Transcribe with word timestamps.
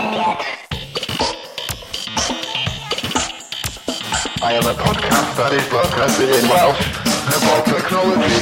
I 0.00 0.04
am 4.52 4.62
a 4.62 4.72
podcast 4.74 5.36
that 5.36 5.52
is 5.52 5.68
broadcasting 5.68 6.28
in 6.28 6.46
Welsh 6.46 6.86
about 7.34 7.66
technology. 7.66 8.38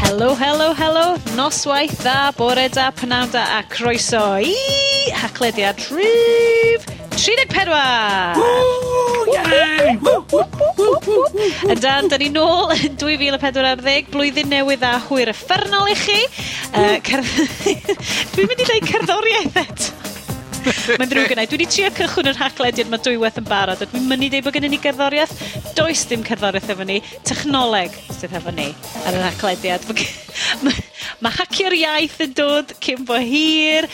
Helo, 0.00 0.34
helo, 0.34 0.72
helo. 0.74 1.18
Noswaith 1.36 2.00
dda, 2.00 2.32
bore 2.34 2.68
da, 2.70 2.90
pnawn 2.92 3.30
da, 3.30 3.58
a 3.58 3.62
croeso 3.68 4.40
i 4.40 4.54
haclediad 5.12 5.76
rhif 5.92 6.86
34! 7.10 8.40
Woo! 8.40 9.26
Yay! 9.34 9.98
Woo! 10.00 10.24
Woo! 10.32 10.47
Ydan, 11.72 12.08
da 12.10 12.18
ni 12.20 12.28
nôl 12.32 12.72
yn 12.74 12.98
2040, 13.00 14.10
blwyddyn 14.12 14.50
newydd 14.52 14.84
a 14.86 14.96
hwyr 15.08 15.32
effernol 15.32 15.88
i 15.90 15.96
chi. 15.98 16.18
Uh, 16.72 16.98
cer... 17.06 17.24
Dwi'n 18.34 18.50
mynd 18.50 18.62
i 18.62 18.68
dweud 18.68 18.92
cerddoriaeth 18.92 19.58
eto. 19.64 19.96
Mae'n 20.68 21.08
ddrwg 21.08 21.32
yna. 21.32 21.44
Dwi 21.48 21.56
wedi 21.56 21.68
trio 21.70 21.88
cychwyn 21.96 22.28
yr 22.32 22.38
hachlediad 22.38 22.90
mae 22.92 23.00
dwywaith 23.04 23.38
yn 23.40 23.46
barod, 23.48 23.82
a 23.82 23.88
dwi'n 23.88 24.08
mynd 24.10 24.26
i 24.26 24.30
ddeud 24.32 24.46
bod 24.46 24.56
gennym 24.56 24.74
ni 24.74 24.80
gerddoriaeth. 24.82 25.34
Does 25.78 26.04
dim 26.10 26.24
cerddoriaeth 26.26 26.72
efo 26.74 26.86
ni. 26.88 26.98
Technoleg 27.28 27.96
sydd 28.18 28.36
efo 28.38 28.52
ni 28.54 28.68
ar 29.04 29.16
yr 29.16 29.26
hachlediad. 29.30 29.86
Mae 30.64 30.86
ma 31.24 31.32
hacio'r 31.34 31.76
iaith 31.78 32.18
yn 32.26 32.34
dod 32.38 32.74
cyn 32.84 33.06
bo 33.08 33.20
hir. 33.22 33.88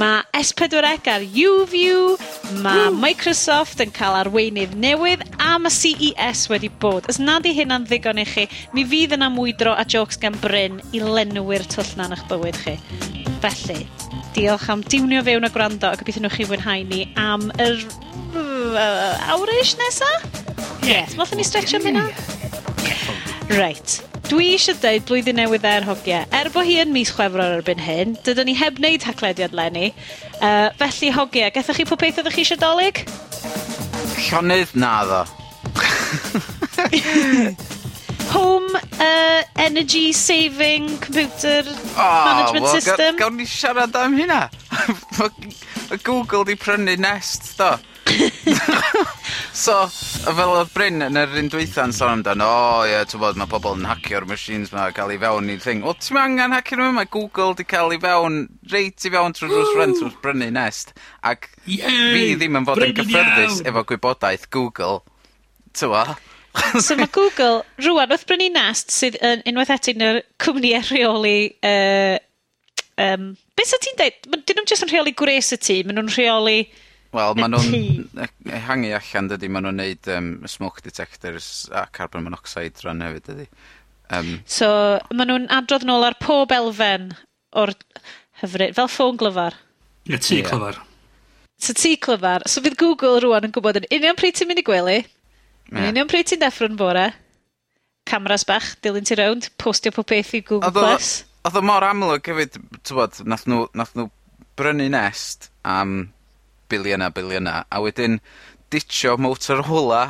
Mae 0.00 0.22
S4C 0.32 1.10
ar 1.12 1.24
YouView, 1.36 2.16
mae 2.64 2.88
Microsoft 2.96 3.80
yn 3.84 3.92
cael 3.94 4.16
arweinydd 4.22 4.72
newydd, 4.80 5.24
a 5.42 5.58
mae 5.60 5.72
CES 5.74 6.46
wedi 6.52 6.70
bod. 6.82 7.08
Os 7.12 7.20
nad 7.20 7.46
i 7.48 7.52
hynna'n 7.56 7.84
ddigon 7.88 8.20
i 8.22 8.24
chi, 8.28 8.46
mi 8.72 8.86
fydd 8.88 9.16
yna 9.18 9.28
mwydro 9.34 9.74
a 9.76 9.84
jokes 9.84 10.20
gan 10.22 10.38
Bryn 10.42 10.80
i 10.96 11.02
lenwyr 11.04 11.66
twll 11.72 11.92
na'n 12.00 12.16
eich 12.16 12.24
bywyd 12.30 12.60
chi. 12.64 12.78
Felly, 13.44 13.82
diolch 14.36 14.68
am 14.72 14.84
diwnio 14.86 15.24
fewn 15.26 15.48
a 15.48 15.52
gwrando 15.52 15.90
a 15.90 15.98
gobeithio 16.00 16.24
nhw'ch 16.24 16.40
chi 16.40 16.48
fwynhau 16.48 16.86
ni 16.88 17.04
am 17.20 17.50
yr 17.60 17.82
awr 19.34 19.56
ish 19.60 19.76
nesa? 19.80 20.08
Ie. 20.82 20.94
Yeah. 20.94 21.18
Mothyn 21.18 21.42
ni 21.42 21.46
stretch 21.46 21.76
am 21.76 21.84
hynna? 21.90 22.08
Yeah. 22.08 23.21
Right. 23.52 24.00
Dwi 24.30 24.54
eisiau 24.54 24.78
dweud 24.80 25.02
blwyddyn 25.04 25.36
newydd 25.36 25.66
er 25.68 25.84
hogiau. 25.84 26.24
Er 26.32 26.48
bo 26.54 26.62
hi 26.64 26.78
yn 26.80 26.88
mis 26.94 27.10
Chwefror 27.12 27.58
erbyn 27.58 27.82
hyn, 27.84 28.14
dydyn 28.24 28.48
ni 28.48 28.54
heb 28.56 28.78
wneud 28.80 29.04
haclediad 29.04 29.52
lenni. 29.52 29.90
Uh, 30.38 30.72
felly 30.80 31.10
hogiau, 31.12 31.50
gethach 31.52 31.76
chi 31.76 31.84
popeth 31.84 32.16
oeddech 32.22 32.38
chi 32.38 32.46
eisiau 32.46 32.56
dolyg? 32.62 33.02
Llonydd 34.24 34.72
na 34.72 34.94
ddo. 35.04 35.20
Home 38.32 38.72
uh, 38.96 39.44
Energy 39.60 40.16
Saving 40.16 40.88
Computer 41.04 41.60
oh, 41.68 42.24
Management 42.24 42.64
well, 42.64 42.80
System. 42.80 43.20
Gawn 43.20 43.36
ni 43.36 43.44
siarad 43.44 43.92
am 44.00 44.16
hynna. 44.16 44.48
Mae 45.90 46.00
Google 46.00 46.48
di 46.48 46.56
prynu 46.56 46.96
Nest, 46.96 47.52
do. 47.60 47.76
so, 49.64 49.74
fel 49.88 50.52
oedd 50.52 50.72
Bryn 50.74 51.04
yn 51.06 51.18
yr 51.18 51.36
un 51.38 51.48
dweitha'n 51.52 51.94
sôn 51.94 52.16
amdano, 52.16 52.46
o 52.46 52.64
oh, 52.80 52.86
ie, 52.86 52.92
yeah, 52.92 53.06
ti'n 53.08 53.22
bod, 53.22 53.38
mae 53.40 53.50
pobl 53.50 53.76
yn 53.78 53.86
hacio'r 53.88 54.26
machines 54.28 54.72
ma, 54.74 54.88
cael 54.94 55.14
ei 55.14 55.20
fewn 55.22 55.50
i'r 55.52 55.62
thing. 55.62 55.84
Wel, 55.86 55.96
ti'n 56.02 56.20
angen 56.20 56.56
hacio 56.56 56.78
nhw, 56.80 56.90
mae 56.96 57.10
Google 57.12 57.56
di 57.58 57.66
cael 57.68 57.94
ei 57.94 58.00
fewn, 58.02 58.42
reit 58.72 59.06
i 59.06 59.12
fewn 59.14 59.36
trwy 59.36 59.52
drws 59.52 59.72
rent 59.78 60.02
wrth 60.02 60.18
brynu 60.24 60.50
nest. 60.56 60.94
Ac 61.28 61.48
fi 61.64 62.26
ddim 62.40 62.60
yn 62.60 62.68
fod 62.68 62.82
yn 62.84 62.96
gyffyrddus 62.98 63.62
efo 63.68 63.86
gwybodaeth 63.92 64.48
Google. 64.54 65.00
Tywa? 65.78 66.04
so 66.84 66.98
mae 66.98 67.08
Google, 67.12 67.62
rwan, 67.80 68.12
wrth 68.12 68.26
brynu 68.28 68.50
nest 68.52 68.92
sydd 68.92 69.16
yn 69.24 69.46
unwaith 69.48 69.72
etig 69.78 70.02
yr 70.04 70.20
cwmni 70.42 70.74
rheoli 70.84 71.38
uh, 71.64 72.18
um, 73.00 73.32
Beth 73.56 73.68
sa 73.68 73.78
ti'n 73.80 73.98
dweud? 73.98 74.24
Dyn 74.32 74.58
nhw'n 74.58 74.68
jyst 74.68 74.84
yn 74.86 74.90
rheoli 74.90 75.12
gwres 75.16 75.52
y 75.54 75.58
tŷ, 75.60 75.82
maen 75.86 76.00
nhw'n 76.00 76.12
rheoli 76.12 76.58
Wel, 77.12 77.34
maen 77.36 77.52
nhw'n 77.52 78.06
e-, 78.24 78.30
ehangu 78.56 78.92
allan, 78.96 79.28
dydy. 79.32 79.50
Maen 79.52 79.66
nhw'n 79.68 79.80
neud 79.82 80.08
um, 80.14 80.30
smoke 80.48 80.84
detectors 80.84 81.68
a 81.72 81.84
carbon 81.92 82.24
monoxide 82.24 82.80
rhan 82.84 83.04
hefyd, 83.04 83.26
dydy. 83.28 83.48
Um, 84.12 84.30
so, 84.48 84.68
maen 85.12 85.28
nhw'n 85.30 85.50
adrodd 85.52 85.84
nôl 85.88 86.06
ar 86.06 86.16
pob 86.20 86.52
elfen 86.56 87.10
o'r 87.56 87.74
hyfryd, 88.42 88.76
fel 88.78 88.88
ffôn 88.92 89.20
glyfar. 89.20 89.58
Ie, 90.06 90.14
yeah, 90.14 90.22
tŷ 90.24 90.38
yeah. 90.38 90.48
clyfar. 90.48 90.80
So, 91.62 91.74
ti 91.78 91.92
clyfar. 92.00 92.46
So, 92.48 92.64
fydd 92.64 92.78
Google 92.80 93.20
rwan 93.22 93.48
yn 93.48 93.52
gwybod 93.54 93.82
yn 93.82 93.90
union 93.92 94.16
pryd 94.18 94.38
ti'n 94.38 94.48
mynd 94.50 94.62
i 94.62 94.66
gwely, 94.66 94.96
yeah. 95.02 95.90
union 95.92 96.08
pryd 96.10 96.32
ti'n 96.32 96.40
deffro'n 96.42 96.80
bore, 96.80 97.10
cameras 98.08 98.46
bach, 98.48 98.72
dilyn 98.82 99.06
ti 99.06 99.20
rownd, 99.20 99.52
postio 99.62 99.92
pob 99.94 100.08
beth 100.10 100.32
i 100.34 100.42
Google 100.42 100.72
Addo, 100.72 100.88
Plus. 100.88 101.12
Oedd 101.46 101.60
o 101.60 101.64
mor 101.66 101.84
amlwg 101.86 102.32
hefyd, 102.32 102.58
ti'n 102.80 102.98
bod, 102.98 103.20
nath 103.28 103.46
nhw, 103.50 103.68
nath 103.78 103.94
nhw 103.98 104.08
brynu 104.58 104.88
nest 104.96 105.52
am... 105.62 105.94
Um, 106.00 106.10
biliyna 106.72 107.10
biliyna, 107.14 107.62
a 107.70 107.80
wedyn 107.84 108.18
ditio 108.72 109.14
Motorola 109.20 110.02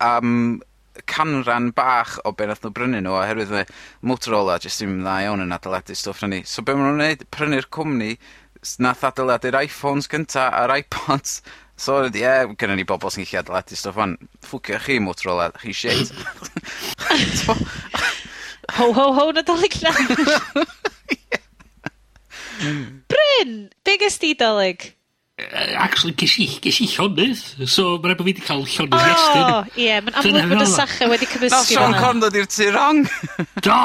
am 0.00 0.62
canran 1.10 1.72
bach 1.76 2.16
o 2.24 2.32
be 2.32 2.46
nath 2.48 2.62
nw 2.64 2.70
brynu 2.72 3.02
nhw 3.04 3.12
oherwydd 3.18 3.52
mae 3.52 3.66
Motorola 4.06 4.56
jyst 4.64 4.80
ddim 4.80 5.00
dda 5.02 5.18
iawn 5.26 5.42
yn 5.44 5.52
adeiladu 5.56 5.96
stwff 5.98 6.22
na 6.24 6.30
ni. 6.32 6.40
So 6.48 6.62
be' 6.64 6.72
maen 6.78 6.88
nhw'n 6.94 7.02
neud, 7.04 7.26
prynu'r 7.34 7.68
cwmni 7.76 8.14
s- 8.62 8.78
nath 8.80 9.04
adeiladu'r 9.10 9.58
Iphones 9.66 10.08
cynta 10.12 10.48
a'r 10.62 10.72
Ipods 10.80 11.40
So 11.76 11.98
ie, 12.06 12.22
yeah, 12.22 12.46
gynnon 12.56 12.78
ni 12.80 12.86
bobl 12.88 13.10
sy'n 13.12 13.26
gallu 13.28 13.42
adeiladu 13.42 13.76
stwff 13.76 13.98
fan. 14.00 14.14
Ffwcio 14.46 14.78
chi 14.80 14.94
Motorola, 15.04 15.50
chi 15.60 15.74
shit. 15.76 16.08
T'mo'? 17.04 17.58
Ho 18.78 18.86
ho 18.96 19.04
ho 19.14 19.26
Nadolig 19.36 19.76
Newydd. 19.84 20.22
Bryn! 23.12 23.52
Be' 23.84 23.98
gys 24.00 24.16
di 24.18 24.32
dolyg? 24.34 24.88
actually, 25.38 26.14
ges 26.16 26.38
i, 26.40 26.46
ges 26.64 26.80
i 26.80 26.86
llonydd. 26.88 27.42
So, 27.68 27.96
mae'n 28.00 28.14
rhaid 28.14 28.20
bod 28.20 28.24
fi 28.24 28.32
wedi 28.32 28.44
cael 28.46 28.64
llonydd 28.64 28.96
i 28.96 29.10
estyn. 29.12 29.42
O, 29.44 29.58
ie, 29.76 29.98
mae'n 30.06 30.18
amlwg 30.22 30.54
bod 30.54 30.64
y 30.64 30.68
sacha 30.72 31.10
wedi 31.10 31.28
cymysgu. 31.28 31.52
Fel 31.52 31.68
Sean 31.68 31.96
Conn 32.00 32.22
dod 32.24 32.38
i'r 32.40 32.48
tu 32.48 32.70
rong. 32.72 33.04
Do! 33.66 33.82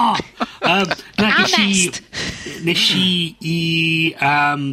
Um, 0.62 0.96
na, 1.20 1.34
nes 1.42 1.58
i... 1.60 1.76
Nes 2.68 2.88
i 2.96 3.12
i... 3.44 3.60
Um, 4.24 4.66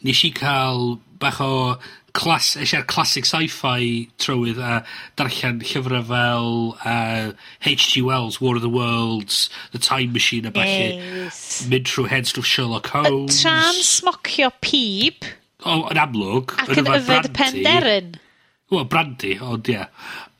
nes 0.00 0.22
i 0.24 0.30
cael 0.32 0.94
bach 1.20 1.42
o 1.44 1.76
clas, 2.16 2.54
eisiau'r 2.58 2.86
classic 2.90 3.28
sci-fi 3.28 4.08
trywydd 4.22 4.58
a 4.64 4.80
darllen 5.20 5.60
llyfrau 5.60 6.06
fel 6.08 6.54
uh, 6.80 7.32
H.G. 7.68 8.00
Wells, 8.06 8.40
War 8.40 8.56
of 8.56 8.64
the 8.64 8.72
Worlds, 8.72 9.50
The 9.72 9.78
Time 9.78 10.14
Machine 10.16 10.48
a 10.48 10.50
nice. 10.50 10.56
falle. 10.56 11.70
Mynd 11.70 11.90
trwy 11.92 12.08
hen 12.10 12.24
Sherlock 12.24 12.88
Holmes. 12.94 13.36
Y 13.36 13.44
tran 13.44 13.84
smocio 13.84 14.50
pib 14.64 15.28
o, 15.64 15.76
yn 15.92 16.00
amlwg... 16.00 16.56
Ac 16.64 16.74
yn 16.80 16.90
yfed 16.96 17.30
Penderyn. 17.36 18.16
Wel, 18.70 18.86
Brandy, 18.90 19.34
ond 19.42 19.68
ie. 19.70 19.80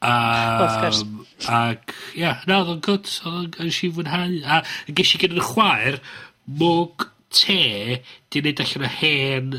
Um, 0.01 1.25
ac, 1.51 1.95
ie, 2.15 2.23
yeah, 2.23 2.45
na, 2.47 2.61
oedd 2.63 2.75
o'n 2.77 2.83
gwrt, 2.87 3.11
oedd 3.29 3.59
o'n 3.61 3.73
si 3.75 3.91
fwynhau. 3.93 4.37
A 4.47 4.61
ges 4.97 5.15
i 5.17 5.21
gen 5.21 5.35
yn 5.37 5.45
chwaer, 5.45 5.99
mwg 6.61 7.09
te, 7.35 8.01
di 8.31 8.43
wneud 8.43 8.63
allan 8.65 8.87
o 8.87 8.93
hen 9.01 9.53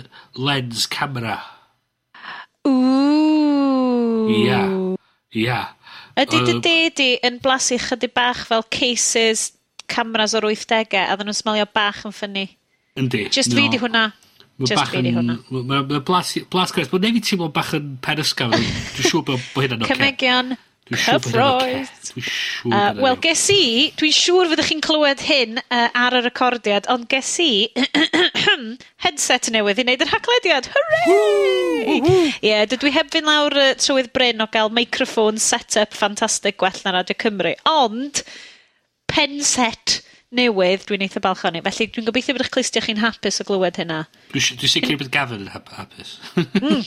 lens 0.48 0.88
camera. 0.92 1.38
Ww. 2.68 4.32
Ia, 4.32 4.64
ia. 5.36 5.62
Ydy 6.22 6.42
dy 6.48 6.58
dedi 6.64 7.10
yn 7.28 7.40
blasu 7.44 7.80
chydy 7.82 8.10
bach 8.12 8.46
fel 8.48 8.64
cases 8.72 9.52
cameras 9.92 10.36
o'r 10.38 10.48
80au, 10.48 11.06
a 11.06 11.16
ddyn 11.16 11.32
nhw'n 11.32 11.40
smelio 11.40 11.68
bach 11.76 12.04
yn 12.08 12.16
ffynnu? 12.16 12.48
Yndi. 13.00 13.26
Just 13.32 13.56
fi 13.56 13.68
di 13.72 13.80
hwnna. 13.82 14.10
Mae'n 14.60 14.78
bach 14.78 14.98
yn... 15.00 15.38
Mae'n 15.52 16.02
blas, 16.08 16.36
blas 16.52 16.74
gres. 16.76 16.92
Mae'n 16.92 17.08
nefyd 17.08 17.30
teimlo 17.30 17.52
bach 17.54 17.72
yn 17.78 17.96
pen 18.04 18.20
penisgaf. 18.20 18.58
Dwi'n 18.58 19.08
siŵr 19.08 19.26
bod 19.30 19.48
bo 19.54 19.64
hynna'n 19.64 19.86
oce. 19.86 19.96
Cymegion. 19.96 20.58
Cyffroes. 20.92 22.12
Uh, 22.66 22.92
Wel, 23.00 23.16
ges 23.24 23.44
i, 23.54 23.92
dwi'n 24.00 24.16
siŵr 24.16 24.50
fyddwch 24.52 24.72
chi'n 24.72 24.84
clywed 24.84 25.24
hyn 25.24 25.62
uh, 25.62 25.88
ar 25.96 26.18
y 26.18 26.22
recordiad, 26.26 26.90
ond 26.92 27.08
ges 27.12 27.30
i 27.44 27.70
headset 29.06 29.48
newydd 29.56 29.80
i 29.80 29.86
wneud 29.86 30.04
yr 30.04 30.12
haglediad. 30.12 30.68
Hooray! 30.74 31.16
Ie, 31.96 32.02
yeah, 32.44 32.66
dydw 32.70 32.92
i 32.92 32.96
heb 32.96 33.12
fynd 33.14 33.30
lawr 33.30 33.56
uh, 33.56 33.72
trywydd 33.80 34.12
bryn 34.16 34.44
o 34.44 34.50
gael 34.52 34.74
microphone 34.76 35.40
set-up 35.42 35.96
ffantastig 35.96 36.60
gwell 36.60 36.84
na 36.84 36.98
Radio 36.98 37.18
Cymru, 37.24 37.56
ond 37.72 38.26
pen 39.12 39.40
set 39.48 40.02
newydd 40.36 40.86
dwi'n 40.88 41.04
eitha 41.06 41.20
falch 41.24 41.44
ohoni, 41.44 41.62
felly 41.66 41.88
dwi'n 41.92 42.08
gobeithio 42.08 42.36
bod 42.38 42.46
eich 42.46 42.52
clustia 42.56 42.84
chi'n 42.86 43.02
hapus 43.04 43.42
o 43.44 43.46
glywed 43.50 43.80
hynna. 43.82 44.02
Dwi'n 44.32 44.46
si- 44.46 44.58
dwi 44.62 44.70
sicir 44.72 45.00
bod 45.02 45.12
Gavin 45.14 45.44
yn 45.46 45.52
hap- 45.54 45.72
hapus. 45.76 46.18
mm. 46.40 46.82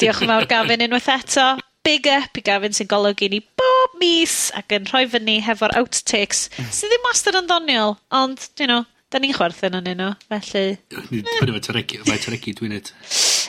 Diolch 0.00 0.22
yn 0.24 0.32
fawr 0.32 0.48
Gavin 0.50 0.84
unwaith 0.88 1.10
eto. 1.12 1.46
Big 1.86 2.08
up 2.10 2.34
i 2.34 2.42
Gavin 2.42 2.74
sy'n 2.74 2.88
golygu 2.90 3.28
ni 3.30 3.38
bob 3.60 3.92
mis 4.00 4.48
ac 4.58 4.72
yn 4.74 4.88
rhoi 4.90 5.04
fyny 5.12 5.36
hefo'r 5.46 5.76
outtakes 5.78 6.48
sydd 6.58 6.90
ddim 6.90 7.04
wastad 7.06 7.36
yn 7.38 7.46
ddoniol, 7.46 7.94
ond, 8.10 8.48
you 8.58 8.66
know, 8.66 8.82
da 9.12 9.20
ni'n 9.22 9.36
chwerthin 9.36 9.76
yn 9.78 9.92
nhw, 10.00 10.08
felly... 10.32 10.64
Fyny 10.90 11.54
fe 11.54 11.60
taregu, 11.68 12.00
fe 12.08 12.16
taregu 12.24 12.56
dwi'n 12.58 12.74
neud. 12.74 12.90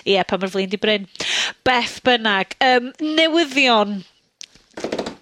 Ie, 0.05 0.13
yeah, 0.13 0.27
pan 0.29 0.43
mae'r 0.43 0.53
flin 0.53 0.69
di 0.69 0.77
bryn. 0.79 1.07
Beth 1.65 1.97
bynnag, 2.05 2.53
um, 2.61 2.91
newyddion 3.01 3.97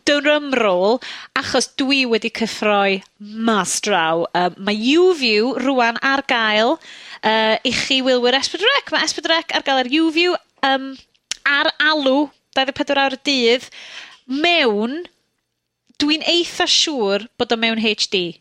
dyrym 0.06 0.54
roll, 0.58 1.00
achos 1.38 1.72
dwi 1.80 2.04
wedi 2.10 2.32
cyffroi 2.34 3.02
mas 3.20 3.80
draw. 3.86 4.26
Um, 4.38 4.56
mae 4.68 4.78
YouView 4.78 5.56
view 5.60 6.00
ar 6.06 6.24
gael 6.30 6.78
uh, 6.78 7.56
i 7.64 7.74
chi 7.74 8.02
wylwyr 8.06 8.38
es 8.38 8.52
Mae 8.94 9.06
ec. 9.40 9.54
Ar 9.56 9.66
gael 9.66 9.84
ar 9.84 9.92
you 9.92 10.12
view 10.14 10.36
ar 11.46 11.72
alw 11.80 12.30
dau 12.56 12.64
ddeg 12.64 12.78
pedwar 12.78 13.02
awr 13.04 13.18
y 13.18 13.22
dydd, 13.28 13.68
mewn, 14.32 15.04
dwi'n 16.02 16.24
eitha 16.32 16.68
siŵr 16.70 17.28
bod 17.40 17.52
o 17.52 17.60
mewn 17.60 17.82
HD. 17.84 18.40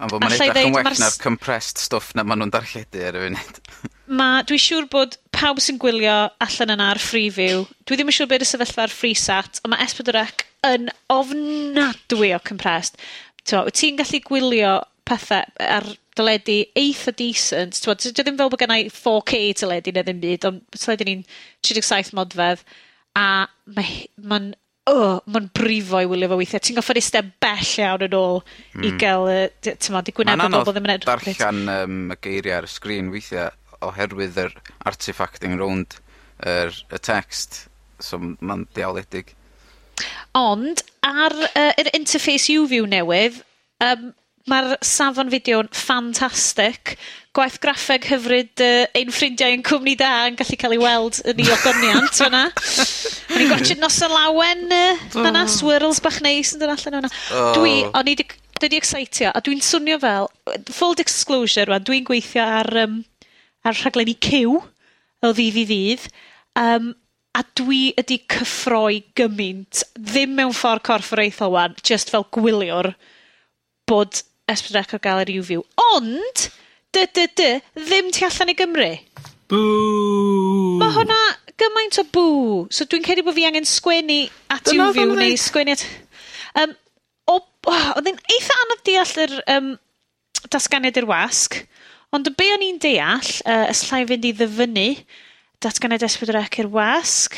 Am 0.00 0.12
bod 0.12 0.22
ma'n 0.24 0.36
edrych 0.36 0.68
yn 0.68 0.76
well 0.76 1.00
na'r 1.00 1.16
compressed 1.20 1.80
stuff 1.80 2.12
na 2.16 2.24
ma' 2.24 2.36
nhw'n 2.38 2.52
darlledu 2.52 3.02
ar 3.08 3.18
y 3.18 3.24
funud. 3.26 3.62
ma', 4.10 4.42
dwi 4.46 4.58
siŵr 4.58 4.88
bod 4.90 5.16
pawb 5.34 5.60
sy'n 5.62 5.78
gwylio 5.80 6.16
allan 6.42 6.74
yna 6.74 6.90
ar 6.94 7.00
Freeview, 7.02 7.64
dwi 7.86 7.98
ddim 7.98 8.10
yn 8.10 8.16
siŵr 8.16 8.30
beth 8.30 8.44
y 8.44 8.48
sefyllfa 8.50 8.86
ar 8.86 8.94
Freesat, 8.94 9.60
ond 9.62 9.74
mae 9.74 9.86
S4C 9.86 10.46
yn 10.70 10.90
ofnadwy 11.12 12.32
o 12.36 12.40
compressed. 12.44 12.98
T'mo', 13.46 13.64
wyt 13.68 13.78
ti'n 13.80 13.98
gallu 14.00 14.22
gwylio 14.26 14.76
pethau 15.08 15.46
ar 15.64 15.86
dyledu 16.18 16.58
eitha 16.78 17.14
decent, 17.16 17.78
t'mod, 17.80 18.02
dy- 18.02 18.12
'di 18.14 18.26
ddim 18.26 18.38
fel 18.40 18.50
bod 18.52 18.60
genna 18.60 18.80
i 18.82 18.88
four 18.92 19.22
Kay 19.26 19.54
teledu 19.56 19.94
ne' 19.94 20.04
ddim 20.06 20.22
byd, 20.22 20.48
ond 20.50 20.64
dyledu 20.76 21.06
ni'n 21.08 21.22
tri 21.62 21.78
deg 21.78 21.86
saith 21.86 22.12
modfedd, 22.16 22.66
a 23.18 23.46
mae'n 23.76 24.18
ma' 24.26 24.42
oh, 24.90 25.20
mae'n 25.30 25.48
brifo 25.54 26.00
i 26.02 26.08
wylio 26.08 26.30
fo 26.30 26.38
weithiau. 26.40 26.62
Ti'n 26.64 26.78
goffod 26.78 26.98
eistedd 26.98 27.30
bell 27.42 27.72
iawn 27.82 28.04
yn 28.06 28.16
ôl 28.16 28.40
i 28.42 28.90
hmm. 28.90 28.98
ga'l 29.00 29.30
y, 29.30 29.40
t'mod, 29.70 30.10
i 30.10 30.14
gwynebe 30.16 30.48
bobl 30.50 30.74
ddim 30.74 30.88
yn 30.88 30.94
edrych 30.96 31.26
reit. 31.26 31.40
darllen 31.40 31.72
um, 31.76 31.98
y 32.14 32.18
geiriau 32.26 32.58
ar 32.58 32.68
y 32.68 32.72
sgrin 32.74 33.10
weithiau 33.14 33.50
oherwydd 33.84 34.38
yr 34.44 34.56
artifacting 34.88 35.58
rownd 35.60 35.98
yr, 36.44 36.72
y 36.90 37.00
text, 37.02 37.66
so 38.00 38.20
mae'n 38.20 38.66
diawledig. 38.76 39.34
Ond, 40.38 40.82
ar 41.04 41.34
uh, 41.34 41.72
yr 41.80 41.90
interface 41.96 42.52
UView 42.54 42.86
newydd, 42.88 43.40
um, 43.84 44.10
mae'r 44.50 44.76
safon 44.84 45.30
fideo'n 45.32 45.70
ffantastig. 45.76 46.94
Gwaith 47.36 47.60
graffeg 47.62 48.08
hyfryd 48.10 48.62
uh, 48.64 48.86
ein 48.98 49.12
ffrindiau 49.14 49.54
yn 49.54 49.64
cwmni 49.66 49.94
da 50.00 50.10
yn 50.28 50.38
gallu 50.38 50.58
cael 50.58 50.74
ei 50.74 50.82
weld 50.82 51.20
yn 51.30 51.42
ei 51.44 51.50
ogoniant 51.54 52.16
fyna. 52.20 52.46
O'n 52.50 53.44
i'n 53.44 53.50
gwachod 53.52 53.82
nos 53.82 54.00
y 54.02 54.10
lawen 54.10 54.64
uh, 54.74 55.02
fyna, 55.14 55.44
swirls 55.50 56.02
bach 56.04 56.22
neis 56.24 56.54
yn 56.56 56.62
dod 56.62 56.74
allan 56.74 56.98
fyna. 57.00 57.12
Oh. 57.36 57.52
Dwi, 57.58 57.76
o'n 57.90 58.10
i 58.10 58.16
wedi 58.60 58.76
excitio, 58.76 59.30
a 59.32 59.40
dwi'n 59.40 59.62
swnio 59.64 59.96
fel, 60.02 60.28
full 60.74 60.96
disclosure 60.98 61.64
rwan, 61.68 61.84
dwi'n 61.86 62.04
gweithio 62.08 62.44
ar 62.44 62.68
um, 62.82 62.98
ar 63.66 63.76
rhaglenni 63.76 64.16
Cyw, 64.24 64.58
o 65.20 65.32
ddydd 65.36 65.62
i 65.62 65.64
ddydd, 65.68 66.10
Um, 66.58 66.94
a 67.38 67.44
dwi 67.54 67.92
wedi 67.94 68.18
cyffroi 68.30 69.04
gymaint, 69.18 69.84
ddim 69.94 70.32
mewn 70.34 70.54
ffordd 70.56 70.82
corfforaethol 70.88 71.52
'wan, 71.54 71.76
just 71.86 72.10
fel 72.10 72.26
gwyliwr, 72.34 72.90
bod 73.86 74.22
Esbydrec 74.50 74.90
Ec 74.90 74.96
ar 74.98 75.04
ga'l 75.04 75.22
ar 75.22 75.30
Uvu, 75.36 75.60
ond 75.94 76.48
dy 76.90 77.06
dy 77.14 77.28
dy 77.38 77.50
ddim 77.78 78.10
tu 78.10 78.26
allan 78.26 78.50
i 78.50 78.56
Gymru. 78.58 78.90
Bŵ! 79.50 79.62
Mae 80.82 80.96
hwnna 80.96 81.20
gymaint 81.60 82.00
o 82.02 82.06
bŵ, 82.18 82.66
so 82.74 82.86
dwi'n 82.90 83.06
credu 83.06 83.22
bod 83.26 83.38
fi 83.38 83.46
angen 83.46 83.68
sgwennu 83.68 84.24
at 84.50 84.74
Uvu 84.74 85.06
neu 85.14 85.38
sgwennu 85.38 85.78
at 85.78 85.86
Um, 86.58 86.72
o, 87.30 87.36
oh, 87.70 87.82
oedd 87.94 88.08
e'n 88.10 88.16
eitha 88.34 88.54
anodd 88.64 88.80
deall 88.82 89.18
yr 89.22 89.34
um, 89.54 89.66
datganiad 90.50 90.96
i'r 90.98 91.06
wasg. 91.06 91.60
Ond 92.10 92.26
be 92.34 92.48
o'n 92.50 92.64
i'n 92.66 92.78
deall, 92.82 93.34
uh, 93.46 93.68
os 93.70 93.84
llai 93.86 94.02
fynd 94.08 94.24
i 94.26 94.32
ddyfynu, 94.34 94.88
datganau 95.62 96.00
desbryd 96.02 96.32
yr 96.32 96.40
ec 96.40 96.56
i'r 96.58 96.70
wasg. 96.74 97.36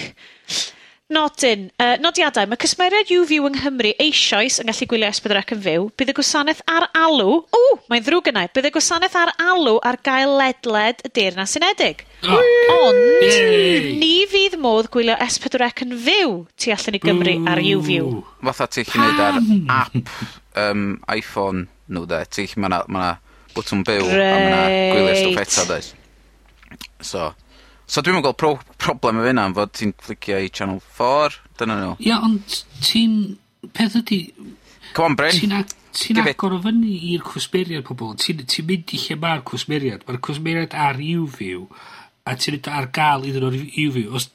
Nodyn. 1.12 1.66
Uh, 1.76 1.98
nodiadau. 2.00 2.46
Mae 2.48 2.60
cysmeriad 2.62 3.10
UV 3.12 3.34
yng 3.36 3.58
Nghymru 3.58 3.90
eisoes 4.00 4.56
yn 4.62 4.70
gallu 4.70 4.86
gwylio 4.88 5.10
esbydd 5.12 5.34
yn 5.42 5.60
fyw. 5.66 5.88
Bydd 5.98 6.12
y 6.12 6.14
gwasanaeth 6.16 6.62
ar 6.72 6.86
alw... 6.96 7.34
O, 7.44 7.60
mae'n 7.92 8.06
ddrwg 8.06 8.30
yna. 8.32 8.46
Bydd 8.54 8.70
y 8.70 8.72
gwasanaeth 8.72 9.18
ar 9.20 9.32
alw 9.44 9.76
ar 9.84 9.98
gael 10.06 10.32
ledled 10.40 11.02
y 11.04 11.10
Deyrnas 11.18 11.56
Unedig. 11.60 12.06
Oh. 12.24 12.40
Ond, 12.78 13.02
Yay. 13.26 13.90
ni 14.00 14.24
fydd 14.30 14.56
modd 14.62 14.88
gwylio 14.94 15.18
S4C 15.20 15.84
yn 15.84 15.98
fyw 16.06 16.38
tu 16.56 16.72
allan 16.72 16.96
i 16.96 17.02
Gymru 17.02 17.36
Ooh. 17.36 17.50
ar 17.52 17.60
UView. 17.60 18.14
Fatha 18.48 18.70
ti'n 18.72 18.88
gallu 18.88 19.12
gwneud 19.12 19.20
ar 19.26 19.42
app 19.82 20.16
um, 20.64 20.88
iPhone 21.12 21.66
nhw 21.92 22.06
no, 22.06 22.08
de. 22.08 22.22
Ti'n 22.32 22.48
gallu... 22.48 22.64
Mae 22.64 22.72
yna 23.02 23.12
bwtwm 23.56 23.84
byw... 23.88 24.08
Reit. 24.08 24.32
...a 24.32 24.38
ma' 24.38 24.50
'na 24.50 24.64
gwylio 24.94 25.14
stwff 25.20 25.42
eto 25.44 25.66
does? 25.70 25.92
So, 27.02 27.28
so 27.86 28.02
dwi'n 28.04 28.20
yn 28.20 28.24
gweld 28.26 28.38
pro- 28.40 28.58
problem 28.80 29.20
efo 29.20 29.30
hynna 29.30 29.46
fod 29.58 29.76
ti'n 29.78 29.94
clicio 30.00 30.40
i 30.40 30.50
Channel 30.50 30.80
4 30.98 31.38
dyna 31.60 31.78
nhw 31.80 31.94
Ia 32.08 32.18
ond 32.26 32.58
ti'n, 32.82 33.16
peth 33.76 33.98
ydi... 34.02 34.24
come 34.92 35.12
on 35.12 35.18
Bryn. 35.20 35.38
...ti'n 35.38 35.56
a- 35.60 35.64
ti'n 35.92 36.22
agor 36.24 36.56
o 36.56 36.60
fyny 36.64 36.94
i'r 37.12 37.24
cwsmeriad 37.26 37.84
pobl 37.88 38.14
Ti'n 38.20 38.46
ti 38.48 38.64
mynd 38.64 38.94
i 38.96 39.00
lle 39.02 39.18
mae'r 39.20 39.42
cwsmeriad 39.48 40.06
mae'r 40.08 40.22
cwsmeriad 40.24 40.76
ar 40.88 41.00
YouView 41.02 41.66
a 42.24 42.36
ti'n 42.38 42.56
mynd 42.56 42.68
ar 42.70 42.86
gael 42.94 43.24
iddyn 43.26 43.42
nhw'r 43.42 43.56
YouView. 43.58 44.12
Os 44.14 44.28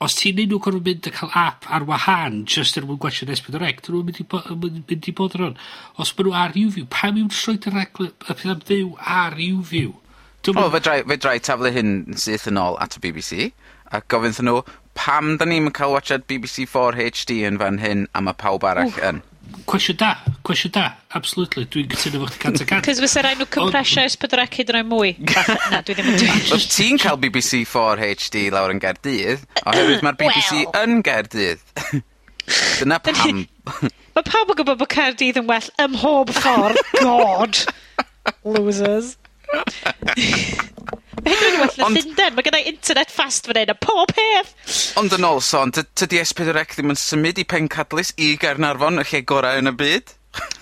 os 0.00 0.14
ti'n 0.16 0.38
neud 0.38 0.52
nhw 0.54 0.58
gorfod 0.64 0.86
mynd 0.86 1.06
a 1.10 1.12
cael 1.12 1.32
app 1.36 1.66
ar 1.68 1.84
wahân 1.88 2.38
just 2.48 2.78
er 2.80 2.86
mwyn 2.88 3.00
gwella 3.02 3.34
S4C, 3.36 3.50
dyn 3.52 3.94
nhw'n 3.94 4.06
mynd 4.08 4.20
i, 4.22 4.24
bo, 4.24 4.40
mynd 4.56 5.08
i 5.10 5.12
bod 5.16 5.34
ar 5.36 5.44
hwn. 5.44 5.58
Os 6.00 6.14
maen 6.16 6.30
nhw 6.30 6.36
ar 6.40 6.56
UView, 6.56 6.86
pam 6.94 7.18
yw'n 7.20 7.32
rhoi'r 7.36 7.76
regl 7.76 8.08
y 8.08 8.12
peth 8.24 8.46
am 8.48 8.62
ddew 8.64 8.94
ar 9.04 9.36
UView? 9.36 9.92
O, 10.48 10.54
oh, 10.56 10.70
fe 10.72 10.80
drai, 10.80 11.02
fe 11.04 11.18
drai 11.20 11.36
taflu 11.44 11.72
hyn 11.74 11.92
syth 12.16 12.48
yn 12.48 12.60
ôl 12.62 12.80
at 12.80 12.96
y 12.96 13.02
BBC 13.04 13.50
a 13.92 14.00
gofyn 14.00 14.38
nhw, 14.46 14.62
pam 14.96 15.34
da 15.36 15.44
ni'n 15.44 15.68
cael 15.76 15.92
watchad 15.92 16.24
BBC 16.30 16.64
4 16.70 16.96
HD 16.96 17.42
yn 17.50 17.60
fan 17.60 17.82
hyn 17.82 18.06
a 18.16 18.24
mae 18.24 18.40
pawb 18.40 18.64
arall 18.70 18.96
yn? 19.04 19.20
Cwestiwn 19.70 19.98
da, 20.00 20.10
cwestiwn 20.46 20.72
da, 20.74 20.84
absolutely. 21.16 21.64
Dwi'n 21.70 21.90
cytuno 21.92 22.22
fo 22.24 22.30
chdi 22.32 22.40
cant 22.42 22.62
a 22.62 22.66
cant. 22.68 22.86
Cys 22.88 23.00
fysa 23.04 23.22
rai 23.26 23.34
nhw 23.38 23.46
compresio 23.54 24.04
ys 24.08 24.16
pydra 24.20 24.46
cyd 24.50 24.72
roi 24.74 24.82
mwy. 24.86 25.12
Na, 25.72 25.80
dwi 25.86 25.96
ddim 25.98 26.10
yn 26.12 26.18
dweud. 26.20 26.48
Wel, 26.50 26.64
ti'n 26.74 27.00
cael 27.02 27.20
BBC 27.22 27.62
4 27.70 28.02
HD 28.06 28.46
lawr 28.54 28.74
yn 28.74 28.82
Gerdydd, 28.82 29.44
oherwydd 29.64 30.04
mae'r 30.06 30.18
BBC 30.20 30.64
well. 30.64 30.72
yn 30.82 31.04
Gerdydd. 31.06 31.62
Dyna 32.80 32.98
pam. 33.04 33.44
Mae 34.16 34.26
pawb 34.26 34.50
yn 34.50 34.58
gwybod 34.58 34.80
bod 34.80 34.90
Caerdydd 34.90 35.38
yn 35.38 35.46
well 35.50 35.70
ym 35.84 35.94
mhob 35.94 36.32
ffordd. 36.34 36.80
God. 37.04 37.60
Losers. 38.44 39.14
Mae 41.20 41.36
hyn 41.36 41.56
yn 41.56 41.60
well 41.60 41.74
na 41.76 41.88
Llundain. 41.90 42.36
Mae 42.36 42.46
gennau 42.46 42.68
internet 42.70 43.12
fast 43.12 43.48
fan 43.48 43.58
hyn 43.60 43.72
a 43.72 43.76
pob 43.76 44.12
peth. 44.14 44.52
Ond 45.00 45.12
yn 45.16 45.26
ôl 45.26 45.42
son, 45.44 45.72
tydi 45.74 46.20
S4C 46.22 46.76
ddim 46.76 46.94
yn 46.94 47.00
symud 47.00 47.40
i 47.40 47.46
pen 47.48 47.68
cadlus 47.72 48.14
i 48.16 48.32
Gaernarfon 48.40 49.02
y 49.02 49.06
lle 49.10 49.22
gorau 49.28 49.60
yn 49.60 49.70
y 49.70 49.74
byd? 49.76 50.14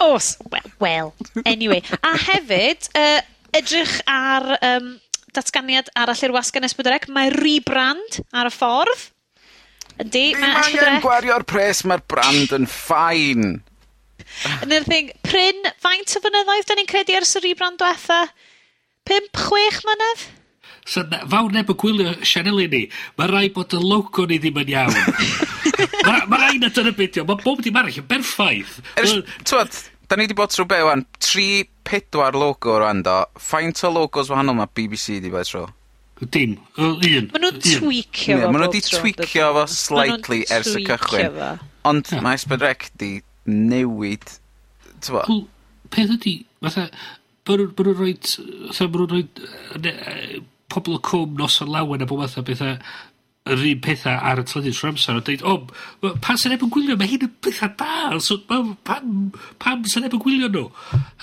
Os, 0.03 0.37
well, 0.51 0.71
well, 0.81 1.13
anyway. 1.45 1.83
A 2.01 2.15
hefyd, 2.17 2.89
uh, 2.97 3.21
edrych 3.57 3.99
ar 4.09 4.57
um, 4.65 4.97
datganiad 5.37 5.93
arall 5.99 6.25
i'r 6.25 6.35
wasgan 6.35 6.67
S4C, 6.69 7.13
mae 7.13 7.33
rebrand 7.37 8.21
ar 8.33 8.49
y 8.49 8.55
ffordd. 8.55 9.09
Ydy, 9.99 10.27
mae 10.39 10.63
S4C... 10.65 10.99
Gwario'r 11.05 11.45
pres, 11.49 11.85
mae'r 11.87 12.05
brand 12.11 12.55
yn 12.57 12.69
ffain. 12.71 13.59
And 14.61 14.71
then 14.71 14.85
think, 14.85 15.15
pryn, 15.27 15.67
faint 15.83 16.15
o 16.17 16.23
fynyddoedd 16.23 16.69
da 16.69 16.77
ni'n 16.79 16.89
credu 16.89 17.17
ers 17.19 17.37
y 17.39 17.45
rebrand 17.45 17.81
diwetha? 17.81 18.25
pump, 19.09 19.41
chwech 19.49 19.81
mlynedd? 19.87 20.27
So, 20.89 21.05
na, 21.05 21.21
fawr 21.29 21.53
neb 21.53 21.69
yn 21.69 21.79
gwylio 21.81 22.15
Sianeli 22.25 22.67
ni, 22.73 22.83
mae 23.21 23.29
rai 23.29 23.47
bod 23.53 23.75
y 23.77 23.81
logo 23.83 24.25
ni 24.29 24.39
ddim 24.41 24.61
yn 24.63 24.73
iawn. 24.73 24.97
mae 26.07 26.23
ma 26.31 26.41
rai 26.41 26.57
na 26.61 26.71
dyna 26.73 26.95
beth 26.97 27.21
mae 27.29 27.43
bob 27.45 27.61
dim 27.65 27.77
arall 27.77 28.01
yn 28.01 28.07
berffaith. 28.09 28.79
Er, 29.01 29.11
Twad, 29.49 29.83
da 30.09 30.17
ni 30.17 30.25
wedi 30.25 30.37
bod 30.39 30.55
trwy 30.55 30.69
be, 30.71 30.79
wan, 30.89 31.05
tri, 31.25 31.49
pedwar 31.89 32.37
logo 32.37 32.79
rwan 32.81 33.03
do. 33.05 33.19
Faint 33.51 33.85
o 33.85 33.93
logos 33.93 34.33
wahanol 34.33 34.57
mae 34.61 34.73
BBC 34.77 35.19
wedi 35.19 35.33
bod 35.35 35.49
trwy? 35.49 35.67
Dim. 36.35 36.57
Un. 36.81 37.29
Maen 37.31 37.45
nhw'n 37.45 37.61
tweakio 37.63 38.41
fo. 38.41 38.49
Maen 38.49 38.65
nhw 38.65 38.65
wedi 38.65 38.83
tweakio 38.89 39.53
fo 39.59 39.67
slightly 39.71 40.41
ers 40.55 40.73
y 40.73 40.83
cychwyn. 40.89 41.37
Ond 41.89 42.11
yeah. 42.11 42.25
mae 42.25 42.41
Sbedrec 42.41 42.89
di 42.99 43.19
newid... 43.49 44.25
Wel, 45.13 45.45
peth 45.95 46.17
ydi, 46.17 46.33
fatha, 46.65 46.89
nhw'n 47.57 47.97
rhoi, 47.97 48.15
ma 48.69 48.89
nhw'n 48.93 49.09
rhoi 49.09 50.43
pobl 50.69 50.99
y 50.99 51.05
cwm 51.09 51.39
nos 51.39 51.63
o 51.65 51.69
lawen 51.69 52.05
a 52.05 52.09
bod 52.09 52.27
fatha 52.27 52.45
bethau, 52.45 52.77
yr 53.49 53.63
un 53.65 53.79
pethau 53.81 54.17
ar 54.29 54.43
y 54.43 54.45
teledu 54.45 54.75
trwy 54.77 54.91
amser 54.91 55.17
a 55.17 55.23
dweud, 55.25 55.45
o, 55.49 56.11
pan 56.25 56.37
sy'n 56.41 56.55
ebyn 56.57 56.71
gwylio, 56.73 56.99
mae 57.01 57.09
hyn 57.09 57.25
yn 57.25 57.33
pethau 57.45 57.71
da, 57.81 58.19
so, 58.25 58.37
ma, 58.51 58.59
pam, 58.85 59.31
pam 59.63 59.87
sy'n 59.89 60.09
ebyn 60.09 60.21
gwylio 60.21 60.51
nhw? 60.53 60.67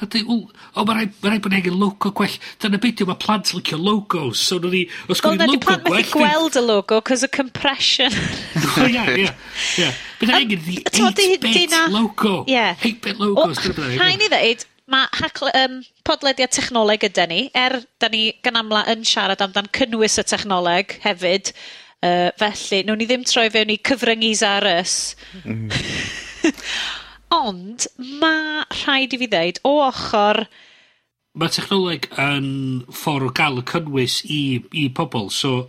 A 0.01 0.10
dweud, 0.10 0.32
o, 0.34 0.39
o 0.74 0.86
mae 0.88 0.98
rhaid 0.98 1.15
ma 1.22 1.34
rai 1.34 1.41
bod 1.46 1.58
angen 1.60 1.77
logo 1.82 2.12
gwell, 2.17 2.39
dyna 2.63 2.82
beth 2.82 3.05
yw, 3.05 3.10
mae 3.12 3.22
plant 3.22 3.53
licio 3.53 3.79
logos, 3.82 4.41
so 4.41 4.58
nhw'n 4.58 4.74
ni, 4.79 4.84
os 5.13 5.22
gwylio 5.22 5.51
logo 5.51 5.77
gwell... 5.86 5.86
Wel, 5.94 6.10
na 6.10 6.13
gweld 6.17 6.58
y 6.58 6.65
logo, 6.65 7.01
cos 7.05 7.25
y 7.27 7.32
compression. 7.36 8.17
O, 8.75 8.88
ia, 8.89 9.05
ia, 9.13 9.32
ia. 9.79 9.91
Bydd 10.20 10.32
angen 10.36 10.63
the 10.65 10.82
8-bit 10.89 11.75
logo. 11.94 12.41
Ie. 12.50 12.72
8-bit 12.82 13.22
logos. 13.22 13.62
dyna 13.62 13.77
beth 13.77 14.00
Rhaid 14.01 14.20
ni 14.20 14.32
ddweud, 14.32 14.65
Ma' 14.86 15.08
hacl, 15.18 15.50
um, 15.58 15.80
podlediad 16.06 16.51
technoleg 16.54 17.08
ydy 17.08 17.24
ni, 17.32 17.39
er 17.58 17.80
da 18.01 18.10
ni 18.13 18.27
gan 18.46 18.60
amla 18.60 18.84
yn 18.92 19.01
siarad 19.08 19.42
amdan 19.42 19.72
cynnwys 19.74 20.20
y 20.22 20.25
technoleg 20.30 20.94
hefyd, 21.01 21.50
uh, 22.06 22.30
felly 22.38 22.84
nhw'n 22.86 23.01
ni 23.01 23.08
ddim 23.10 23.25
troi 23.25 23.48
fewn 23.54 23.74
i 23.74 23.80
cyfryngis 23.89 24.44
ar 24.46 24.70
ys. 24.75 25.00
Mm-hmm. 25.42 26.54
Ond 27.39 27.88
ma' 28.22 28.68
rhaid 28.84 29.18
i 29.18 29.22
fi 29.24 29.32
ddeud, 29.34 29.63
o 29.65 29.74
ochor... 29.88 30.44
Mae 31.36 31.51
technoleg 31.51 32.06
yn 32.22 32.48
ffordd 32.94 33.32
o 33.32 33.34
gael 33.42 33.60
y 33.60 33.65
cynnwys 33.74 34.22
i, 34.30 34.42
i 34.70 34.86
pobl, 34.94 35.32
so 35.34 35.65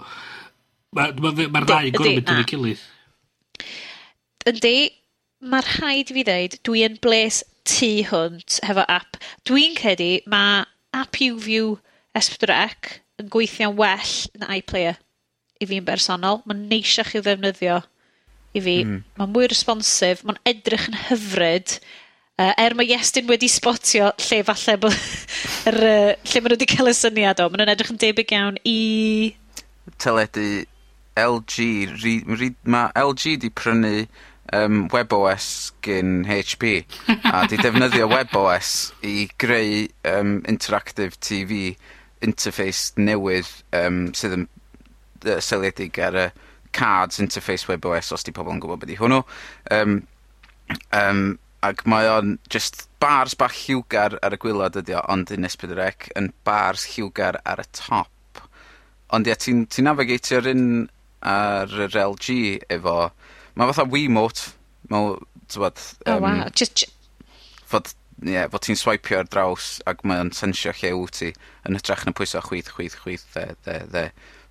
mae'r 0.94 1.16
ma, 1.24 1.32
ma, 1.32 1.50
ma 1.56 1.64
ddau 1.64 1.88
gorau 1.96 2.20
mynd 2.20 2.36
yn 2.36 2.44
ei 2.44 2.50
gilydd. 2.52 2.86
Yndi, 4.52 4.78
ma' 5.48 5.64
rhaid 5.64 6.12
i 6.12 6.20
fi 6.20 6.28
ddeud, 6.28 6.60
dwi 6.68 6.84
yn 6.84 7.00
bles 7.00 7.46
tu 7.66 7.90
hwnt 8.10 8.60
hefo 8.66 8.84
app. 8.90 9.18
Dwi'n 9.48 9.76
credu 9.78 10.12
ma' 10.30 10.64
app 10.96 11.18
UView 11.20 11.76
S4C 12.16 13.02
yn 13.20 13.28
gweithio'n 13.32 13.76
well 13.78 14.14
na 14.40 14.54
iPlayer, 14.56 14.98
i 15.60 15.68
fi'n 15.68 15.84
bersonol. 15.86 16.42
Ma'n 16.46 16.66
neisiach 16.70 17.14
i'w 17.16 17.24
ddefnyddio 17.24 17.80
i 18.56 18.62
fi. 18.62 18.76
Mm. 18.84 19.00
Mae'n 19.18 19.32
mwy 19.32 19.48
responsif, 19.52 20.24
ma'n 20.26 20.40
edrych 20.48 20.88
yn 20.90 20.98
hyfryd. 21.08 21.78
Uh, 22.36 22.52
er 22.60 22.76
mae 22.76 22.90
Iestyn 22.92 23.28
wedi 23.30 23.48
spotio 23.48 24.10
lle 24.26 24.42
falle 24.44 24.74
bod 24.82 24.96
er, 25.70 25.76
uh, 25.80 26.10
lle 26.12 26.42
maen 26.42 26.52
nhw 26.52 26.58
wedi 26.58 26.68
cael 26.68 26.92
y 26.92 26.96
syniad 26.96 27.40
o, 27.40 27.48
maen 27.48 27.62
nhw'n 27.62 27.72
edrych 27.72 27.92
yn 27.94 28.00
debyg 28.02 28.34
iawn 28.36 28.58
i... 28.68 28.80
Teledu 30.02 30.66
LG, 31.16 31.68
ri, 32.02 32.18
ri, 32.36 32.50
mae 32.68 32.92
LG 33.00 33.38
di 33.40 33.48
prynu 33.48 33.94
um, 34.52 34.88
Web 34.92 35.12
gyn 35.82 36.24
HP. 36.26 36.84
A 37.24 37.46
'di 37.46 37.56
defnyddio 37.56 38.08
Web 38.10 38.34
i 39.02 39.28
greu 39.38 39.86
um, 40.04 40.42
interactive 40.48 41.18
TV 41.20 41.76
interface 42.22 42.92
newydd 42.96 43.48
um, 43.72 44.12
sydd 44.14 44.36
yn 44.38 44.48
yy 45.26 45.40
seiliedig 45.42 45.98
ar 45.98 46.16
y 46.16 46.28
cards 46.72 47.20
interface 47.20 47.68
Web 47.68 47.86
os 47.86 48.22
'di 48.24 48.32
pobl 48.32 48.54
yn 48.54 48.60
gwybod 48.62 48.84
beth 48.84 48.94
i 48.94 49.00
hwnnw. 49.00 49.24
um, 49.70 50.02
um, 50.92 51.38
ac 51.66 51.82
mae 51.88 52.08
o'n 52.10 52.36
just 52.52 52.86
bars 53.02 53.34
bach 53.38 53.54
lliwgar 53.66 54.18
ar 54.22 54.34
y 54.34 54.38
gwylod 54.40 54.76
ydi 54.78 54.94
o, 54.94 55.02
ond 55.10 55.32
yn 55.34 55.46
ess 55.48 55.58
pedwar 55.58 55.88
ec 55.88 56.10
yn 56.18 56.30
bars 56.46 56.84
lliwgar 56.92 57.40
ar 57.44 57.62
y 57.62 57.66
top. 57.74 58.42
Ond 59.14 59.26
ie 59.26 59.34
ti'n 59.38 59.64
ti 59.70 59.82
navigatio'r 59.86 60.50
un 60.52 60.66
ar 61.26 61.72
yr 61.86 61.96
LG 62.02 62.36
efo 62.76 62.96
Mae 63.56 63.72
fatha 63.72 63.86
Wiimote 63.90 64.52
Mae, 64.92 65.16
t'mod 65.50 65.80
yym... 66.06 66.12
O 66.12 66.20
waw. 66.22 66.42
Jyst 66.54 66.84
j- 66.84 66.92
fod 67.66 67.90
ie 68.24 68.46
fod 68.52 68.64
ti'n 68.64 68.78
swipio 68.80 69.18
ar 69.20 69.28
draws 69.28 69.66
ac 69.90 70.00
mae'n 70.08 70.30
sensio 70.36 70.72
lle 70.78 70.92
wyt 70.96 71.18
ti 71.18 71.32
yn 71.68 71.76
hytrach 71.76 72.06
na 72.06 72.14
pwyso 72.16 72.40
chwyth, 72.44 72.70
chwyth, 72.76 72.96
chwyth, 73.02 73.26
dde 73.34 73.56
dde 73.66 73.76
dde 73.90 74.04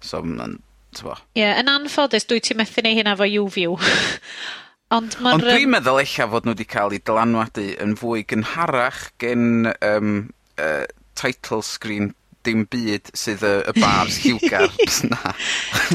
so 0.05 0.21
ma'n 0.25 0.59
t'mo'. 0.97 1.17
Ie 1.39 1.47
yn 1.62 1.71
anffodus 1.71 2.27
dwi 2.29 2.43
ti 2.45 2.57
methu 2.57 2.83
neu' 2.85 3.00
hynna 3.00 3.15
fo 3.17 3.25
U 3.25 3.47
ond 4.95 5.17
ma'r... 5.17 5.39
Ond 5.39 5.47
dwi'n 5.47 5.71
meddwl 5.74 6.03
eich 6.03 6.19
fod 6.19 6.45
nhw 6.45 6.53
wedi 6.53 6.67
cael 6.69 6.93
'u 6.93 7.01
dylanwadu 7.01 7.71
yn 7.81 7.95
fwy 8.00 8.25
gynharach 8.29 9.07
gen 9.24 9.71
um, 9.79 10.13
uh, 10.62 10.85
title 11.17 11.63
screen 11.65 12.13
dim 12.46 12.64
byd 12.72 13.12
sydd 13.18 13.44
y, 13.46 13.54
y 13.72 13.74
bars 13.82 14.20
lliwgar. 14.24 14.70
na. 15.12 15.34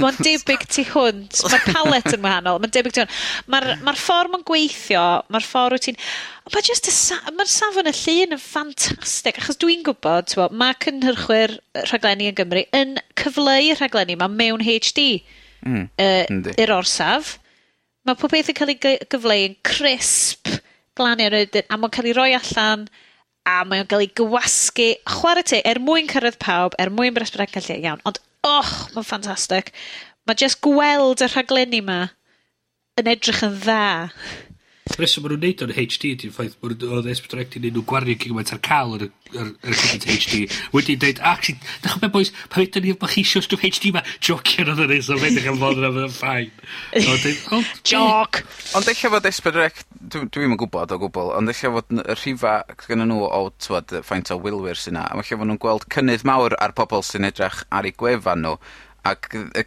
Mae'n 0.03 0.21
debyg 0.21 0.67
tu 0.71 0.85
hwnt. 0.93 1.41
Mae'r 1.47 1.67
palet 1.75 2.11
yn 2.17 2.25
wahanol. 2.27 2.61
Mae'n 2.63 2.75
debyg 2.77 2.97
tu 2.97 3.05
hwnt. 3.05 3.19
Mae'r 3.53 3.69
ma 3.87 3.95
ffordd 3.99 4.35
mae'n 4.35 4.47
gweithio, 4.49 5.07
mae'r 5.33 5.47
ffordd 5.47 5.77
wyt 5.79 5.89
ti'n... 5.89 6.01
Mae 6.51 6.67
just 6.67 6.89
y 6.91 6.95
sa... 6.95 7.21
Mae'r 7.37 7.51
safon 7.53 7.91
y 7.91 7.95
llun 7.95 8.37
yn 8.37 8.43
ffantastig, 8.43 9.39
achos 9.39 9.61
dwi'n 9.63 9.85
gwybod, 9.87 10.35
mae 10.59 10.79
cynhyrchwyr 10.83 11.57
rhaglenni 11.85 12.31
yn 12.31 12.39
Gymru 12.39 12.65
yn 12.77 12.97
cyfleu 13.21 13.77
rhaglenni 13.77 14.19
Mae 14.19 14.33
mewn 14.35 14.65
HD 14.67 15.07
mm, 15.67 15.87
uh, 16.01 16.55
i'r 16.57 16.75
orsaf. 16.75 17.37
Mae 18.09 18.19
pob 18.19 18.33
beth 18.33 18.51
yn 18.51 18.59
cael 18.59 18.75
ei 18.75 18.81
gyfleu 18.81 19.47
yn 19.51 19.55
crisp, 19.67 20.51
glanu 20.99 21.29
ar 21.29 21.37
glanio, 21.37 21.63
a 21.69 21.79
mae'n 21.79 21.95
cael 21.95 22.11
ei 22.11 22.17
roi 22.17 22.33
allan 22.39 22.89
a 23.49 23.61
mae 23.65 23.83
o'n 23.83 23.89
gael 23.91 24.05
ei 24.05 24.13
gwasgu, 24.21 24.91
chwarae 25.09 25.47
ti, 25.47 25.61
er 25.67 25.81
mwyn 25.83 26.11
cyrraedd 26.11 26.39
pawb, 26.43 26.77
er 26.81 26.93
mwyn 26.93 27.17
bresbryd 27.17 27.53
gallu, 27.55 27.77
iawn. 27.81 28.03
Ond, 28.09 28.21
och, 28.47 28.73
mae'n 28.95 29.07
ffantastig. 29.07 29.73
Mae 30.29 30.39
jyst 30.41 30.61
gweld 30.65 31.25
y 31.25 31.29
rhaglenni 31.31 31.81
yma 31.83 32.01
yn 33.01 33.11
edrych 33.11 33.43
yn 33.47 33.57
dda. 33.65 34.11
Rheswm 34.99 35.25
maen 35.25 35.35
nhw'n 35.37 35.45
neud 35.45 35.63
o'n 35.65 35.73
HD 35.77 36.11
ydy'r 36.15 36.33
ffaith 36.35 36.57
bod 36.61 36.83
oedd 36.85 37.09
S4C 37.13 37.61
yn 37.61 37.67
nhw'n 37.69 37.87
gwario 37.89 38.17
gigabyte 38.19 38.55
ar 38.57 38.61
cael 38.65 38.97
yr, 38.97 39.05
yr, 39.31 39.53
yr 39.63 39.77
gigabyte 39.77 40.15
HD. 40.17 40.41
Wedi'n 40.75 41.01
dweud, 41.03 41.21
ac 41.31 41.51
dach 41.85 41.97
chi'n 42.01 42.13
boys, 42.13 42.33
pa 42.53 42.65
ydyn 42.65 42.85
ni 42.87 42.95
efo 42.95 43.09
chi 43.11 43.23
eisiau 43.25 43.45
stwff 43.47 43.65
HD 43.65 43.93
ma, 43.95 44.03
jocion 44.25 44.73
oedd 44.73 44.83
yn 44.87 44.95
ei 44.97 45.05
sylfed 45.07 45.39
ac 45.41 45.49
am 45.53 45.61
fod 45.63 45.81
yn 45.81 46.01
yn 46.03 46.15
ffain. 46.15 46.51
Joc! 47.93 48.43
Ond 48.79 48.91
eich 48.93 49.05
fod 49.15 49.31
S4C, 49.31 49.87
dwi'n 50.17 50.51
yn 50.51 50.59
gwybod 50.61 50.97
o 50.97 51.01
gwbl, 51.05 51.33
ond 51.39 51.53
eich 51.53 51.63
fod 51.67 51.95
y 51.97 52.19
rhifa 52.19 52.57
gyda 52.85 53.07
nhw 53.07 53.25
o 53.29 53.43
twad, 53.63 53.95
ffaint 54.07 54.33
o 54.35 54.41
wylwyr 54.43 54.81
sy'n 54.81 54.99
na, 54.99 55.07
a 55.07 55.21
eich 55.23 55.33
fod 55.35 55.49
nhw'n 55.49 55.63
gweld 55.63 55.87
cynnydd 55.95 56.27
mawr 56.29 56.59
ar 56.59 56.75
pobl 56.77 57.07
sy'n 57.07 57.29
edrych 57.31 57.63
ar 57.71 57.89
ei 57.89 57.95
gwefan 57.97 58.45
nhw, 58.45 58.59
ac 59.07 59.31
y 59.33 59.65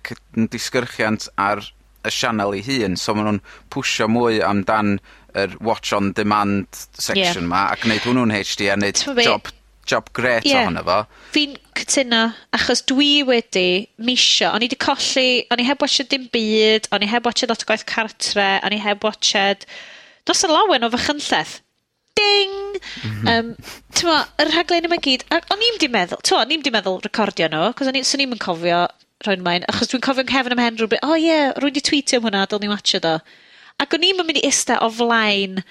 disgyrchiant 0.51 1.29
ar 1.41 1.63
y 2.03 2.13
sianel 2.13 2.55
ei 2.57 2.63
hun, 2.67 2.97
so 2.99 3.15
maen 3.15 3.29
nhw'n 3.29 3.41
pwysio 3.73 4.09
mwy 4.11 4.41
amdan 4.45 4.97
yr 5.39 5.57
watch 5.63 5.93
on 5.97 6.11
demand 6.17 6.67
section... 6.93 7.45
Ie. 7.45 7.49
...'ma 7.49 7.65
ac 7.73 7.87
wneud 7.87 8.07
hwnnw'n 8.07 8.35
HD 8.35 8.69
a 8.69 8.77
wneud 8.77 8.99
T'mo' 8.99 9.17
be'? 9.17 9.27
...job 9.27 9.51
job 9.89 10.11
grêt... 10.15 10.45
Ie. 10.47 10.55
...ohono 10.59 10.83
fo. 10.87 10.99
Fi'n 11.35 11.57
cytuno, 11.79 12.21
achos 12.55 12.83
dwi 12.89 13.23
wedi 13.27 13.67
misio, 14.03 14.53
o'n 14.53 14.63
i 14.63 14.69
wedi 14.69 14.79
colli, 14.79 15.43
o'n 15.51 15.63
i 15.63 15.67
heb 15.67 15.83
watched 15.83 16.11
dim 16.13 16.29
byd, 16.33 16.87
o'n 16.95 17.03
i 17.03 17.11
heb 17.11 17.27
watched 17.27 17.51
lot 17.51 17.65
o 17.65 17.69
gwaith 17.69 17.87
cartre, 17.89 18.49
o'n 18.63 18.75
i 18.75 18.79
heb 18.83 19.03
watched, 19.03 19.67
do's 20.27 20.45
y 20.45 20.51
lawen 20.51 20.87
o 20.87 20.91
fychynlleth, 20.93 21.59
Ding! 22.13 22.57
Mm 23.01 23.29
Yym 23.29 23.47
t'mo' 23.97 24.19
yr 24.41 24.51
rhaglen 24.53 24.85
yma 24.85 24.99
gyd, 25.01 25.23
a 25.33 25.39
o'n 25.53 25.63
i'n 25.65 25.79
'di 25.81 25.89
meddwl, 25.93 26.19
t'mo' 26.21 26.41
o'n 26.43 26.51
i'n 26.53 26.63
'di 26.65 26.73
meddwl 26.73 26.99
recordio 27.05 27.49
nhw, 27.49 27.71
'c'os 27.73 27.89
o'n 27.89 27.97
i... 27.97 28.03
'swn 28.05 28.25
i'm 28.25 28.35
yn 28.35 28.41
cofio 28.43 28.83
rhoin 29.25 29.43
mlaen, 29.45 29.65
achos 29.71 29.91
dwi'n 29.91 30.03
cofio'n 30.05 30.29
cefn 30.29 30.55
'ym 30.55 30.59
mhen 30.61 30.77
rywbryd 30.79 31.07
o 31.07 31.15
ie, 31.19 31.39
rwy 31.59 31.73
'di 31.73 31.83
tweetio 31.87 32.19
am 32.19 32.27
hwnna, 32.27 32.43
ddylen 32.47 32.67
ni 32.67 32.73
watsio 32.73 33.01
do. 33.03 33.15
Ac 33.83 33.95
o'n 33.97 34.05
i'n 34.07 34.21
mynd 34.21 34.39
i 34.39 34.45
ista 34.47 34.79
o 34.85 34.89
flaen 34.93 35.63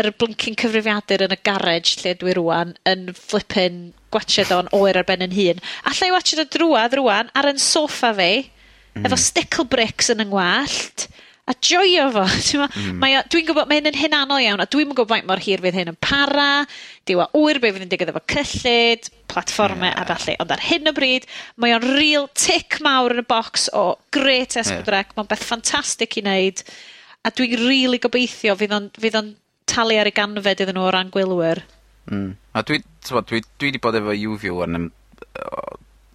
yr 0.00 0.10
blincin 0.16 0.56
cyfrifiadur 0.60 1.26
yn 1.26 1.34
y 1.34 1.38
garej 1.46 1.94
lle 2.00 2.14
dwi 2.20 2.36
rwan 2.38 2.76
yn 2.88 3.10
flippin 3.16 3.80
gwatsiad 4.14 4.52
o'n 4.54 4.70
oer 4.76 5.00
ar 5.00 5.08
ben 5.08 5.24
'yn 5.26 5.36
hun. 5.36 5.64
Alla 5.90 6.08
i 6.08 6.14
watsiad 6.14 6.44
o 6.44 6.46
drwad 6.56 6.96
rwan 6.98 7.32
ar 7.36 7.50
'yn 7.50 7.60
soffa 7.60 8.12
fi, 8.16 8.30
mm-hmm. 8.44 9.08
efo 9.08 9.18
stickle 9.20 9.68
bricks 9.74 10.12
yn 10.14 10.24
'yng 10.24 10.32
ngwallt, 10.32 11.08
a 11.50 11.54
joio 11.58 12.10
fo. 12.14 12.26
Mm. 12.70 12.98
Mae, 13.02 13.16
dwi'n 13.32 13.46
gwybod, 13.48 13.66
mae 13.68 13.80
hyn 13.80 13.88
yn 13.90 13.96
hunanol 13.98 14.42
iawn, 14.44 14.60
a 14.62 14.66
dwi'n 14.70 14.92
gwybod 14.92 15.10
faint 15.10 15.26
mor 15.28 15.40
hir 15.42 15.60
fydd 15.64 15.76
hyn 15.76 15.90
yn 15.90 15.96
para, 16.02 16.64
diwa 17.08 17.26
wyr, 17.34 17.58
be 17.62 17.70
fydd 17.72 17.84
yn 17.84 17.90
digwydd 17.90 18.12
efo 18.12 18.22
cyllid, 18.30 19.08
platfformau 19.32 19.88
yeah. 19.88 20.00
a 20.00 20.06
falle. 20.08 20.36
Ond 20.42 20.54
ar 20.54 20.62
hyn 20.64 20.90
o 20.90 20.92
bryd, 20.96 21.26
mae 21.60 21.74
o'n 21.74 21.86
real 21.96 22.28
tic 22.38 22.78
mawr 22.84 23.14
yn 23.16 23.22
y 23.22 23.26
bocs 23.28 23.66
o 23.76 23.84
great 24.14 24.56
esbydrec, 24.60 25.10
yeah. 25.10 25.18
mae'n 25.18 25.30
beth 25.32 25.44
ffantastig 25.48 26.18
i 26.20 26.24
wneud, 26.24 26.62
a 27.26 27.32
dwi'n 27.34 27.56
rili 27.56 27.68
really 27.68 28.02
gobeithio 28.02 28.56
fydd 28.60 28.76
o'n, 28.76 28.88
fydd 29.00 29.18
on 29.20 29.34
talu 29.70 29.98
ar 30.00 30.10
ei 30.10 30.16
ganfed 30.16 30.64
iddyn 30.64 30.78
nhw 30.78 30.86
o 30.88 30.94
ran 30.94 31.12
gwylwyr. 31.14 31.64
Mm. 32.10 32.32
A 32.54 32.64
dwi, 32.66 32.80
dwi, 33.08 33.24
dwi, 33.32 33.42
dwi 33.58 33.72
wedi 33.72 33.82
bod 33.82 33.98
efo 33.98 34.14
UView 34.14 34.62
yn 34.66 34.90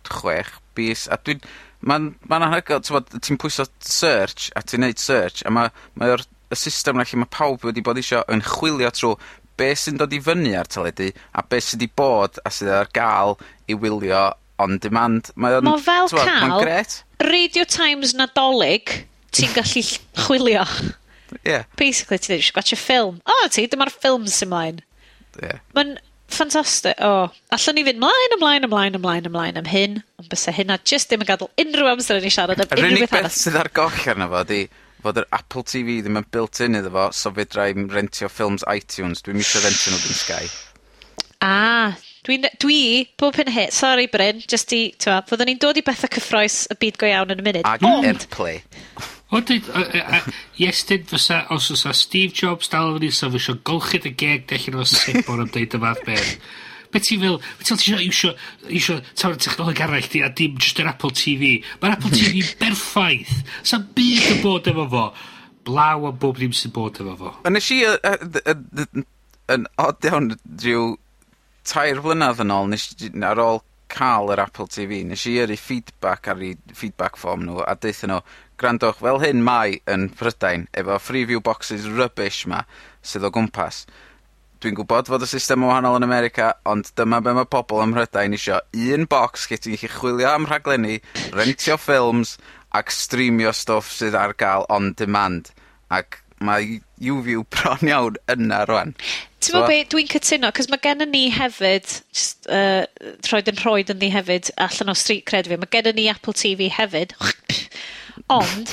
chwech 0.09 0.55
bis, 0.77 1.05
a 1.11 1.19
dwi, 1.21 1.37
mae'n 1.81 2.11
ma 2.29 2.39
anhygoel 2.39 2.83
t'mod 2.85 3.11
ti'n 3.17 3.39
pwyso 3.41 3.67
search 3.79 4.51
a 4.55 4.63
ti'n 4.63 4.85
neud 4.85 5.01
search 5.01 5.43
a 5.45 5.53
mae 5.53 6.13
o'r 6.15 6.23
y 6.53 6.59
system 6.59 6.99
'na 6.99 7.07
lle 7.07 7.23
mae 7.23 7.33
pawb 7.33 7.65
wedi 7.67 7.83
bod 7.85 7.99
isio 8.01 8.23
yn 8.31 8.43
chwilio 8.45 8.91
trwy 8.93 9.15
be' 9.59 9.75
sy'n 9.79 9.99
dod 9.99 10.13
i 10.13 10.21
fyny 10.23 10.53
ar 10.59 10.69
teledu 10.71 11.11
a 11.33 11.43
be' 11.43 11.61
sy 11.63 11.79
'di 11.79 11.89
bod 11.99 12.39
a 12.45 12.51
sydd 12.53 12.73
ar 12.79 12.91
gael 12.95 13.37
i 13.71 13.77
wylio 13.77 14.27
on 14.61 14.77
demand. 14.79 15.31
Mae 15.35 15.57
o'n... 15.57 15.67
Ma' 15.67 15.77
fel 15.83 16.09
t'mod, 16.11 16.27
ca'l... 16.27 16.47
Ma'n 16.47 16.63
grêt. 16.63 16.99
Radio 17.23 17.65
Times 17.67 18.13
Nadolig 18.15 18.93
ti'n 19.35 19.51
gallu 19.55 19.83
chwilio. 20.25 20.65
Ie. 21.35 21.39
Yeah. 21.43 21.65
Basically, 21.79 22.19
ti'n 22.21 22.37
dweud, 22.37 22.51
gwachio 22.55 22.79
ffilm. 22.79 23.21
O, 23.25 23.35
oh, 23.35 23.47
ti, 23.51 23.65
dyma'r 23.71 23.91
ffilm 23.93 24.27
sy'n 24.31 24.51
mlaen. 24.51 24.83
Ie. 25.35 25.49
Yeah. 25.49 25.63
Mae'n 25.75 25.97
Ffantastig, 26.31 26.97
o, 27.05 27.27
allwn 27.53 27.77
ni 27.77 27.83
fynd 27.85 28.01
mlaen 28.01 28.33
ymlaen, 28.35 28.65
ymlaen, 28.67 28.97
ymlaen, 28.97 29.27
ymlaen 29.29 29.59
am 29.61 29.67
hyn, 29.69 29.99
ond 30.19 30.29
bysa 30.31 30.53
hynna 30.55 30.79
jyst 30.81 31.11
ddim 31.11 31.21
yn 31.23 31.29
gadel 31.29 31.51
unrhyw 31.61 31.91
amser 31.91 32.17
i 32.17 32.25
ni 32.25 32.31
siarad 32.33 32.63
am 32.63 32.73
unrhyw 32.73 33.05
beth 33.05 33.13
arall. 33.19 33.35
Sydd 33.35 33.59
ar 33.61 33.69
goll 33.75 34.09
arno 34.11 34.27
fo 34.33 34.41
di 34.49 34.63
fod 35.05 35.21
yr 35.21 35.27
Apple 35.37 35.63
TV 35.69 35.99
ddim 36.01 36.17
yn 36.19 36.27
built-in 36.33 36.79
iddo 36.79 36.91
fo, 36.95 37.05
so 37.13 37.31
fedrai'm 37.35 37.85
rentio 37.93 38.29
ffilms 38.31 38.65
iTunes. 38.71 39.21
Dwi'm 39.25 39.43
isio 39.43 39.61
rentio 39.63 39.93
nhw 39.93 40.01
dyn 40.01 40.17
Sky. 40.17 40.49
Ah, 41.45 41.93
dwi, 42.25 42.39
dwi 42.63 42.79
bob 43.21 43.37
hyn 43.37 43.51
hyn, 43.53 43.73
sorry 43.75 44.07
Bryn, 44.09 44.41
jyst 44.41 44.73
i, 44.73 44.87
ti'n 44.97 45.13
fawr, 45.13 45.27
fyddwn 45.29 45.51
ni'n 45.51 45.61
dod 45.61 45.77
i 45.77 45.85
bethau 45.85 46.09
cyffroes 46.17 46.63
y 46.73 46.79
byd 46.81 46.97
go 47.01 47.11
iawn 47.11 47.35
yn 47.35 47.43
y 47.43 47.45
munud. 47.45 47.69
Ag 47.69 47.85
Ond... 47.85 48.09
Airplay. 48.09 48.63
Ond 49.33 49.47
dweud, 49.49 49.69
e, 49.73 50.21
iestyn 50.61 51.07
fysa, 51.09 51.41
os 51.53 51.71
fysa 51.71 51.93
Steve 51.97 52.33
Jobs 52.35 52.69
dal 52.69 52.99
yn 52.99 53.13
sa 53.15 53.31
fysio 53.33 53.57
golchyd 53.65 54.05
y 54.05 54.13
geg 54.13 54.45
dechrau 54.51 54.83
o 54.83 54.87
sebor 54.89 55.41
am 55.41 55.51
deud 55.53 55.73
y 55.73 55.81
fath 55.81 56.03
beth. 56.05 56.33
Be 56.93 57.01
ti 57.03 57.17
fel, 57.19 57.39
be 57.57 57.65
ti 57.65 57.75
fel 57.79 58.03
isio, 58.05 58.35
isio 58.69 58.99
tawr 59.17 59.35
y 59.35 59.41
technoleg 59.41 59.81
arall 59.83 60.09
di, 60.11 60.21
a 60.21 60.29
dim 60.29 60.59
just 60.61 60.79
yr 60.79 60.91
Apple 60.93 61.11
TV. 61.17 61.57
Mae'r 61.81 61.97
Apple 61.97 62.13
TV 62.13 62.45
berffaith. 62.61 63.33
Sa'n 63.65 63.89
byd 63.97 64.29
yn 64.35 64.43
bod 64.45 64.69
efo 64.71 64.85
fo. 64.93 65.07
Blaw 65.65 66.05
a 66.05 66.13
bob 66.13 66.37
dim 66.39 66.53
sy'n 66.53 66.75
bod 66.75 67.01
efo 67.01 67.17
fo. 67.19 67.33
Yn 67.49 67.57
nes 67.57 67.71
i, 67.73 67.81
yn 69.55 69.67
od 69.81 70.05
iawn, 70.05 70.35
rhyw 70.61 70.91
tair 71.65 72.01
blynedd 72.05 72.45
yn 72.45 72.53
ôl, 72.53 72.69
nes, 72.71 72.91
ar 73.25 73.41
ôl 73.41 73.63
cael 73.91 74.31
yr 74.33 74.41
Apple 74.45 74.69
TV, 74.71 75.01
nes 75.07 75.25
i 75.29 75.35
yrru 75.41 75.57
feedback 75.59 76.29
ar 76.31 76.41
ei 76.43 76.55
feedback 76.77 77.17
form 77.21 77.45
nhw, 77.45 77.61
a 77.65 77.75
deithio 77.77 78.09
nhw, 78.11 78.21
Grandwch, 78.61 79.01
fel 79.01 79.21
hyn 79.23 79.43
mae 79.43 79.79
yn 79.91 80.09
Prydain 80.15 80.67
efo 80.79 80.97
freeview 81.03 81.41
boxes 81.43 81.87
rubbish 81.91 82.45
'ma 82.47 82.63
sydd 83.03 83.27
o 83.27 83.31
gwmpas. 83.35 83.83
Dwi'n 84.63 84.77
gwybod 84.77 85.11
fod 85.11 85.25
y 85.25 85.27
system 85.29 85.65
yn 85.65 85.69
wahanol 85.69 85.97
yn 85.99 86.07
America, 86.07 86.53
ond 86.65 86.87
dyma 86.97 87.19
be' 87.21 87.35
mae 87.35 87.49
pobl 87.51 87.83
ym 87.83 87.91
Mhrydain 87.91 88.37
isio. 88.37 88.61
Un 88.95 89.03
box 89.11 89.49
lle 89.49 89.59
ti'n 89.59 89.75
gellu 89.75 89.91
chwilio 89.97 90.31
am 90.31 90.47
rhaglenni, 90.47 91.01
rentio 91.35 91.75
ffilms, 91.77 92.37
ac 92.75 92.93
streamio 92.95 93.51
stwff 93.55 93.91
sydd 93.93 94.15
ar 94.19 94.33
gael 94.39 94.65
on 94.71 94.93
demand. 94.97 95.51
Ac 95.91 96.21
mae 96.43 96.79
YouView 97.01 97.43
bron 97.51 97.87
iawn 97.87 98.17
yna 98.31 98.63
rwan. 98.67 98.95
Ti'n 99.43 99.53
so, 99.53 99.61
be, 99.69 99.83
dwi'n 99.91 100.09
cytuno, 100.09 100.49
cos 100.55 100.67
mae 100.71 100.81
gen 100.83 101.03
ni 101.11 101.27
hefyd, 101.33 101.85
just, 102.15 102.47
uh, 102.49 102.87
troed 103.25 103.51
yn 103.51 103.59
rhoed 103.61 103.91
yn 103.93 104.01
ni 104.01 104.09
hefyd, 104.13 104.49
allan 104.61 104.91
o 104.91 104.95
street 104.97 105.25
cred 105.29 105.49
fi, 105.51 105.59
mae 105.61 105.71
gen 105.71 105.91
ni 105.95 106.07
Apple 106.11 106.35
TV 106.35 106.71
hefyd, 106.73 107.13
Ond, 108.31 108.71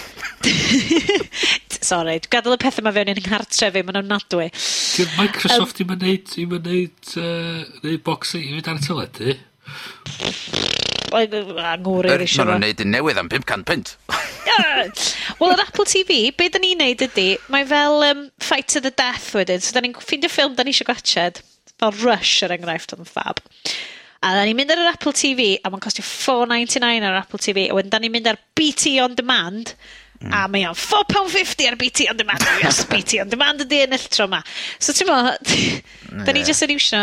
sori, 1.88 2.18
gadael 2.32 2.56
y 2.56 2.60
pethau 2.62 2.86
mae 2.86 2.94
fewn 2.96 3.12
i'n 3.12 3.22
nghartre 3.24 3.70
fi, 3.74 3.82
ma'n 3.86 4.00
ofnadwy. 4.02 4.48
Di'r 4.54 5.14
Microsoft 5.18 5.82
um, 5.82 5.94
i'n 5.94 6.04
neud, 6.06 6.36
i'n 6.40 6.54
neud, 6.68 7.14
uh, 7.20 7.62
neud 7.82 8.04
boxing 8.06 8.46
i 8.46 8.54
fynd 8.54 8.70
ar 8.72 8.80
y 8.80 8.86
teledu. 8.86 9.36
Angwr 11.12 12.08
fi 12.08 12.28
siarad. 12.30 12.54
Mae'n 12.54 12.66
neud 12.68 12.84
yn 12.86 12.94
newydd 12.94 13.20
am 13.20 13.32
500 13.32 13.68
pint. 13.68 13.96
Wel, 15.42 15.54
yr 15.54 15.62
Apple 15.64 15.86
TV, 15.88 16.18
be 16.36 16.48
da 16.52 16.60
ni'n 16.62 16.80
neud 16.82 17.02
ydy, 17.06 17.28
mae 17.52 17.66
fel 17.68 18.04
um, 18.08 18.26
Fight 18.42 18.68
to 18.72 18.82
the 18.82 18.92
Death 18.94 19.32
wedyn. 19.36 19.62
So, 19.62 19.74
da 19.76 19.82
ni'n 19.84 19.96
ffeindio 19.98 20.30
ffilm 20.32 20.56
da 20.56 20.66
ni 20.66 20.74
eisiau 20.74 20.88
gwachod. 20.88 21.42
Fel 21.82 21.96
Rush, 22.02 22.42
er 22.46 22.54
enghraifft, 22.54 22.94
o'n 22.96 23.08
fab. 23.08 23.42
A 24.22 24.36
da 24.36 24.44
ni'n 24.46 24.54
mynd 24.58 24.70
ar 24.70 24.84
yr 24.84 24.92
Apple 24.92 25.14
TV, 25.18 25.56
a 25.58 25.70
mae'n 25.70 25.82
costio 25.82 26.04
four 26.06 26.46
ninety 26.46 26.78
nine 26.82 27.02
ar 27.06 27.18
Apple 27.24 27.40
TV, 27.42 27.66
a 27.70 27.74
wedyn 27.74 27.90
da 27.90 27.98
ni'n 28.02 28.14
mynd 28.14 28.30
ar 28.30 28.38
BT 28.58 28.96
on 29.02 29.16
demand, 29.18 29.74
a 30.22 30.44
mm. 30.44 30.52
mae 30.54 30.68
o'n 30.68 30.78
four 30.78 31.02
pound 31.10 31.32
fifty 31.32 31.66
ar 31.66 31.74
BT 31.80 32.06
on 32.12 32.20
demand. 32.20 32.46
Yes, 32.62 32.84
BT 32.86 33.18
on 33.24 33.32
demand 33.32 33.64
ydi 33.64 33.82
ennill 33.82 34.06
tro 34.14 34.28
yma. 34.30 34.42
So 34.78 34.94
ti'n 34.94 35.10
mo, 35.10 35.18
da 36.22 36.34
ni 36.34 36.44
jyst 36.46 36.66
yn 36.68 36.76
iwsio 36.76 37.02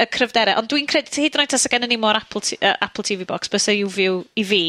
y 0.00 0.06
cryfderau. 0.14 0.56
Ond 0.60 0.70
dwi'n 0.70 0.88
credu, 0.88 1.12
hyd 1.20 1.36
yn 1.36 1.44
oed 1.44 1.52
tas 1.52 1.66
y 1.66 1.72
gennym 1.72 1.92
ni 1.92 2.00
mor 2.00 2.18
Apple, 2.18 2.42
uh, 2.60 2.74
Apple 2.80 3.04
TV 3.06 3.26
box, 3.28 3.50
bys 3.52 3.68
yw 3.74 3.92
fyw 3.92 4.18
i 4.40 4.46
fi, 4.46 4.64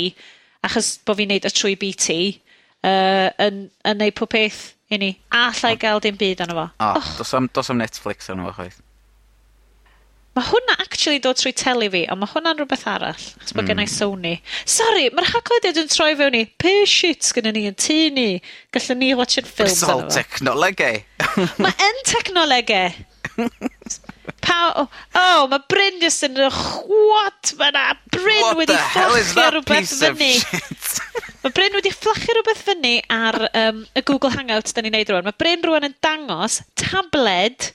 achos 0.68 0.94
bod 1.08 1.20
fi'n 1.22 1.32
neud 1.32 1.48
y 1.48 1.56
trwy 1.56 1.76
BT, 1.80 2.20
uh, 2.84 3.30
yn, 3.48 3.66
yn 3.88 4.02
neud 4.02 4.18
pob 4.18 4.32
peth 4.34 4.72
i 4.92 5.00
ni. 5.02 5.12
A 5.32 5.50
llai 5.62 5.76
gael 5.80 6.02
dim 6.04 6.18
byd 6.20 6.44
arno 6.44 6.58
fo. 6.58 6.70
O, 6.76 6.94
oh. 7.00 7.12
dos 7.20 7.36
am, 7.38 7.50
dos 7.54 7.72
am 7.72 7.80
Netflix 7.82 8.32
arno 8.34 8.50
fo 8.50 8.58
chwaith. 8.60 8.82
Mae 10.32 10.48
hwnna 10.48 10.78
actually 10.80 11.20
dod 11.20 11.36
trwy 11.36 11.52
teli 11.60 11.90
fi, 11.92 12.06
ond 12.12 12.22
mae 12.22 12.32
hwnna'n 12.32 12.62
rhywbeth 12.62 12.86
arall. 12.88 13.24
Chos 13.42 13.52
mae 13.52 13.66
mm. 13.66 13.68
gennau 13.68 13.88
hmm. 13.88 13.92
Sony. 13.92 14.34
Sorry, 14.64 15.10
mae'r 15.12 15.28
haglediad 15.34 15.80
yn 15.82 15.90
troi 15.92 16.14
fewn 16.16 16.38
i, 16.40 16.46
pe 16.62 16.72
shit 16.88 17.28
gyda 17.36 17.52
ni 17.52 17.66
yn 17.68 17.76
tŷ 17.76 17.98
ni? 18.16 18.28
Gallwn 18.72 19.02
ni 19.04 19.10
watch 19.20 19.42
yn 19.42 19.50
ffilm. 19.50 19.74
It's 19.74 19.84
all 19.84 20.06
technolegau. 20.08 21.02
E. 21.02 21.48
mae 21.66 21.76
yn 21.90 22.00
technolegau. 22.08 22.94
E. 22.96 23.50
Pa, 24.42 24.58
oh, 24.80 24.88
oh 25.20 25.44
mae 25.52 25.60
Bryn 25.72 26.00
just 26.02 26.24
yn 26.26 26.40
what 26.40 27.52
mae 27.60 27.76
na 27.76 27.84
Bryn 28.16 28.42
what 28.46 28.62
wedi 28.62 28.80
fflachio 28.80 29.50
rhywbeth 29.58 29.94
fyny. 30.00 30.32
mae 31.44 31.54
Bryn 31.60 31.76
wedi 31.76 31.92
fflachio 31.92 32.38
rhywbeth 32.38 32.64
fyny 32.70 32.96
ar 33.12 33.40
um, 33.52 33.84
y 34.00 34.08
Google 34.08 34.32
Hangout 34.38 34.72
da 34.72 34.84
ni'n 34.86 34.96
neud 34.96 35.12
rwan. 35.12 35.28
Mae 35.28 35.40
Bryn 35.44 35.68
rwan 35.68 35.92
yn 35.92 36.00
dangos 36.04 36.62
tabled 36.80 37.74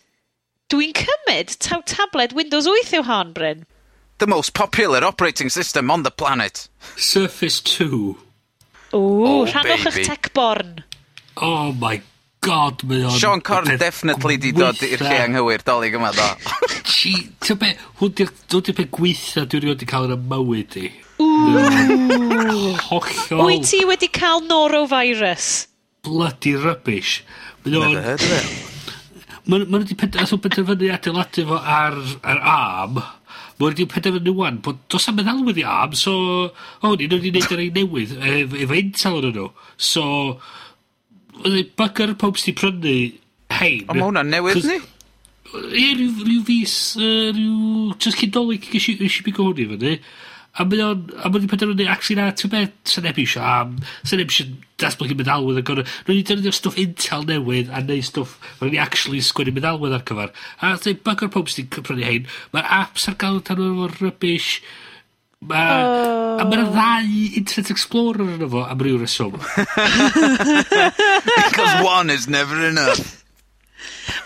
Dwi'n 0.66 0.96
cymryd 0.98 1.52
taw 1.62 1.78
tabled 1.86 2.32
Windows 2.34 2.66
8 2.66 2.96
yw 2.98 3.04
hon, 3.06 3.28
Bryn. 3.32 3.60
The 4.18 4.26
most 4.26 4.50
popular 4.52 5.04
operating 5.04 5.48
system 5.48 5.92
on 5.94 6.02
the 6.02 6.10
planet. 6.10 6.66
Surface 6.96 7.60
2. 7.60 7.86
Ooh, 7.86 8.18
oh, 8.98 9.46
rhanwch 9.46 9.86
eich 9.92 10.02
tech 10.08 10.32
born. 10.34 10.82
Oh 11.36 11.70
my 11.70 12.02
god, 12.42 12.82
mae 12.82 13.06
o'n... 13.06 13.14
Sean 13.14 13.44
Corn 13.46 13.70
definitely 13.78 14.40
di 14.42 14.50
dod 14.56 14.82
i'r 14.82 15.06
lle 15.06 15.22
anghywir, 15.28 15.62
dolyg 15.62 15.94
yma 16.00 16.10
do. 16.16 16.28
Ti, 16.82 17.14
ti'n 17.46 17.62
be, 17.62 17.72
hwn 18.02 18.18
di'r 18.18 18.74
peth 18.74 18.90
gweitha 18.98 19.46
dwi'n 19.46 19.68
rhywbeth 19.68 19.86
i 19.86 19.92
cael 19.94 20.10
yn 20.10 20.18
y 20.18 20.20
mywyd 20.34 20.78
i. 20.82 20.86
Hollol. 22.90 23.46
Wyt 23.46 23.70
ti 23.70 23.84
wedi 23.86 24.10
cael 24.10 24.42
norovirus? 24.50 25.68
Bloody 26.02 26.58
rubbish. 26.58 27.20
Mae 27.62 27.84
o'n... 27.84 28.74
Mae 29.46 29.62
nhw 29.62 29.78
wedi 29.78 29.94
penderfynu 29.98 30.90
adeiladu 30.90 31.46
fo 31.46 31.58
ar, 31.60 31.96
ar 32.26 32.40
arm. 32.52 33.00
Mae 33.58 33.68
wedi 33.68 33.86
penderfynu 33.90 34.34
wan 34.38 34.60
bod 34.64 34.80
does 34.90 35.06
am 35.10 35.18
meddalwedd 35.20 35.60
i 35.62 35.66
arm, 35.70 35.94
so... 35.98 36.14
O, 36.82 36.94
ni 36.94 37.06
wedi 37.06 37.30
gwneud 37.30 37.54
yr 37.54 37.62
ein 37.62 37.78
newydd 37.78 38.16
efo 38.16 38.60
ef 38.64 38.74
intel 38.80 39.28
yn 39.30 39.36
nhw. 39.38 39.50
So, 39.76 40.06
Oedd 41.44 41.72
bugger 41.76 42.14
pob 42.16 42.38
sydd 42.40 42.56
wedi 42.56 42.60
prynu 42.60 42.94
hein. 43.58 43.82
Ond 43.86 43.98
mae 43.98 44.06
hwnna'n 44.08 44.30
newydd 44.32 44.66
ni? 44.66 44.78
Ie, 45.56 45.90
rhyw, 45.94 46.24
rhyw 46.24 46.44
fus, 46.46 46.76
uh, 46.98 47.28
rhyw... 47.30 47.92
Just 48.02 48.18
cyn 48.18 48.32
dolyg, 48.34 48.66
gysi 48.72 48.96
i 48.98 49.10
hwn 49.36 49.62
i 49.62 49.68
fyny. 49.72 49.92
A 50.56 50.64
mae 50.64 50.80
o'n, 50.84 51.02
a 51.20 51.28
mae 51.28 51.42
o'n 51.42 51.50
penderfynu, 51.50 51.88
ac 51.92 52.06
sy'n 52.06 52.22
a, 52.22 52.30
ti'n 52.36 52.52
be, 52.52 52.62
sy'n 52.88 53.04
neb 53.06 53.20
eisiau, 53.20 53.44
a 53.44 54.08
sy'n 54.08 54.22
neb 54.22 54.32
eisiau 54.32 54.54
datblygu 54.80 55.16
meddalwedd 55.18 55.60
yn 55.60 55.66
gorau. 55.68 55.92
Rwy'n 56.06 56.22
i 56.22 56.24
defnyddio 56.26 56.54
stwff 56.56 56.80
intel 56.80 57.28
newydd 57.28 57.70
a 57.72 57.82
neud 57.84 58.08
stwff, 58.08 58.38
rwy'n 58.60 58.74
ni 58.76 58.80
actually 58.80 59.22
sgwennu 59.24 59.56
meddalwedd 59.56 59.98
ar 59.98 60.04
cyfer. 60.08 60.32
A 60.60 60.74
dwi'n 60.80 61.04
bug 61.04 61.26
o'r 61.26 61.32
pob 61.36 61.52
sy'n 61.52 61.70
prynu 61.76 62.08
hein, 62.08 62.32
mae'r 62.56 62.74
apps 62.80 63.08
ar 63.10 63.20
gael 63.20 63.40
tan 63.44 63.62
o'r 63.62 63.96
rubbish, 64.00 64.58
Ma, 65.46 65.62
oh. 65.84 66.40
A 66.40 66.44
mae'r 66.48 66.62
ddau 66.72 67.10
Internet 67.38 67.70
Explorer 67.74 68.24
yn 68.24 68.46
efo 68.46 68.62
am 68.64 68.80
ryw 68.82 68.96
reswm. 69.02 69.36
Because 71.36 71.84
one 71.84 72.10
is 72.10 72.26
never 72.26 72.64
enough. 72.66 73.15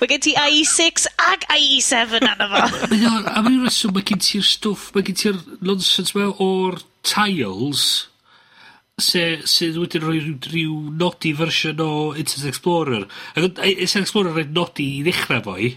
Mae 0.00 0.08
gen 0.08 0.22
ti 0.24 0.32
IE6 0.32 1.10
ag 1.20 1.42
IE7 1.52 2.22
arno 2.24 2.46
fo. 2.48 2.60
Am 3.36 3.50
un 3.50 3.66
reswm, 3.66 3.92
mae 3.92 4.06
gen 4.08 4.22
ti'r 4.24 4.46
stwff, 4.48 4.94
mae 4.94 5.04
gen 5.04 5.18
ti'r 5.20 5.42
nonsense 5.60 6.16
mewn 6.16 6.38
o'r 6.40 6.78
tiles 7.04 7.82
se, 9.00 9.22
sydd 9.48 9.78
wedi 9.80 10.00
rhoi 10.00 10.18
rhyw, 10.20 10.36
rhyw 10.48 10.76
nodi 11.00 11.34
fersiwn 11.36 11.82
o 11.84 11.90
Internet 12.14 12.48
Explorer. 12.52 13.06
Ac 13.34 13.44
Internet 13.44 14.04
Explorer 14.06 14.36
rhaid 14.36 14.54
nodi 14.56 14.86
i 14.98 15.02
ddechrau 15.04 15.44
fo 15.44 15.56
i. 15.60 15.72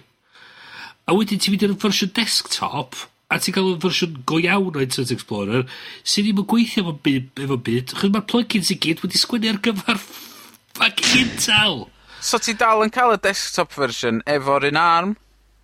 A 1.04 1.16
wedyn 1.18 1.42
ti'n 1.44 1.56
mynd 1.56 1.66
i'r 1.68 1.76
fersiwn 1.84 2.14
desktop, 2.16 2.96
a 3.28 3.40
ti'n 3.44 3.56
cael 3.56 3.74
y 3.74 3.80
fersiwn 3.84 4.22
go 4.30 4.40
iawn 4.40 4.72
o 4.72 4.84
Internet 4.84 5.16
Explorer, 5.18 5.68
sydd 6.04 6.30
ddim 6.30 6.44
yn 6.46 6.52
gweithio 6.54 6.86
efo 6.86 6.96
byd. 7.08 7.32
Efo 7.48 7.60
byd. 7.68 7.98
Chos 8.00 8.14
mae'r 8.14 8.30
plugins 8.32 8.72
i 8.72 8.80
gyd 8.88 9.04
wedi 9.04 9.20
sgwennu 9.20 9.52
ar 9.52 9.60
gyfer 9.68 10.00
fucking 10.80 11.26
Intel. 11.26 11.84
So 12.24 12.40
ti 12.40 12.56
dal 12.56 12.86
yn 12.86 12.94
cael 12.94 13.18
y 13.18 13.20
desktop 13.24 13.74
version 13.76 14.22
efo'r 14.30 14.70
un 14.70 14.80
arm? 14.80 15.14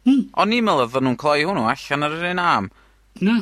Hmm. 0.07 0.27
O'n 0.41 0.53
i'n 0.55 0.65
meddwl 0.67 0.85
oedden 0.85 1.07
nhw'n 1.07 1.17
cloi 1.19 1.41
hwnnw 1.47 1.69
allan 1.71 2.05
ar 2.07 2.15
yr 2.17 2.27
un 2.33 2.43
arm. 2.43 2.69
Na. 3.23 3.39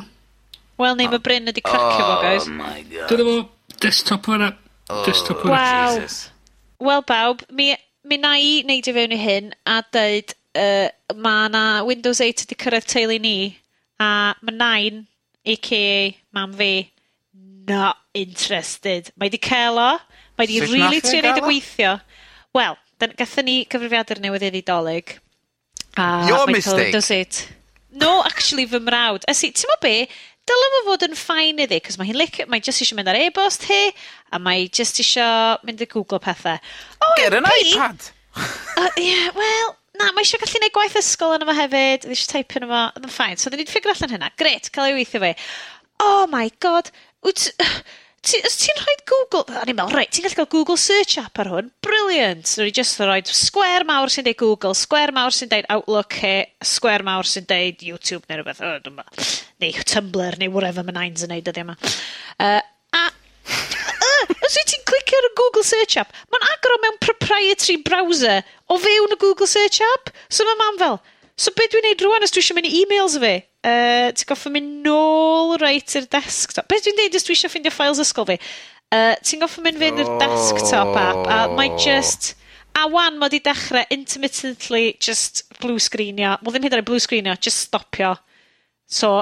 Wel, 0.78 0.94
neu 0.98 1.10
mae 1.10 1.22
Bryn 1.22 1.50
wedi 1.50 1.64
cracio 1.66 2.04
oh, 2.04 2.14
fo, 2.14 2.16
guys. 2.22 2.46
my 2.54 2.84
god. 2.92 3.10
Dyna 3.10 3.26
fo, 3.26 3.36
desktop 3.82 4.28
o'na. 4.30 4.52
Oh, 4.88 5.02
desktop 5.06 5.42
o'na. 5.42 5.58
Wow. 5.58 6.06
Wel, 6.86 7.04
bawb, 7.10 7.42
mi, 7.50 7.72
mi 8.06 8.20
na 8.22 8.36
i 8.38 8.60
neud 8.68 8.86
i 8.86 8.94
fewn 8.94 9.14
i 9.16 9.18
hyn 9.18 9.50
a 9.66 9.80
dweud 9.90 10.34
uh, 10.54 10.88
mae 11.18 11.50
na 11.50 11.64
Windows 11.88 12.22
8 12.22 12.44
wedi 12.44 12.58
cyrraedd 12.62 12.86
teulu 12.90 13.18
ni 13.22 13.38
a 13.98 14.10
mae 14.46 14.54
nain, 14.54 15.06
a.k.a. 15.42 16.14
mam 16.38 16.54
fi, 16.54 16.92
not 17.66 17.98
interested. 18.14 19.10
Mae 19.18 19.34
di 19.34 19.42
cael 19.42 19.82
o, 19.82 19.94
mae 20.38 20.46
di 20.46 20.60
Sut 20.62 20.70
really 20.76 21.02
trio 21.02 21.24
neud 21.26 21.42
y 21.42 21.48
gweithio. 21.48 21.96
Wel, 22.54 22.78
gatho 22.98 23.44
ni 23.46 23.60
cyfrifiadur 23.70 24.22
newydd 24.24 24.48
i'r 24.48 24.60
dolyg. 24.66 25.18
a... 25.96 26.26
Your 26.28 26.46
mistake. 26.46 26.92
...does 26.92 27.10
it? 27.10 27.48
No 27.90 28.22
actually 28.24 28.66
fy 28.66 28.80
mrawd. 28.84 29.24
Ysi, 29.30 29.52
ti'n 29.52 29.66
t'mod 29.66 29.80
be? 29.82 29.94
Dyle 30.48 30.68
fo 30.72 30.82
fod 30.86 31.04
yn 31.04 31.16
ffain 31.18 31.58
iddi, 31.60 31.80
cos 31.84 31.98
mae 32.00 32.08
hi'n 32.08 32.16
licio, 32.16 32.46
mae 32.48 32.62
just 32.64 32.80
eisiau 32.80 32.96
mynd 32.96 33.10
ar 33.12 33.18
e-bost 33.20 33.66
hi, 33.68 33.90
a 34.32 34.38
mae 34.40 34.64
just 34.72 35.00
eisiau 35.02 35.58
mynd 35.68 35.82
i 35.84 35.88
Google 35.90 36.20
pethau. 36.24 36.56
Oh, 37.04 37.10
Get 37.18 37.36
an 37.36 37.44
pi, 37.44 37.58
iPad! 37.74 38.06
uh, 38.38 38.88
yeah, 38.96 39.28
well, 39.36 39.74
na, 40.00 40.08
mae 40.16 40.24
eisiau 40.24 40.40
gallu 40.40 40.56
gwneud 40.56 40.76
gwaith 40.78 40.96
ysgol 41.02 41.36
yn 41.36 41.44
yma 41.44 41.56
hefyd, 41.58 42.06
dwi 42.06 42.16
eisiau 42.16 42.32
type 42.32 42.60
yn 42.60 42.68
yma, 42.68 42.86
yn 42.96 43.12
ffain. 43.12 43.36
So, 43.36 43.52
dyn 43.52 43.60
ni'n 43.60 43.68
ffigur 43.68 43.92
allan 43.92 44.14
hynna. 44.16 44.32
Gret, 44.40 44.70
cael 44.72 44.88
ei 44.88 44.96
weithio 44.96 45.20
fi. 45.26 45.34
Oh 46.04 46.24
my 46.32 46.48
god, 46.64 46.92
wyt... 47.26 47.50
ti, 48.22 48.40
os 48.46 48.56
ti'n 48.60 48.78
rhoi 48.80 48.96
Google, 49.08 49.44
a 49.56 49.64
ni'n 49.66 49.76
meddwl, 49.78 49.94
reit, 49.96 50.10
ti'n 50.14 50.26
gallu 50.26 50.38
cael 50.38 50.50
Google 50.52 50.78
search 50.80 51.18
app 51.20 51.40
ar 51.42 51.50
hwn, 51.52 51.70
brilliant. 51.84 52.46
So, 52.50 52.66
i 52.66 52.72
just 52.74 52.98
rhoi 53.00 53.20
square 53.26 53.86
mawr 53.88 54.12
sy'n 54.12 54.26
deud 54.26 54.38
Google, 54.40 54.74
square 54.78 55.14
mawr 55.14 55.34
sy'n 55.34 55.52
deud 55.52 55.68
Outlook, 55.74 56.18
he, 56.22 56.34
square 56.64 57.06
mawr 57.06 57.28
sy'n 57.28 57.48
deud 57.48 57.84
YouTube 57.84 58.24
neu 58.28 58.40
rhywbeth, 58.40 58.62
o, 58.64 58.74
dyma, 58.84 59.06
neu 59.62 59.84
Tumblr 59.92 60.38
neu 60.40 60.54
whatever 60.54 60.86
mae 60.86 60.96
Nines 60.96 61.26
yn 61.26 61.32
neud 61.34 61.52
ydy 61.52 61.64
yma. 61.64 61.76
Uh, 62.38 62.60
a, 62.98 63.04
uh, 64.08 64.24
os 64.46 64.56
wyt 64.58 64.72
ti'n 64.72 64.88
clicio 64.88 65.20
ar 65.20 65.30
y 65.30 65.34
Google 65.42 65.66
search 65.66 65.98
app, 66.02 66.16
mae'n 66.32 66.48
agor 66.54 66.80
mewn 66.84 66.98
proprietary 67.04 67.78
browser 67.84 68.42
o 68.68 68.80
fewn 68.82 69.14
y 69.14 69.20
Google 69.20 69.50
search 69.50 69.80
app. 69.94 70.12
So 70.28 70.46
mae 70.48 70.58
mam 70.60 70.82
fel, 70.82 71.00
so 71.38 71.54
beth 71.56 71.72
dwi'n 71.74 71.88
neud 71.90 72.04
rwan 72.06 72.26
os 72.26 72.34
dwi 72.34 72.44
eisiau 72.44 72.58
mynd 72.58 72.70
i 72.70 72.82
e-mails 72.82 73.18
fi? 73.22 73.38
Uh, 73.68 74.08
ti'n 74.14 74.28
goffa 74.28 74.50
mynd 74.52 74.82
nôl 74.86 75.56
right 75.60 75.94
i'r 75.98 76.08
desktop. 76.12 76.68
Beth 76.70 76.86
dwi'n 76.86 76.98
deud, 76.98 77.16
dwi 77.16 77.34
eisiau 77.34 77.52
ffeindio 77.52 77.72
ffiles 77.74 78.00
ysgol 78.02 78.28
fi. 78.28 78.38
Uh, 78.94 79.14
ti'n 79.26 79.42
goffa 79.42 79.64
mynd 79.64 79.80
fynd 79.82 80.02
i'r 80.04 80.12
desktop 80.22 80.92
app, 80.96 81.24
a 81.28 81.38
mae 81.58 81.72
just... 81.80 82.34
A 82.78 82.84
wan, 82.86 83.16
mae 83.18 83.32
di 83.32 83.40
dechrau 83.42 83.82
intermittently 83.90 84.92
just 85.02 85.42
blue 85.58 85.80
screenio. 85.82 86.36
Wel, 86.44 86.54
ddim 86.54 86.68
hyd 86.68 86.76
yn 86.76 86.82
oed 86.82 86.86
blue 86.86 87.02
screenio, 87.02 87.34
just 87.42 87.64
stopio. 87.66 88.12
So, 88.86 89.16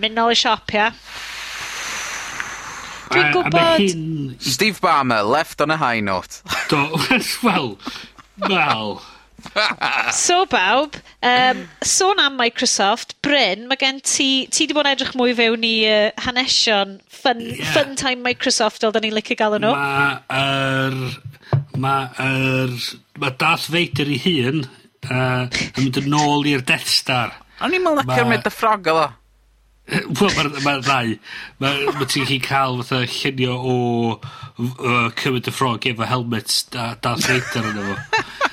mynd 0.00 0.16
nôl 0.16 0.32
i 0.32 0.38
siop, 0.38 0.72
ia. 0.72 0.88
Dwi'n 3.12 3.30
gwybod... 3.34 3.84
Hyn... 3.84 4.40
Steve 4.40 4.80
Barmer, 4.80 5.20
left 5.26 5.60
on 5.60 5.74
a 5.74 5.76
high 5.76 6.00
note. 6.00 6.40
Do, 6.72 6.80
well, 7.44 7.76
well... 8.48 9.02
so 10.12 10.44
bawb, 10.50 10.96
um, 11.22 11.62
sôn 11.86 12.18
am 12.18 12.36
Microsoft, 12.36 13.14
Bryn, 13.22 13.66
mae 13.70 13.78
gen 13.80 14.00
ti, 14.02 14.48
ti 14.50 14.66
di 14.66 14.76
bod 14.76 14.88
yn 14.88 14.96
edrych 14.96 15.14
mwy 15.18 15.34
fewn 15.38 15.66
i 15.66 15.74
uh, 15.88 16.08
hanesion 16.24 16.98
fun, 17.06 17.44
yeah. 17.46 17.70
fun 17.74 17.94
Time 17.98 18.24
Microsoft, 18.26 18.82
fel 18.82 18.94
da 18.94 19.02
ni'n 19.02 19.14
licio 19.16 19.38
galw 19.38 19.60
nhw. 19.62 19.74
Mae 19.76 20.18
Mae'r... 20.28 20.98
Mae 21.78 22.08
yr... 22.24 22.74
Mae 23.18 23.34
Darth 23.38 23.66
Vader 23.72 24.10
ei 24.10 24.18
hun 24.22 24.60
uh, 24.62 25.46
yn 25.50 25.78
mynd 25.78 25.96
yn 26.02 26.18
ôl 26.18 26.46
i'r 26.46 26.62
Death 26.66 26.90
Star. 26.90 27.32
O'n 27.62 27.74
i'n 27.74 27.82
mynd 27.82 28.02
licio'r 28.02 28.28
mynd 28.30 28.46
y 28.46 28.52
ffrog 28.54 28.90
o. 28.92 28.98
Wel, 29.88 30.34
mae'r 30.36 30.50
ma 30.62 30.74
ddau. 30.84 31.14
Mae 31.62 31.94
ma 31.96 32.06
ti'n 32.06 32.26
gallu 32.28 32.42
cael 32.44 32.82
fatha 32.82 33.00
llunio 33.08 33.56
o 33.56 33.76
uh, 34.18 35.08
cymryd 35.18 35.48
y 35.48 35.54
ffrog 35.54 35.88
efo 35.90 36.06
helmet 36.10 36.54
Darth 36.74 37.26
Vader 37.26 37.72
yn 37.72 37.82
efo. 37.84 37.96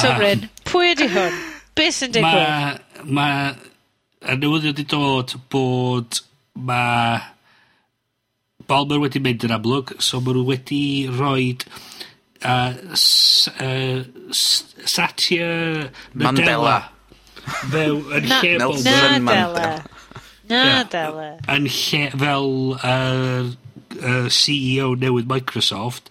Sovereign, 0.00 0.48
pwy 0.68 0.92
ydi 0.94 1.08
hwn? 1.12 1.36
Be' 1.78 1.90
sy'n 1.94 2.12
digwydd? 2.14 2.80
Mae... 3.04 3.12
ma' 3.16 4.30
y 4.30 4.36
newyddion 4.36 4.74
wedi 4.74 4.84
dod 4.90 5.36
bod 5.52 6.20
Mae... 6.60 7.20
Balmer 8.70 9.00
wedi 9.02 9.18
mynd 9.22 9.46
yn 9.48 9.54
amlwg, 9.56 9.96
so 10.04 10.20
ma' 10.22 10.34
nhw 10.36 10.44
wedi 10.50 10.82
rhoi... 11.10 11.54
Uh, 12.40 12.72
S- 12.96 13.50
yy 13.60 14.00
S- 14.32 14.64
Satya 14.88 15.48
Nadella. 16.14 16.22
Mandela. 16.24 16.76
Few 17.68 17.98
yn 18.16 18.28
lle... 18.30 18.52
Nelson 18.62 19.26
Mandela. 19.26 19.66
Na, 20.48 20.62
Nadela. 20.70 21.26
Yn 21.52 21.68
lle 21.68 22.02
fel 22.22 22.48
uh, 22.78 23.50
uh, 24.00 24.28
CEO 24.32 24.94
newydd 25.02 25.28
Microsoft, 25.30 26.08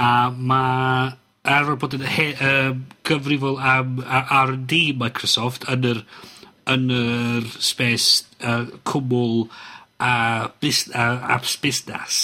a 0.00 0.30
mae 0.32 1.12
Er 1.48 1.64
ar 1.64 1.78
bod 1.80 1.94
yn 1.96 2.04
he, 2.04 2.32
um, 2.44 2.82
gyfrifol 3.08 3.56
am 3.64 4.02
R&D 4.04 4.80
Microsoft 5.00 5.64
yn 5.72 5.86
yr, 5.88 6.02
yn 6.68 6.90
yr 6.92 7.46
space 7.64 8.26
uh, 8.44 8.66
cwmwl 8.88 9.46
a, 9.96 10.12
bus, 10.60 10.82
a 10.92 11.06
apps 11.38 11.56
busnes. 11.62 12.18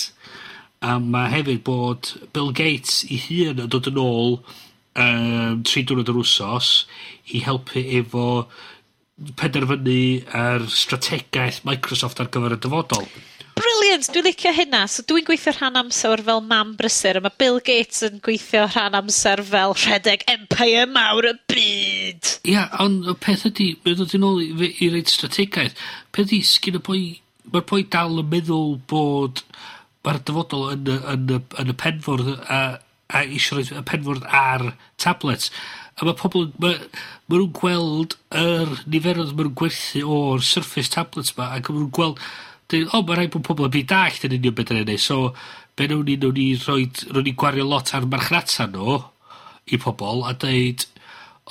A 0.84 0.98
mae 1.00 1.32
hefyd 1.32 1.64
bod 1.64 2.12
Bill 2.36 2.52
Gates 2.52 3.00
i 3.08 3.16
hun 3.24 3.64
yn 3.64 3.72
dod 3.72 3.88
yn 3.88 4.02
ôl 4.02 4.36
um, 4.36 5.62
tri 5.64 5.86
diwrnod 5.88 6.12
yr 6.12 6.20
wsos 6.20 6.74
i 7.32 7.40
helpu 7.46 7.80
efo 8.00 8.26
penderfynu 9.40 10.00
ar 10.36 10.66
strategaeth 10.68 11.62
Microsoft 11.64 12.20
ar 12.20 12.28
gyfer 12.34 12.58
y 12.58 12.60
dyfodol 12.60 13.08
brilliant, 13.94 14.14
dwi'n 14.14 14.26
licio 14.26 14.52
hynna. 14.54 14.80
So 14.90 15.02
dwi'n 15.06 15.26
gweithio 15.26 15.52
rhan 15.54 15.78
amser 15.78 16.22
fel 16.26 16.40
mam 16.42 16.74
brysur, 16.78 17.18
a 17.18 17.22
mae 17.22 17.34
Bill 17.38 17.60
Gates 17.64 18.02
yn 18.06 18.20
gweithio 18.24 18.66
rhan 18.66 18.96
amser 18.98 19.42
fel 19.46 19.74
rhedeg 19.78 20.24
empire 20.30 20.86
mawr 20.90 21.28
y 21.30 21.34
byd. 21.50 22.30
Ia, 22.44 22.54
yeah, 22.54 22.74
ond 22.82 23.06
y 23.06 23.14
peth 23.22 23.46
ydy, 23.50 23.70
mae'n 23.84 24.00
dod 24.00 24.16
yn 24.16 24.26
ôl 24.26 24.40
i 24.42 24.70
i 24.82 24.90
reid 24.92 25.12
strategaeth. 25.12 25.78
Peth 26.14 26.26
ydy, 26.26 26.40
sgyn 26.48 26.80
y 26.80 26.82
pwy, 26.84 27.04
mae'r 27.52 27.68
pwy 27.70 27.86
dal 27.92 28.18
yn 28.22 28.32
meddwl 28.32 28.74
bod 28.90 29.44
mae'r 30.04 30.20
dyfodol 30.26 30.72
yn 30.74 30.90
y, 30.90 30.98
yn 31.14 31.30
y, 31.36 31.40
yn 31.62 31.70
y 31.72 31.76
penfwrdd 31.84 32.32
a, 32.34 32.60
a 33.14 33.22
eisiau 33.22 33.60
rhoi 33.60 33.78
y 33.78 33.84
penfwrdd 33.92 34.26
ar 34.28 34.72
tablets. 35.00 35.52
A 35.94 36.08
mae 36.08 36.18
pobl, 36.18 36.48
mae, 36.58 36.80
mae 37.28 37.38
nhw'n 37.38 37.54
gweld 37.54 38.18
yr 38.34 38.74
er 38.74 38.82
niferoedd 38.90 39.36
mae 39.36 39.46
nhw'n 39.46 39.54
gwerthu 39.60 40.02
o'r 40.10 40.42
Surface 40.42 40.90
tablets 40.90 41.36
ma, 41.38 41.52
ac 41.54 41.70
mae 41.70 41.78
nhw'n 41.78 41.94
gweld 41.94 42.20
dweud, 42.70 42.88
o 42.92 43.02
mae 43.02 43.18
rhaid 43.18 43.34
bod 43.34 43.46
pobl 43.48 43.68
yn 43.68 43.74
byd 43.74 43.90
dallt 43.92 44.26
yn 44.28 44.38
union 44.38 44.56
beth 44.56 44.72
'dan 44.72 44.94
ei. 44.94 45.00
so 45.00 45.34
be' 45.76 45.88
nhw'n 45.90 46.06
ni 46.08 46.16
nhw'n 46.20 46.38
ni 46.38 46.48
rhoid 46.60 47.04
nhw'n 47.10 47.28
ni 47.28 47.36
gwario 47.38 47.66
lot 47.68 47.94
ar 47.94 48.08
marchnata 48.08 48.68
nhw 48.70 48.98
i 49.72 49.80
pobl, 49.80 50.24
a 50.28 50.34
dweud, 50.36 50.84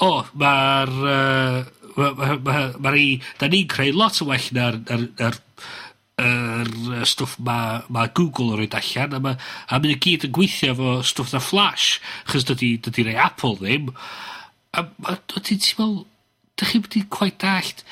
o 0.06 0.12
ma'r 0.42 0.94
yy 1.14 1.64
ma' 1.96 2.14
ma' 2.18 2.38
ma' 2.42 2.74
ma' 2.80 2.94
rei 2.94 3.22
'dan 3.38 3.54
ni'n 3.54 3.70
creu 3.70 3.94
lot 3.94 4.22
o 4.22 4.30
well 4.30 4.48
na'r 4.56 4.80
na'r 4.88 5.08
na'r 5.20 5.40
yr 6.24 6.72
yy 6.94 7.06
stwff 7.10 7.38
ma' 7.46 7.84
ma' 7.94 8.08
Google 8.18 8.54
yn 8.54 8.62
rhoi 8.62 8.70
allan 8.80 9.18
a 9.18 9.22
ma' 9.22 9.36
a 9.70 9.80
mae 9.82 9.98
gyd 10.06 10.28
yn 10.28 10.34
gweithio 10.38 10.74
efo 10.74 10.96
stwff 11.06 11.34
'na 11.34 11.42
Flash 11.42 12.00
chys 12.30 12.48
dydy, 12.50 12.76
dydy 12.86 13.08
rei 13.10 13.18
Apple 13.28 13.58
ddim 13.62 13.94
a 14.74 14.86
a 15.10 15.18
a 15.18 15.40
ti'n 15.42 15.62
meddwl 15.62 16.04
'dych 16.58 16.74
chi 16.74 16.82
wedi 16.84 17.06
cweit 17.18 17.40
dallt 17.42 17.86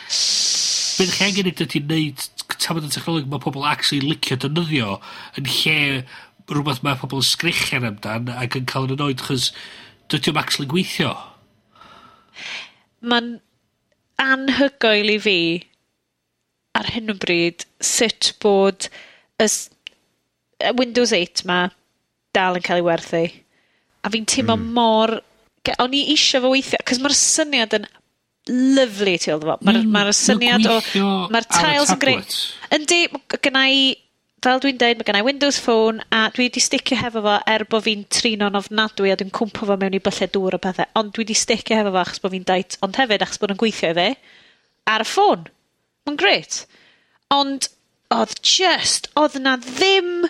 beth 0.97 1.15
chi 1.17 1.27
angen 1.27 1.49
neud 1.49 1.65
ydi 1.65 1.83
neud 1.89 2.27
tam 2.59 2.77
bod 2.77 2.87
y 2.87 2.91
technoleg 2.93 3.29
mae 3.31 3.43
pobl 3.43 3.67
actually 3.67 4.03
licio 4.03 4.37
dynyddio 4.41 4.97
yn 5.39 5.49
lle 5.49 5.77
rhywbeth 6.51 6.81
mae 6.85 6.99
pobl 6.99 7.21
yn 7.21 7.27
sgrichian 7.27 7.87
amdan 7.87 8.31
ac 8.33 8.57
yn 8.59 8.67
cael 8.69 8.89
yn 8.89 8.97
anoed 8.97 9.23
chys 9.27 9.51
dydy 10.11 10.31
o'm 10.31 10.39
actually 10.41 10.69
gweithio. 10.71 11.13
Mae'n 13.01 13.37
anhygoel 14.21 15.13
i 15.15 15.19
fi 15.21 15.39
ar 16.77 16.89
hyn 16.95 17.13
o 17.13 17.17
bryd 17.19 17.65
sut 17.83 18.33
bod 18.43 18.89
y 19.41 19.47
Windows 20.77 21.13
8 21.15 21.45
ma 21.49 21.63
dal 22.35 22.59
yn 22.59 22.65
cael 22.65 22.81
ei 22.81 22.87
werthu. 22.87 23.23
A 24.01 24.11
fi'n 24.13 24.27
teimlo 24.29 24.57
mm. 24.59 24.71
mor... 24.77 25.19
O'n 25.77 25.93
i 25.93 26.07
eisiau 26.09 26.41
fo 26.41 26.49
weithio, 26.55 26.79
cos 26.89 26.97
mae'r 26.97 27.13
syniad 27.13 27.75
yn 27.77 27.83
lyfli 28.49 29.17
ti 29.21 29.33
oedd 29.33 29.43
fo. 29.45 29.57
Mae'r 29.61 29.81
mm, 29.83 29.91
ma 29.93 30.15
syniad 30.15 30.65
o... 30.69 30.79
Mae'r 31.33 31.47
tiles 31.51 31.91
yn 31.93 31.99
greu... 32.01 32.23
Yndi, 32.77 33.03
gyna 33.37 33.67
i... 33.69 33.83
Fel 34.41 34.57
dwi'n 34.57 34.79
dweud, 34.81 34.97
mae 34.97 35.05
gennau 35.05 35.25
Windows 35.27 35.59
Phone 35.61 36.01
a 36.09 36.23
dwi 36.33 36.47
wedi 36.47 36.61
sticio 36.65 36.95
hefo 36.97 37.21
fo 37.21 37.35
er 37.45 37.61
bod 37.69 37.83
fi'n 37.85 38.07
trino'n 38.09 38.57
ofnadwy 38.57 39.11
a 39.13 39.17
dwi'n 39.19 39.29
cwmpo 39.37 39.67
fo 39.69 39.75
mewn 39.77 39.93
i 39.93 40.01
bylle 40.01 40.27
dŵr 40.33 40.57
o 40.57 40.59
pethau. 40.63 40.89
Ond 40.97 41.11
dwi 41.13 41.21
wedi 41.21 41.35
sticio 41.37 41.77
hefo 41.77 41.91
fo 41.93 42.01
achos 42.01 42.23
bod 42.23 42.33
fi'n 42.33 42.47
dait, 42.49 42.77
ond 42.81 42.97
hefyd 42.97 43.21
achos 43.21 43.37
bod 43.43 43.53
yn 43.53 43.59
gweithio 43.61 43.91
i 43.93 43.97
fe, 43.99 44.07
ar 44.89 45.05
y 45.05 45.07
ffôn. 45.11 45.43
Mae'n 46.09 46.17
gret. 46.23 46.57
Ond 47.37 47.69
oedd 48.17 48.33
just, 48.41 49.11
oedd 49.21 49.37
na 49.45 49.59
ddim 49.61 50.25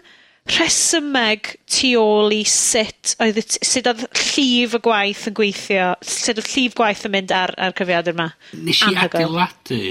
rhesymeg 0.49 1.51
tu 1.69 1.91
ôl 2.01 2.33
i 2.33 2.41
sut 2.49 3.13
oedd 3.21 3.37
y 3.37 3.43
t- 3.45 3.61
sud 3.67 3.89
odd 3.91 4.01
llif 4.17 4.73
y 4.77 4.81
gwaith 4.83 5.27
yn 5.29 5.35
gweithio, 5.37 5.91
sut 6.01 6.39
oedd 6.41 6.49
llif 6.49 6.73
gwaith 6.79 7.05
yn 7.07 7.13
mynd 7.13 7.33
ar, 7.35 7.53
ar 7.61 7.75
cyfrifiadur 7.77 8.15
yma? 8.17 8.31
Nes 8.57 8.81
i 8.87 8.95
adeiladu 9.05 9.81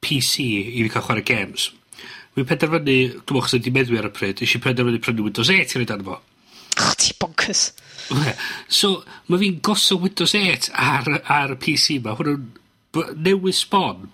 PC 0.00 0.46
i 0.48 0.80
fi 0.80 0.88
cael 0.94 1.04
chwarae 1.04 1.26
games. 1.28 1.68
Fi 2.34 2.46
penderfynu, 2.46 2.84
dwi'n 2.86 3.20
meddwl 3.20 3.44
chos 3.44 3.56
o'n 3.58 3.70
meddwi 3.74 4.00
ar 4.00 4.08
y 4.08 4.12
pryd, 4.16 4.40
nes 4.40 4.56
i 4.56 4.62
penderfynu 4.64 5.02
prynu 5.04 5.26
Windows 5.28 5.50
8 5.52 5.74
i 5.76 5.80
roid 5.82 5.92
arno 5.96 6.08
fo. 6.08 6.20
Och, 6.80 6.94
ti 6.96 7.12
bonkers. 7.20 7.66
So, 8.72 9.02
mae 9.28 9.42
fi'n 9.42 9.58
gosod 9.66 10.00
Windows 10.02 10.32
8 10.38 10.70
ar, 10.72 11.10
ar 11.30 11.52
y 11.54 11.58
PC 11.60 11.98
ma, 12.02 12.14
hwnnw'n 12.16 12.48
newydd 13.26 13.58
sbon. 13.60 14.06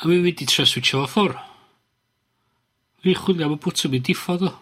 A 0.00 0.08
mi'n 0.08 0.24
mynd 0.24 0.40
i 0.42 0.48
trio 0.48 0.64
switcho 0.66 1.04
fo 1.04 1.10
ffwrdd. 1.12 1.50
Ni'n 3.04 3.18
chwilio 3.20 3.48
am 3.48 3.56
y 3.56 3.60
bwtwm 3.60 3.96
i 3.98 4.00
diffodd 4.04 4.46
o. 4.48 4.52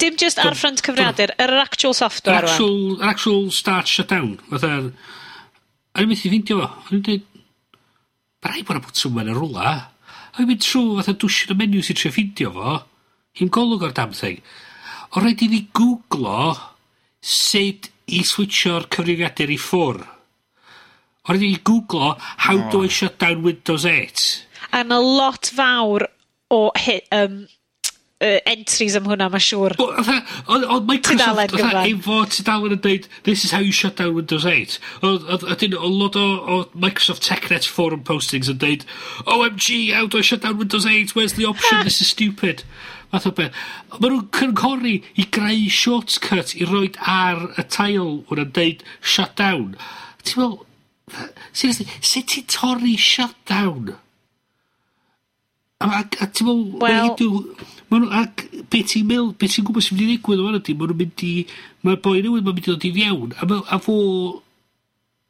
Dim 0.00 0.16
just 0.16 0.40
ar 0.40 0.56
ffrant 0.56 0.80
cyfriadur, 0.84 1.34
yr 1.36 1.52
er 1.52 1.60
actual 1.60 1.94
software. 1.96 2.40
Yr 2.40 2.48
actual, 2.48 2.78
ar 3.02 3.12
actual 3.12 3.50
start 3.52 3.90
shutdown. 3.90 4.38
Fatha, 4.48 4.70
a 4.88 6.00
ni'n 6.00 6.08
mynd 6.08 6.24
i 6.24 6.32
feindio 6.32 6.62
fo. 6.62 6.70
A 6.70 6.94
ni'n 6.94 7.04
dweud, 7.04 7.28
rai 8.48 8.64
bod 8.64 8.80
y 8.80 8.84
bwtwm 8.86 9.20
yn 9.24 9.30
y 9.34 9.36
rwla. 9.36 9.74
A 10.32 10.40
ni'n 10.40 10.48
mynd 10.48 10.64
trwy 10.64 10.96
fatha 11.02 11.16
dwysyn 11.20 11.54
y 11.54 11.58
menu 11.60 11.84
sy'n 11.84 12.00
trio 12.00 12.14
feindio 12.16 12.54
fo. 12.56 12.78
Hi'n 13.38 13.52
golwg 13.52 13.84
o'r 13.84 13.94
damn 13.94 14.16
thing. 14.16 14.40
O 15.12 15.20
rhaid 15.20 15.44
i 15.44 15.52
fi 15.52 15.62
googlo 15.76 16.40
sut 17.20 17.92
i 18.08 18.24
switcho'r 18.24 18.88
cyfrifiadur 18.94 19.52
i 19.52 19.60
ffwr. 19.60 20.04
O 21.28 21.34
rhaid 21.34 21.44
i 21.44 21.54
fi 21.54 21.64
googlo 21.68 22.14
how 22.48 22.56
do 22.72 22.84
I 22.84 22.88
shut 22.88 23.20
down 23.20 23.44
Windows 23.44 23.84
8. 23.84 24.28
A'n 24.72 24.92
a 24.92 25.00
lot 25.04 25.52
fawr 25.52 26.08
o 26.50 26.70
hy- 26.76 27.02
um, 27.12 27.46
uh, 28.20 28.38
entries 28.50 28.96
am 28.98 29.04
hwnna 29.06 29.28
mae'n 29.30 29.44
siŵr. 29.44 29.74
Wel 29.78 29.92
fatha, 30.02 30.16
odd 30.48 30.64
odd 30.64 30.86
Microsoft 30.90 31.52
fatha 31.54 31.82
efo 31.92 32.16
tudalen 32.34 32.74
yn 32.76 32.80
dweud, 32.82 33.08
this 33.28 33.44
is 33.44 33.52
how 33.54 33.60
you 33.62 33.72
shut 33.72 33.96
down 34.00 34.14
Windows 34.16 34.46
8. 34.48 34.78
Oedd 35.06 35.26
odd, 35.36 35.44
ydyn, 35.54 35.76
odd 35.78 35.96
lot 36.02 36.16
o, 36.18 36.24
o 36.38 36.58
Microsoft 36.74 37.22
TechNet 37.28 37.68
forum 37.68 38.02
postings 38.08 38.48
yn 38.50 38.58
dweud, 38.62 38.86
OMG, 39.26 39.92
how 39.94 40.06
do 40.06 40.18
I 40.18 40.26
shut 40.26 40.42
down 40.42 40.58
Windows 40.58 40.86
8? 40.86 41.14
Where's 41.14 41.34
the 41.38 41.44
option? 41.46 41.84
this 41.84 42.00
is 42.00 42.08
stupid. 42.10 42.64
Fath 43.12 43.24
o 43.28 43.30
beth. 43.32 43.54
Mae 44.00 44.10
nhw'n 44.10 44.26
cyngori 44.36 44.96
i 45.16 45.24
greu 45.32 45.68
shortcut 45.72 46.56
i 46.58 46.66
roed 46.68 46.98
ar 47.08 47.46
y 47.56 47.64
tail 47.72 48.10
wna'n 48.28 48.50
deud 48.56 48.82
shut 49.00 49.32
down. 49.40 49.76
Ti'n 50.24 50.42
meddwl, 50.42 50.58
seriously, 51.52 51.86
sut 52.04 52.28
ti 52.34 52.42
torri 52.44 52.98
shut 53.00 53.32
down? 53.48 53.94
Ac, 55.78 56.18
a 56.18 56.26
ti'n 56.26 56.48
meddwl... 56.48 56.64
Wel... 56.82 57.66
Mae 57.88 58.02
nhw, 58.02 58.08
ac 58.18 58.42
beth 58.68 58.90
ti'n 58.92 59.06
meddwl, 59.08 59.30
beth 59.38 59.54
ti'n 59.54 59.64
gwybod 59.64 59.84
sy'n 59.86 59.96
mynd 59.96 60.04
i 60.04 60.16
ddigwydd 60.16 60.42
o'n 60.44 60.58
ydy, 60.58 60.74
mae 60.76 60.90
nhw'n 60.90 60.98
mynd 61.00 61.22
i, 61.24 61.32
mae'r 61.86 62.00
boi 62.04 62.18
newydd 62.20 62.44
mae'n 62.44 62.56
mynd 62.58 62.66
i 62.66 62.66
ddod 62.66 62.84
i 62.84 62.90
fiewn, 62.96 63.30
a, 63.32 63.48
ma, 63.48 63.60
a 63.64 63.78
fo, 63.80 63.94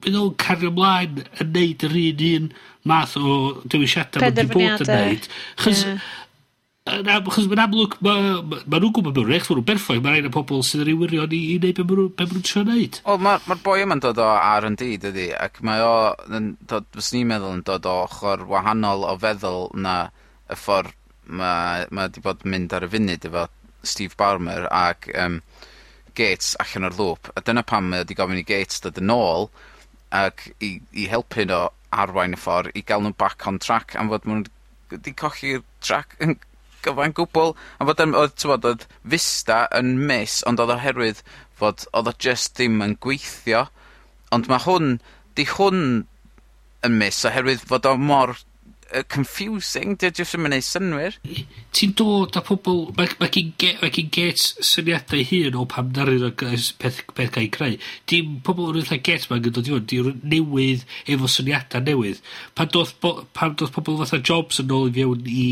fydd 0.02 0.16
o'n 0.18 0.32
cario 0.42 0.72
ymlaen 0.72 1.20
yn 1.42 1.52
neud 1.54 1.84
yr 1.87 1.94
un 2.00 2.24
un 2.30 2.48
math 2.88 3.14
o 3.20 3.37
dewisiadau 3.70 4.24
mae'n 4.24 4.37
di 4.40 4.46
bod 4.50 4.84
yn 4.87 4.90
neud. 4.90 5.28
Chos, 5.62 5.84
yeah. 5.87 7.22
chos 7.28 7.48
mae'n 7.50 7.62
amlwg, 7.68 7.96
mae 8.02 8.26
ma, 8.40 8.61
ma 8.64 8.80
nhw'n 8.80 8.94
gwybod 8.96 9.18
mewn 9.18 9.30
rech, 9.30 9.48
mae 9.48 9.58
nhw'n 9.58 9.70
berffaith, 9.70 10.02
mae'n 10.02 10.16
rhaid 10.16 10.30
o 10.30 10.34
pobl 10.34 10.66
sydd 10.66 10.84
yn 10.87 10.92
ei 10.94 10.98
wirio 10.98 11.26
i, 11.28 11.40
i 11.54 11.56
wneud 11.61 11.82
be 11.82 11.88
maen 11.92 12.30
nhw'n 12.32 12.46
trio 12.46 12.64
wneud. 12.64 13.02
Wel, 13.06 13.24
mae'r 13.26 13.50
ma 13.50 13.58
boi 13.68 13.82
yma'n 13.84 14.02
dod 14.06 14.22
o 14.24 14.30
R&D, 14.38 14.94
dydy, 15.04 15.28
ac 15.38 15.62
mae 15.66 15.84
o, 15.84 15.96
fes 16.96 17.12
ni'n 17.14 17.28
meddwl, 17.34 17.58
yn 17.61 17.66
dod 17.68 17.87
o 17.87 17.98
ochr 18.08 18.46
wahanol 18.48 19.06
o 19.11 19.18
feddwl 19.22 19.68
na 19.84 19.98
y 20.48 20.58
ffordd 20.58 20.94
mae 21.28 21.87
ma 21.92 22.06
wedi 22.06 22.22
bod 22.24 22.44
yn 22.44 22.54
mynd 22.54 22.74
ar 22.76 22.87
y 22.87 22.90
funud 22.92 23.26
efo 23.28 23.46
Steve 23.84 24.16
Barmer 24.18 24.66
ac 24.72 25.11
um, 25.14 25.40
Gates 26.18 26.54
allan 26.62 26.88
o'r 26.88 26.96
lŵp. 26.98 27.30
A 27.37 27.44
dyna 27.44 27.62
pam 27.62 27.90
mae 27.90 28.02
wedi 28.02 28.16
gofyn 28.18 28.40
i 28.40 28.46
Gates 28.48 28.82
dod 28.84 29.00
yn 29.02 29.12
ôl 29.14 29.50
ac 30.14 30.48
i, 30.64 30.78
i 30.96 31.08
helpu 31.12 31.44
nhw 31.44 31.66
arwain 31.92 32.37
y 32.37 32.40
ffordd 32.40 32.72
i 32.76 32.82
gael 32.88 33.04
nhw 33.04 33.14
back 33.20 33.46
on 33.48 33.61
track 33.62 33.94
am 34.00 34.11
fod 34.12 34.26
nhw 34.28 34.42
wedi 34.92 35.12
colli'r 35.20 35.62
track 35.84 36.16
yn 36.24 36.38
gyfa'n 36.84 37.14
gwbl. 37.18 37.54
Am 37.78 37.90
fod 37.90 38.02
yn, 38.04 38.16
oedd, 38.16 38.37
bod, 38.48 38.66
oedd 38.68 38.87
Vista 39.14 39.64
yn 39.76 39.96
mis, 40.08 40.40
ond 40.48 40.62
oedd 40.62 40.74
oherwydd 40.78 41.22
fod 41.58 41.87
oedd 41.92 42.12
o 42.12 42.14
just 42.26 42.54
ddim 42.56 42.80
yn 42.84 42.96
gweithio. 43.04 43.66
Ond 44.34 44.48
mae 44.50 44.62
hwn, 44.64 44.98
di 45.37 45.46
hwn 45.48 45.82
yn 46.87 47.00
mis 47.00 47.24
oherwydd 47.28 47.66
fod 47.68 47.88
o 47.90 47.96
mor 47.98 48.37
uh, 48.94 49.03
confusing, 49.09 49.96
dy 50.01 50.11
jyst 50.14 50.37
yn 50.38 50.44
mynd 50.44 50.64
synwyr. 50.64 51.18
Ti'n 51.77 51.94
dod 51.98 52.38
â 52.38 52.42
pobl, 52.46 52.85
mae 52.96 53.12
ma 53.20 53.29
gen 53.35 53.53
get, 53.61 53.83
ma 53.83 53.90
get 53.92 54.42
syniadau 54.64 55.24
hun 55.31 55.59
o 55.61 55.66
pam 55.70 55.92
darin 55.96 56.27
o 56.29 56.33
peth, 56.33 57.03
peth 57.14 57.33
gael 57.35 57.46
ei 57.46 57.53
creu. 57.55 57.79
Dim 58.11 58.38
pobl 58.44 58.72
yn 58.72 58.83
eitha 58.83 59.01
get 59.05 59.29
mae'n 59.31 59.44
gyda 59.46 59.64
diwn, 59.66 59.87
diwn 59.90 60.20
newydd 60.24 60.85
efo 61.07 61.31
syniadau 61.31 61.85
newydd. 61.85 62.22
Pan 62.59 62.72
doth, 62.74 62.96
bo, 63.03 63.14
pan 63.37 63.57
doth 63.59 63.74
pobl 63.77 64.01
fatha 64.03 64.22
jobs 64.33 64.62
yn 64.62 64.74
ôl 64.74 64.90
i 64.90 64.94
fewn 64.98 65.27
i 65.33 65.48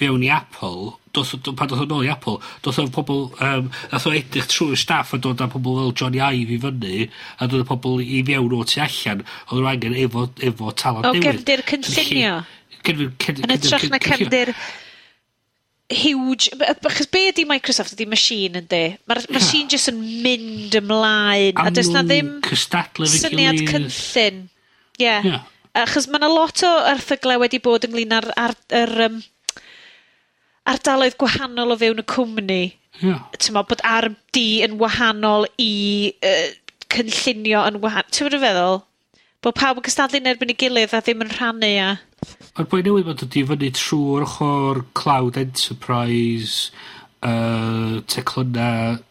fewn 0.00 0.24
i 0.26 0.30
Apple, 0.32 0.96
doth 1.16 1.34
do, 1.42 1.54
pan 1.56 1.70
doth 1.70 1.84
o'n 1.86 1.94
ôl 1.96 2.06
i 2.06 2.10
Apple, 2.12 2.38
doth 2.64 2.80
o'n 2.82 2.92
pobl, 2.92 3.26
um, 3.44 3.70
nath 3.92 4.08
o 4.08 4.14
edrych 4.16 4.48
trwy'r 4.52 4.80
staff 4.80 5.14
a 5.16 5.20
dod 5.22 5.40
â 5.40 5.48
pobl 5.52 5.78
fel 5.80 5.94
Johnny 5.96 6.20
Ive 6.20 6.56
i 6.56 6.62
fyny, 6.62 7.06
a 7.40 7.48
dod 7.48 7.64
â 7.64 7.68
pobl 7.68 8.02
i 8.04 8.22
fewn 8.26 8.56
o 8.56 8.64
tu 8.68 8.82
allan, 8.84 9.22
oedd 9.48 9.62
nw 9.62 9.70
angen 9.72 10.00
efo, 10.06 10.26
efo 10.50 10.74
talent 10.76 11.08
o, 11.08 11.14
newydd. 11.14 11.22
O 11.22 11.30
gefndir 11.30 11.64
cynllunio. 11.72 12.40
Yn 12.86 13.56
ytrach 13.56 13.88
na 13.90 14.02
cefndir 14.02 14.52
huge... 15.90 16.50
Achos 16.86 17.08
be 17.10 17.28
ydi 17.30 17.46
Microsoft 17.48 17.94
ydi 17.96 18.06
machine 18.10 18.60
yndi? 18.62 18.82
Mae'r 19.06 19.22
yeah. 19.24 19.34
machine 19.36 19.70
jyst 19.70 19.90
yn 19.92 20.00
mynd 20.24 20.76
ymlaen. 20.80 21.56
A, 21.56 21.68
a 21.68 21.74
does 21.74 21.90
na 21.94 22.02
ddim 22.06 22.38
syniad 22.42 23.62
cynllun. 23.70 24.46
Ie. 24.98 25.04
Yeah. 25.06 25.46
Achos 25.76 26.08
mae 26.08 26.20
yna 26.22 26.30
lot 26.32 26.62
o 26.64 26.72
erthyglau 26.90 27.42
wedi 27.42 27.60
bod 27.62 27.84
ynglyn 27.86 28.14
ar, 28.16 28.30
ar, 28.40 28.56
ar, 28.74 28.94
um, 29.10 29.18
ardaloedd 30.72 31.16
gwahanol 31.20 31.74
o 31.74 31.78
fewn 31.80 32.02
y 32.02 32.06
cwmni. 32.10 32.62
Ie. 33.04 33.14
Ti'n 33.36 33.56
bod 33.56 33.82
ar 33.86 34.10
di 34.34 34.62
yn 34.64 34.76
wahanol 34.80 35.46
i 35.60 35.72
uh, 36.24 36.50
cynllunio 36.92 37.64
yn 37.68 37.80
wahan-... 37.82 38.08
T'mo' 38.10 38.32
dwi 38.32 38.42
feddwl? 38.42 38.82
Bod 39.44 39.56
pawb 39.58 39.80
yn 39.80 39.86
cystadlu 39.86 40.20
yn 40.22 40.30
erbyn 40.32 40.52
ei 40.54 40.58
gilydd 40.58 40.94
a 40.96 41.02
ddim 41.04 41.24
yn 41.26 41.32
rhannu 41.34 41.72
a... 41.82 41.90
Mae'r 42.56 42.68
boi 42.72 42.82
newydd 42.82 43.08
'ma 43.08 43.16
dod 43.20 43.36
i 43.36 43.44
fyny 43.46 43.72
trwy'r 43.76 44.24
ochr 44.26 44.80
cloud 44.96 45.36
enterprise, 45.38 46.70
uh, 47.20 48.00
teclynna 48.10 48.70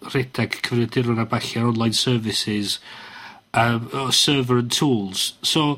rhedeg 0.10 0.58
cyfrifiaduron 0.66 1.22
a 1.22 1.28
ballu 1.30 1.62
ar 1.62 1.70
online 1.70 1.96
services, 1.96 2.80
um, 3.54 3.88
o 3.94 4.10
server 4.10 4.60
and 4.64 4.74
tools. 4.74 5.34
So, 5.46 5.78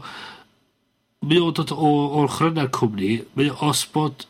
mae 1.22 1.44
o'n 1.44 1.54
dod 1.60 1.76
o 1.76 1.92
o'r 2.24 2.32
ochor 2.32 2.56
cwmni, 2.80 3.12
mae 3.36 3.52
os 3.68 3.84
bod 3.94 4.26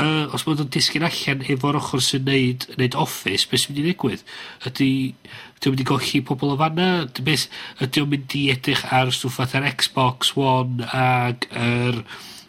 uh, 0.00 0.34
os 0.34 0.44
bod 0.46 0.62
o'n 0.64 0.70
disgyn 0.74 1.06
allan 1.06 1.44
efo'r 1.54 1.78
ochr 1.80 2.02
sy'n 2.02 2.26
neud 2.28 2.66
neud 2.80 2.98
Office 2.98 3.48
beth 3.50 3.64
sy'n 3.64 3.74
mynd 3.74 3.82
i 3.82 3.86
ddigwydd? 3.88 4.26
Ydy, 4.70 4.90
ydy 5.14 5.70
o'n 5.70 5.74
mynd 5.74 5.84
i 5.84 5.88
golli 5.90 6.22
pobl 6.26 6.54
o 6.54 6.58
fanna? 6.60 6.90
'na? 7.06 7.24
Beth... 7.26 7.48
Ydi 7.84 8.04
o'n 8.04 8.12
mynd 8.12 8.36
i 8.38 8.44
edrych 8.54 8.84
ar 8.94 9.12
stwff 9.14 9.40
fatha'r 9.40 9.70
Xbox 9.74 10.34
One 10.40 10.88
ag 10.90 11.48
yr 11.50 12.02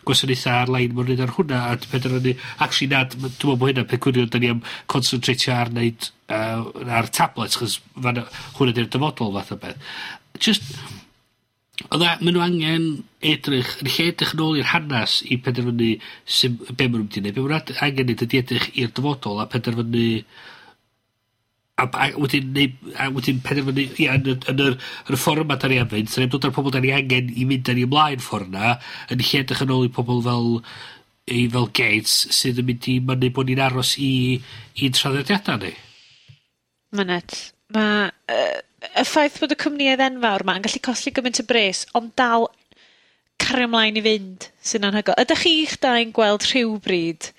gwasanaethau 0.06 0.60
ar-lein 0.64 0.94
ma' 0.96 1.06
neud 1.06 1.24
ar 1.26 1.34
hwnna 1.38 1.62
a 1.72 1.78
'di 1.78 2.12
ni 2.26 2.36
actually 2.60 2.90
na 2.92 3.06
dwi'n 3.10 3.24
meddwl 3.26 3.58
bod 3.62 3.72
hynna 3.72 3.86
peth 3.90 4.04
gwirion 4.06 4.30
da 4.30 4.42
ni 4.42 4.52
am 4.54 4.62
concentratio 4.92 5.56
ar 5.56 5.72
neud 5.74 6.12
uh, 6.30 6.62
ar 7.00 7.10
tablets 7.10 7.58
'chos 7.58 7.80
fan 7.96 8.22
hwnna 8.60 8.76
'di'r 8.76 8.92
dyfodol 8.94 9.34
fath 9.38 9.56
o 9.56 9.60
beth. 9.64 9.82
just 10.40 10.64
Odda, 11.76 12.16
ma' 12.24 12.32
nhw 12.32 12.42
angen 12.44 12.84
edrych, 13.20 13.74
yn 13.84 13.90
lle 13.92 14.04
edrych 14.14 14.34
yn 14.36 14.42
ôl 14.46 14.60
i'r 14.62 14.70
hanas 14.72 15.18
i 15.28 15.36
penderfynu 15.44 15.90
su- 16.24 16.54
be' 16.72 16.88
maen 16.88 17.02
nhw'n 17.02 17.02
mynd 17.02 17.18
i 17.20 17.24
neud, 17.26 17.36
be' 17.36 17.44
maen 17.44 17.66
nhw'n 17.66 17.82
angen 17.88 18.08
neud 18.08 18.22
ydi 18.24 18.40
edrych 18.40 18.68
i'r 18.80 18.94
dyfodol 18.96 19.42
a 19.44 19.48
penderfynu 19.52 20.06
a 21.84 21.88
a 22.06 22.06
wedyn 22.16 22.54
neu' 22.56 22.94
a 22.96 23.10
wedyn 23.12 23.42
penderfynu 23.44 23.88
ia 24.06 24.16
yn 24.16 24.30
y 24.32 24.36
yn 24.54 24.62
yr 24.64 24.78
yn 24.78 25.18
y 25.18 25.20
ffor 25.20 25.42
yma 25.44 25.58
da 25.60 25.68
ni 25.68 25.80
am 25.82 25.90
fynd 25.92 26.14
'sa 26.14 26.28
dod 26.32 26.48
ar 26.48 26.54
pobol 26.56 26.72
da 26.72 26.80
ni 26.80 26.94
angen 26.96 27.34
i 27.36 27.44
mynd 27.50 27.68
â 27.68 27.76
ni 27.76 27.84
ymlaen 27.90 28.24
ffordd 28.24 28.54
'na 28.54 28.78
yn 29.12 29.26
lle 29.26 29.42
edrych 29.44 29.66
yn 29.66 29.74
ôl 29.76 29.90
i 29.90 29.92
pobol 29.98 30.24
fel 30.24 30.48
i 31.28 31.42
fel 31.52 31.68
Gates 31.76 32.16
sydd 32.38 32.62
yn 32.64 32.70
mynd 32.70 32.88
i 32.88 33.02
mynnu 33.10 33.34
bod 33.36 33.52
ni'n 33.52 33.66
aros 33.68 33.98
i 34.00 34.14
i'n 34.80 34.96
traddodiadau 34.96 35.60
ni. 35.66 35.74
Mynet. 36.96 37.36
Mae... 37.76 38.08
Uh 38.32 38.64
y 38.94 39.06
ffaith 39.08 39.40
bod 39.42 39.54
y 39.56 39.58
cwmnïau 39.60 40.04
enfawr 40.08 40.46
yma 40.46 40.58
yn 40.60 40.66
gallu 40.66 40.82
colli 40.86 41.14
gymaint 41.16 41.42
y 41.42 41.46
bres, 41.48 41.86
ond 41.98 42.14
dal 42.20 42.48
cario 43.42 43.68
ymlaen 43.70 44.00
i 44.00 44.04
fynd, 44.06 44.50
sy'n 44.64 44.88
anhygoel. 44.90 45.18
Ydach 45.22 45.44
chi'ch 45.44 45.78
dau'n 45.84 46.14
gweld 46.16 46.46
rhywbryd 46.50 47.30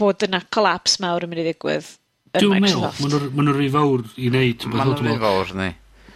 bod 0.00 0.24
yna 0.26 0.42
collapse 0.54 1.02
mawr 1.02 1.26
yn 1.26 1.32
mynd 1.32 1.42
i 1.42 1.46
ddigwydd 1.48 1.88
yn 1.90 2.44
Dwi'n 2.44 2.64
Microsoft? 2.64 3.00
Dwi'n 3.00 3.10
meddwl, 3.10 3.32
maen 3.34 3.48
nhw'n 3.48 3.58
rhy 3.58 3.70
fawr 3.74 4.04
i 4.16 4.28
wneud. 4.30 4.68
Maen 4.70 4.92
nhw'n 4.92 5.02
rhy 5.08 5.16
fawr, 5.24 5.54
ni. 5.60 5.70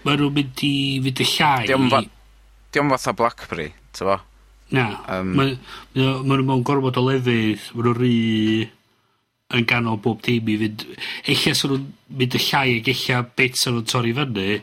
Maen 0.05 0.21
nhw'n 0.23 0.37
mynd 0.39 0.63
i 0.69 0.75
fynd 1.09 1.25
y 1.25 1.29
llai. 1.33 1.67
Diolch 1.71 1.91
fa 1.93 2.05
di 2.75 2.87
fatha 2.95 3.15
Blackberry, 3.19 3.69
ti'n 3.95 4.09
fo? 4.11 4.17
Na, 4.75 4.87
um, 5.19 5.35
maen 5.39 5.59
nhw'n 6.25 6.65
gorfod 6.67 6.99
o 7.01 7.05
lefydd, 7.09 7.69
maen 7.75 7.89
nhw'n 7.91 8.01
rhy 8.01 8.17
yn 9.53 9.67
ganol 9.69 10.01
bob 10.01 10.23
dim 10.25 10.49
i 10.49 10.57
fynd... 10.61 10.87
Eich 11.29 11.45
sy'n 11.45 11.71
nhw'n 11.71 11.87
mynd 12.19 12.37
y 12.39 12.43
llai 12.47 12.67
ag 12.79 12.91
ella 12.95 13.23
bits 13.37 13.65
sa 13.65 13.73
nhw'n 13.73 13.89
torri 13.91 14.15
fyny, 14.17 14.61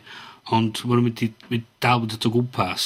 ond 0.55 0.83
ma' 0.83 0.95
nhw'n 0.97 1.07
mynd 1.07 1.25
i 1.25 1.31
mynd 1.51 1.67
dal 1.83 2.03
mynd 2.03 2.17
at 2.17 2.27
o 2.27 2.33
gwmpas. 2.33 2.85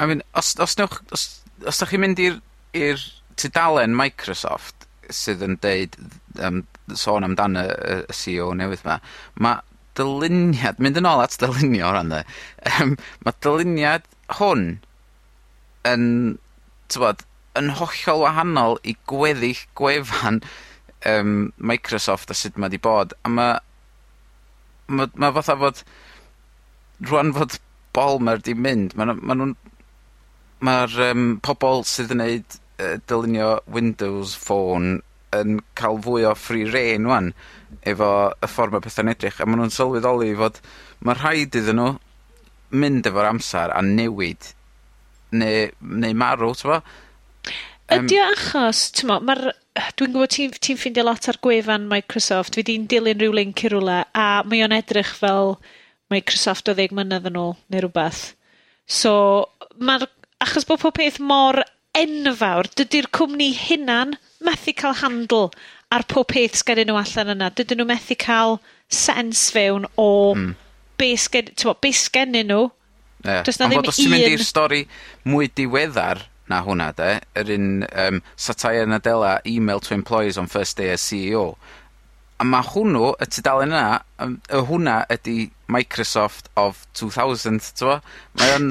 I 0.00 0.08
mean 0.08 0.22
os 0.38 0.54
os 0.58 0.76
newch 0.80 1.00
os 1.12 1.26
os 1.68 1.80
da 1.80 1.88
chi'n 1.88 2.04
mynd 2.04 2.22
i'r 2.24 2.38
i'r 2.76 3.02
tudalen 3.40 3.96
Microsoft 3.96 4.86
sydd 5.12 5.42
yn 5.44 5.58
deud 5.60 5.96
um, 6.46 6.62
sôn 6.96 7.26
amdan 7.26 7.58
y 7.58 7.66
y 7.66 7.96
y 8.06 8.16
See 8.16 8.38
newydd 8.38 8.84
'ma, 8.86 9.00
mae 9.42 9.60
dyluniad, 9.98 10.78
mynd 10.80 11.00
yn 11.00 11.08
ôl 11.10 11.24
at 11.24 11.36
dylunio 11.40 11.88
o 11.90 11.94
ran 11.96 12.12
'ny 12.12 12.22
yym 12.70 12.96
ma' 13.26 13.36
dyluniad 13.44 14.06
hwn 14.38 14.64
yn 15.90 16.06
t'bod 16.92 17.26
yn 17.58 17.72
hollol 17.80 18.24
wahanol 18.24 18.78
i 18.86 18.94
gweddill 19.10 19.64
gwefan 19.78 20.40
um, 21.06 21.52
Microsoft 21.56 22.30
a 22.30 22.36
sut 22.36 22.58
mae 22.58 22.72
'di 22.72 22.80
bod, 22.82 23.14
a 23.24 23.32
mae... 23.32 23.58
ma' 24.90 25.10
ma' 25.14 25.34
fatha 25.38 25.56
fod 25.60 25.84
Rwan 27.08 27.32
fod 27.36 27.58
Balmer 27.96 28.40
'di 28.42 28.54
mynd. 28.54 28.96
Ma' 28.98 29.08
nw 29.08 29.20
ma' 29.20 29.38
nw'n 29.38 29.54
ma'r 30.66 30.92
yym 30.92 31.38
pobol 31.44 31.86
sydd 31.88 32.12
yn 32.12 32.20
neud 32.20 32.58
uh, 32.82 32.98
dylunio 33.08 33.54
Windows 33.70 34.34
Phone 34.36 34.98
yn 35.36 35.60
cael 35.78 36.00
fwy 36.04 36.26
o 36.26 36.34
free 36.36 36.66
rein 36.68 37.06
wan 37.08 37.30
efo 37.86 38.10
y 38.34 38.48
ffordd 38.50 38.74
mae 38.74 38.84
pethau'n 38.84 39.12
edrych, 39.12 39.38
a 39.40 39.46
maen 39.46 39.62
nhw'n 39.62 39.74
sylweddoli 39.74 40.32
fod 40.38 40.58
mae 41.06 41.16
rhaid 41.16 41.56
iddyn 41.60 41.78
nhw 41.78 41.92
mynd 42.82 43.06
efo'r 43.08 43.30
amser 43.30 43.72
a 43.74 43.80
newid 43.86 44.50
neu, 45.32 45.70
neu 45.80 46.16
marw 46.18 46.52
ti'n 46.58 46.82
Um, 47.90 48.06
Ydy 48.06 48.20
o 48.22 48.26
achos, 48.30 48.84
ti'n 48.94 49.10
ma'r 49.10 49.42
dwi'n 49.98 50.14
gwybod 50.14 50.34
ti'n 50.34 50.54
ti 50.62 50.76
ffeindio 50.78 51.04
lot 51.06 51.26
ar 51.30 51.38
gwefan 51.42 51.88
Microsoft, 51.90 52.54
fi 52.58 52.64
di'n 52.66 52.86
dilyn 52.90 53.18
rhyw 53.18 53.34
link 53.34 53.64
i 53.64 53.70
rhywle, 53.72 54.02
a 54.14 54.28
mae 54.46 54.62
o'n 54.66 54.74
edrych 54.76 55.12
fel 55.18 55.56
Microsoft 56.12 56.70
o 56.70 56.76
ddeg 56.76 56.94
mlynedd 56.94 57.28
yn 57.30 57.38
ôl, 57.40 57.56
neu 57.70 57.84
rhywbeth. 57.84 58.22
So, 58.90 59.12
mae'r, 59.78 60.06
achos 60.42 60.66
bod 60.68 60.82
pob 60.82 60.96
peth 60.98 61.20
mor 61.22 61.62
enfawr, 61.98 62.70
dydy'r 62.78 63.10
cwmni 63.14 63.50
hunan 63.66 64.16
methu 64.46 64.74
cael 64.78 64.98
handl 65.02 65.50
ar 65.90 66.06
pob 66.10 66.28
peth 66.30 66.60
sgedyn 66.60 66.90
nhw 66.90 66.98
allan 67.00 67.34
yna. 67.34 67.50
Dydyn 67.54 67.80
nhw 67.82 67.88
methu 67.90 68.16
cael 68.18 68.58
sens 68.90 69.48
fewn 69.54 69.86
o 69.98 70.10
mm. 70.36 70.52
be, 71.00 71.12
sgen, 71.18 71.50
be 71.82 71.92
sgennyn 71.94 72.50
nhw. 72.50 72.68
Yeah. 73.24 73.42
Does 73.44 73.58
na 73.60 73.68
Ond 73.68 73.74
ddim 73.74 73.84
un... 73.84 73.92
Os 73.92 73.98
ti'n 73.98 74.12
mynd 74.14 74.34
i'r 74.36 74.44
stori 74.46 74.84
mwy 75.28 75.50
diweddar, 75.58 76.22
na 76.50 76.62
hwnna 76.66 76.90
'de. 76.96 77.10
Yr 77.40 77.52
un 77.56 77.68
yym 77.86 78.20
Satya 78.36 78.84
e 78.84 78.88
Nadella 78.90 79.38
email 79.46 79.80
to 79.80 79.94
employees 79.94 80.38
on 80.38 80.50
first 80.50 80.76
day 80.76 80.90
as 80.90 81.04
CEO. 81.06 81.54
A 82.40 82.44
mae 82.48 82.64
hwnnw, 82.64 83.14
y 83.20 83.28
tudalen 83.28 83.74
yna, 83.74 84.02
yym 84.20 84.36
y 84.48 84.62
hwnna 84.68 85.00
ydy 85.12 85.38
Microsoft 85.70 86.50
of 86.60 86.86
two 86.94 87.10
thousand 87.14 87.64
t'mo'? 87.78 88.00
Mae 88.40 88.54
o'n 88.58 88.70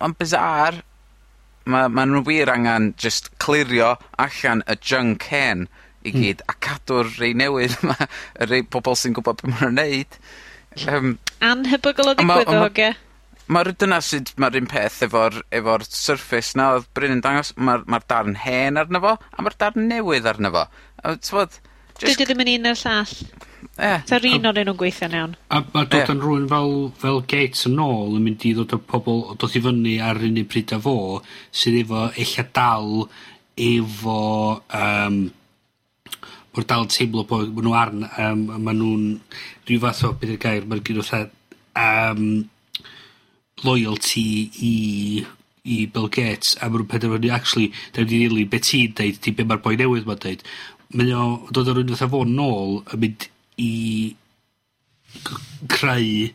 ma'n 0.00 0.14
bizzare. 0.18 0.84
Ma' 1.68 1.88
ma' 1.92 2.06
nw 2.08 2.22
wir 2.24 2.48
angen 2.48 2.94
just 2.96 3.28
clirio 3.44 3.96
allan 4.16 4.62
y 4.64 4.78
junk 4.80 5.26
hen 5.28 5.66
i 6.00 6.12
hmm. 6.14 6.22
gyd, 6.22 6.44
a 6.48 6.54
cadw'r 6.64 7.10
rei 7.20 7.34
newydd 7.36 7.74
yma, 7.82 7.96
y 8.40 8.48
rei 8.48 8.62
pobol 8.64 8.96
sy'n 8.96 9.16
gwybod 9.18 9.42
beth 9.42 9.50
mae'n 9.52 9.66
nw'n 9.66 9.76
neud. 9.82 10.16
Yym. 10.78 11.12
O 11.44 12.24
ddigwydd? 12.38 13.07
Mae'r 13.48 13.72
dyna 13.80 13.98
sydd 14.04 14.34
mae'r 14.36 14.58
un 14.60 14.68
peth 14.68 15.00
efo'r 15.06 15.40
efo 15.56 15.78
surface 15.88 16.58
na 16.58 16.74
oedd 16.76 16.88
Bryn 16.96 17.14
yn 17.16 17.22
dangos, 17.24 17.54
mae'r 17.56 17.86
ma 17.88 18.00
darn 18.04 18.36
hen 18.42 18.80
arno 18.80 19.00
fo, 19.04 19.14
a 19.16 19.44
mae'r 19.44 19.56
darn 19.62 19.88
newydd 19.88 20.28
arno 20.28 20.52
fo. 20.54 20.64
A 21.02 21.14
tywod... 21.16 21.60
Just... 21.98 22.20
Ddim 22.20 22.44
yn 22.44 22.52
un 22.58 22.70
o'r 22.70 22.82
llall. 22.82 23.14
Yeah. 23.78 24.02
Ta'r 24.06 24.26
un 24.28 24.46
o'n 24.50 24.58
nhw'n 24.58 24.78
gweithio'n 24.78 25.16
iawn. 25.16 25.34
A 25.54 25.62
mae 25.72 25.88
dod 25.90 26.12
yn 26.12 26.20
rhywun 26.22 26.46
fel, 26.50 26.72
fel 26.98 27.20
Gates 27.30 27.64
yn 27.70 27.80
ôl 27.82 28.18
yn 28.18 28.24
mynd 28.26 28.44
i 28.46 28.52
ddod 28.54 28.74
o 28.76 28.78
pobl, 28.92 29.24
dod 29.38 29.56
i 29.56 29.62
fyny 29.64 29.96
ar 30.02 30.20
un 30.28 30.38
i 30.38 30.44
bryd 30.46 30.74
â 30.76 30.80
fo, 30.82 30.94
sydd 31.54 31.80
efo 31.80 32.04
eich 32.10 32.36
dal 32.54 33.06
efo 33.58 34.20
um, 34.58 35.18
mor 36.54 36.66
dal 36.66 36.86
teimlo 36.90 37.24
bod 37.30 37.50
ma 37.54 37.64
nhw 37.64 37.74
arn, 37.78 38.04
um, 38.26 38.44
ma 38.66 38.74
nhw'n 38.74 39.08
rhyw 39.68 39.82
fath 39.86 40.04
o 40.06 40.12
beth 40.18 40.34
yw'r 40.34 40.42
gair, 40.42 40.66
mae'n 40.66 40.84
gyda 40.86 41.22
um, 41.78 42.24
loyalty 43.64 44.24
i 44.62 44.74
i 45.68 45.86
Bill 45.92 46.08
Gates 46.08 46.54
a 46.62 46.68
ma' 46.68 46.78
nw'n 46.78 46.88
penderfynu 46.88 47.30
actually 47.34 47.72
da 47.92 48.04
ni 48.06 48.22
myn' 48.28 48.48
be' 48.48 48.60
ti'n 48.64 48.94
deud 48.96 49.18
ti 49.20 49.30
be' 49.36 49.44
ma'r 49.44 49.60
boi 49.64 49.76
newydd 49.76 50.06
'ma'n 50.08 50.22
deud. 50.24 50.44
Mae 50.96 51.12
o 51.12 51.24
dod 51.52 51.68
â 51.68 51.74
rywun 51.76 51.92
fatha 51.92 52.08
fo 52.14 52.22
nôl 52.24 52.78
yn 52.94 53.02
mynd 53.02 53.26
i 53.60 53.72
gy- 55.26 55.42
creu 55.68 56.30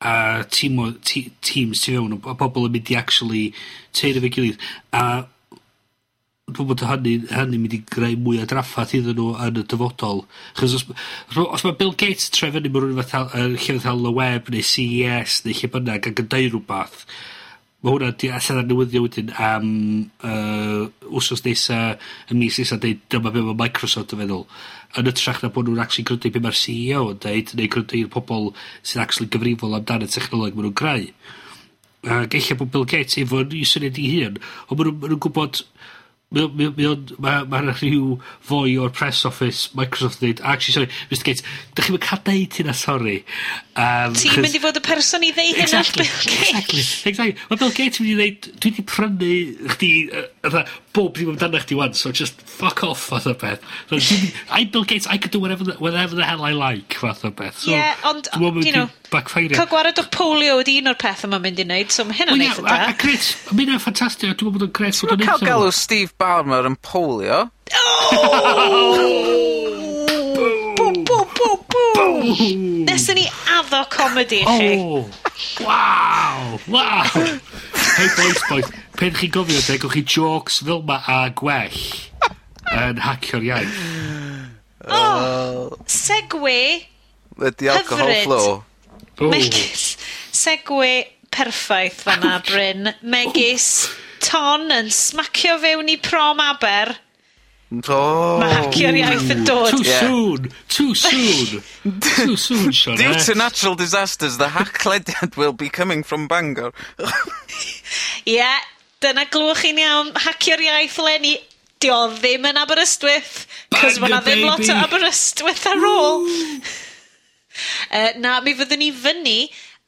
a 0.00 0.14
tîmo- 0.54 0.94
tî- 1.04 1.30
teams 1.42 1.82
tu 1.84 1.92
fewn 1.96 2.14
o 2.14 2.20
bo- 2.22 2.34
yn 2.68 2.72
mynd 2.76 2.90
i 2.92 2.96
actually 3.00 3.44
teir 3.92 4.20
'fo'i 4.20 4.30
gilydd 4.36 4.58
a 4.92 5.04
dw 6.56 6.68
bod 6.70 6.84
hynny, 6.86 7.16
hynny 7.32 7.58
mynd 7.62 7.76
i 7.76 7.82
greu 7.94 8.18
mwy 8.20 8.42
o 8.42 8.46
draffath 8.50 8.94
iddyn 8.98 9.18
nhw 9.18 9.32
yn 9.46 9.60
y 9.62 9.66
dyfodol. 9.72 10.24
Chos 10.58 10.78
os, 10.78 10.86
os 11.46 11.66
mae 11.66 11.76
Bill 11.80 11.96
Gates 11.98 12.30
tref 12.34 12.54
fyny 12.56 12.70
mewn 12.70 12.90
rhywbeth 12.90 13.16
uh, 13.20 13.50
lle 13.56 13.82
fel 13.82 14.08
y 14.10 14.14
web 14.20 14.50
neu 14.54 14.64
CES 14.70 15.42
neu 15.46 15.58
lle 15.58 15.74
bynnag 15.74 16.10
ac 16.10 16.24
yn 16.24 16.32
deud 16.34 16.54
rhywbeth, 16.54 17.04
mae 17.80 17.94
hwnna 17.94 18.10
di 18.20 18.28
allan 18.28 18.60
ar 18.60 18.66
newyddio 18.68 19.00
wedyn 19.06 19.30
am 19.40 19.68
uh, 20.26 20.82
wsos 21.08 21.40
nesa, 21.46 21.78
y 22.28 22.36
mis 22.36 22.58
nesa, 22.60 22.76
deud 22.80 23.00
dyma 23.12 23.32
be 23.32 23.44
mae 23.46 23.56
Microsoft 23.62 24.12
yn 24.12 24.20
feddwl. 24.20 24.44
Yn 25.00 25.08
ytrach 25.08 25.40
na 25.40 25.48
bod 25.54 25.70
nhw'n 25.70 25.80
actually 25.80 26.04
grydu 26.10 26.32
be 26.34 26.42
mae'r 26.44 26.58
CEO 26.60 27.06
yn 27.14 27.22
deud, 27.24 27.54
neu 27.56 27.70
grydu 27.72 28.02
i'r 28.02 28.10
pobol 28.12 28.50
sy'n 28.82 29.00
actually 29.06 29.30
gyfrifol 29.32 29.78
amdan 29.78 30.04
y 30.04 30.10
technoleg 30.12 30.58
maen 30.58 30.68
nhw'n 30.68 30.76
greu. 30.82 31.08
A 32.04 32.20
eich 32.26 32.52
bod 32.60 32.72
Bill 32.74 32.88
Gates 32.88 33.16
efo'n 33.20 33.56
syniad 33.68 34.00
i 34.00 34.10
hun, 34.12 34.36
ond 34.68 34.82
maen 34.82 35.00
nhw'n 35.00 35.22
gwybod 35.24 35.64
Mae 36.30 36.44
o, 36.46 36.48
mae 36.54 36.68
o, 36.68 36.72
mae 36.76 36.86
o'n, 36.86 37.00
ma', 37.18 37.40
ma' 37.50 37.58
'na 37.66 37.72
rhyw 37.74 38.12
foi 38.46 38.76
o'r 38.78 38.92
press 38.94 39.24
office 39.26 39.72
Microsoft 39.74 40.20
ddeud, 40.22 40.38
actually 40.46 40.76
sorry, 40.76 40.90
Mr 41.10 41.26
Gates, 41.26 41.42
'dych 41.74 41.88
chi'n 41.88 41.98
cael 42.04 42.22
deud 42.28 42.58
hynna 42.60 42.74
sorry 42.78 43.16
um. 43.74 44.14
Ti'n 44.14 44.44
mynd 44.44 44.54
i 44.54 44.60
fod 44.62 44.78
y 44.78 44.84
person 44.86 45.26
i 45.26 45.32
ddeud 45.34 45.58
hynna 45.58 45.66
exactly, 45.66 46.06
Bill 46.06 46.22
Gates. 46.22 46.52
Exactly, 46.52 46.84
exactly. 47.10 47.34
mae 47.50 47.60
Bill 47.64 47.74
Gates 47.74 47.98
mynd 47.98 48.12
i 48.12 48.16
ddeud, 48.20 48.48
dwi 48.62 48.72
'di 48.76 48.86
prynu 48.92 49.32
chdi 49.74 49.90
yy 50.06 50.22
fatha, 50.42 50.64
bob 50.92 51.14
dim 51.14 51.28
amdano 51.34 51.58
chdi 51.60 51.76
wan, 51.76 51.92
so 51.94 52.12
just 52.12 52.40
fuck 52.42 52.82
off, 52.84 53.00
fath 53.10 53.26
o 53.26 53.34
beth. 53.34 53.60
So, 53.88 53.98
I'm 54.50 54.70
Bill 54.70 54.84
Gates, 54.84 55.06
I 55.06 55.18
can 55.18 55.30
do 55.30 55.40
whatever 55.40 55.64
the, 55.64 55.74
whatever 55.74 56.14
the 56.16 56.24
hell 56.24 56.42
I 56.44 56.52
like, 56.52 56.94
fath 56.94 57.24
o 57.24 57.30
beth. 57.30 57.58
So, 57.58 57.70
yeah, 57.70 57.96
ond, 58.04 58.28
you 58.64 58.72
know, 58.72 58.88
backfire. 59.10 59.48
Cael 59.48 59.68
gwared 59.68 59.98
o 60.00 60.06
polio 60.08 60.58
ydi 60.62 60.78
un 60.80 60.92
o'r 60.92 60.98
peth 61.00 61.26
yma 61.28 61.40
mynd 61.42 61.60
i 61.60 61.66
wneud, 61.68 61.92
so 61.92 62.06
mae 62.08 62.16
hynna'n 62.22 62.40
well, 62.40 62.56
eitha 62.56 62.88
A, 62.88 62.90
A 62.94 62.96
gret, 63.00 63.30
mae 63.52 63.66
hynna'n 63.66 63.82
ffantastig, 63.84 64.32
dwi'n 64.32 64.50
meddwl 64.50 64.56
bod 64.56 64.68
yn 64.68 64.74
gret. 64.80 65.02
Ti'n 65.04 65.26
cael 65.26 65.44
galw 65.44 65.72
Steve 65.76 66.16
Ballmer 66.20 66.68
yn 66.70 66.78
polio? 66.80 67.44
Oh! 67.76 69.50
Nesyn 72.90 73.16
ni 73.16 73.26
addo 73.56 73.84
comedy 73.90 74.40
i 74.40 74.44
chi. 74.46 74.70
Oh, 74.78 75.08
wow, 75.60 76.58
wow. 76.68 77.04
Hey, 77.04 78.08
boys, 78.16 78.40
boys 78.48 78.68
pen 79.00 79.16
chi'n 79.16 79.32
gofio 79.32 79.60
de, 79.64 79.78
gewch 79.80 79.96
chi 79.96 80.04
jokes 80.04 80.60
fel 80.66 80.82
'ma 80.84 81.00
a 81.08 81.20
gwell 81.32 81.80
yn 82.76 83.00
hacio'r 83.00 83.46
iaith. 83.48 83.80
O! 84.86 85.76
Segue 85.88 86.60
Ydi 87.40 87.70
alcohol 87.72 88.12
flow. 88.24 88.64
Megis 89.32 89.96
segwe 90.36 91.06
perffaith 91.32 92.02
fan'na, 92.04 92.40
Bryn. 92.46 92.92
Megis 93.00 93.88
ton 94.20 94.68
yn 94.74 94.90
smacio 94.92 95.56
fewn 95.62 95.88
i 95.88 95.96
prom 96.00 96.42
aber. 96.44 96.92
Oh. 97.86 98.40
Mae 98.42 98.50
hacio'r 98.56 98.98
iaith 98.98 99.30
yn 99.32 99.44
dod. 99.46 99.70
Too 99.70 99.86
yeah. 99.86 100.04
soon! 100.04 100.50
Too 100.68 100.94
soon! 100.98 101.62
Too 102.02 102.36
soon, 102.36 102.72
Sean. 102.74 102.98
Due 102.98 103.14
to 103.14 103.36
natural 103.38 103.76
disasters, 103.78 104.38
the 104.38 104.50
hacklediad 104.52 105.36
will 105.36 105.52
be 105.54 105.70
coming 105.70 106.02
from 106.02 106.26
Bangor. 106.26 106.72
yeah, 108.26 108.58
Dyna 109.00 109.24
glwch 109.32 109.62
chi'n 109.64 109.80
iawn. 109.80 110.12
Hacio'r 110.26 110.60
iaith, 110.66 110.98
Lenny. 111.00 111.38
o 111.88 112.00
ddim 112.12 112.44
yn 112.50 112.58
Aberystwyth. 112.60 113.46
Cos 113.72 113.96
mae 114.02 114.18
ddim 114.20 114.44
lot 114.44 114.60
o 114.60 114.76
Aberystwyth 114.82 115.64
ar 115.70 115.86
ôl. 115.88 116.26
uh, 117.88 118.12
na, 118.22 118.36
mi 118.44 118.52
fyddwn 118.58 118.82
ni 118.82 118.90
fyny 118.92 119.38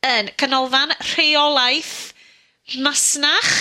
yn 0.09 0.33
canolfan 0.41 0.95
rheolaeth 1.13 2.13
masnach 2.81 3.53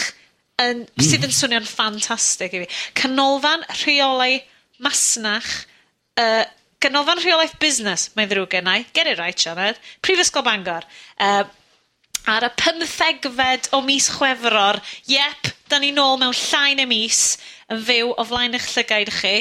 yn, 0.61 0.85
mm. 0.85 1.03
sydd 1.03 1.27
yn 1.27 1.35
swnio'n 1.35 1.67
ffantastig 1.67 2.55
i 2.55 2.63
fi. 2.63 2.71
Canolfan 2.97 3.67
rheolau 3.81 4.39
masnach 4.81 5.51
uh, 6.21 6.45
ganolfan 6.81 7.21
rheolaeth 7.21 7.59
busnes, 7.61 8.09
mae'n 8.15 8.31
ddrwg 8.31 8.55
gennau. 8.55 8.85
Get 8.95 9.11
it 9.11 9.19
right, 9.19 9.37
Sianed. 9.37 9.81
Prifysgol 10.05 10.47
Bangor. 10.47 10.87
Uh, 11.19 11.43
ar 12.29 12.45
y 12.45 12.51
pymthegfed 12.59 13.71
o 13.75 13.81
mis 13.85 14.09
Chwefror, 14.13 14.81
Yep, 15.09 15.51
da 15.71 15.79
ni 15.79 15.91
nôl 15.95 16.19
mewn 16.19 16.35
llain 16.35 16.83
y 16.83 16.87
mis, 16.89 17.21
yn 17.71 17.81
fyw 17.87 18.11
o 18.19 18.25
flaen 18.27 18.57
eich 18.57 18.67
llygaid 18.73 19.11
chi. 19.15 19.33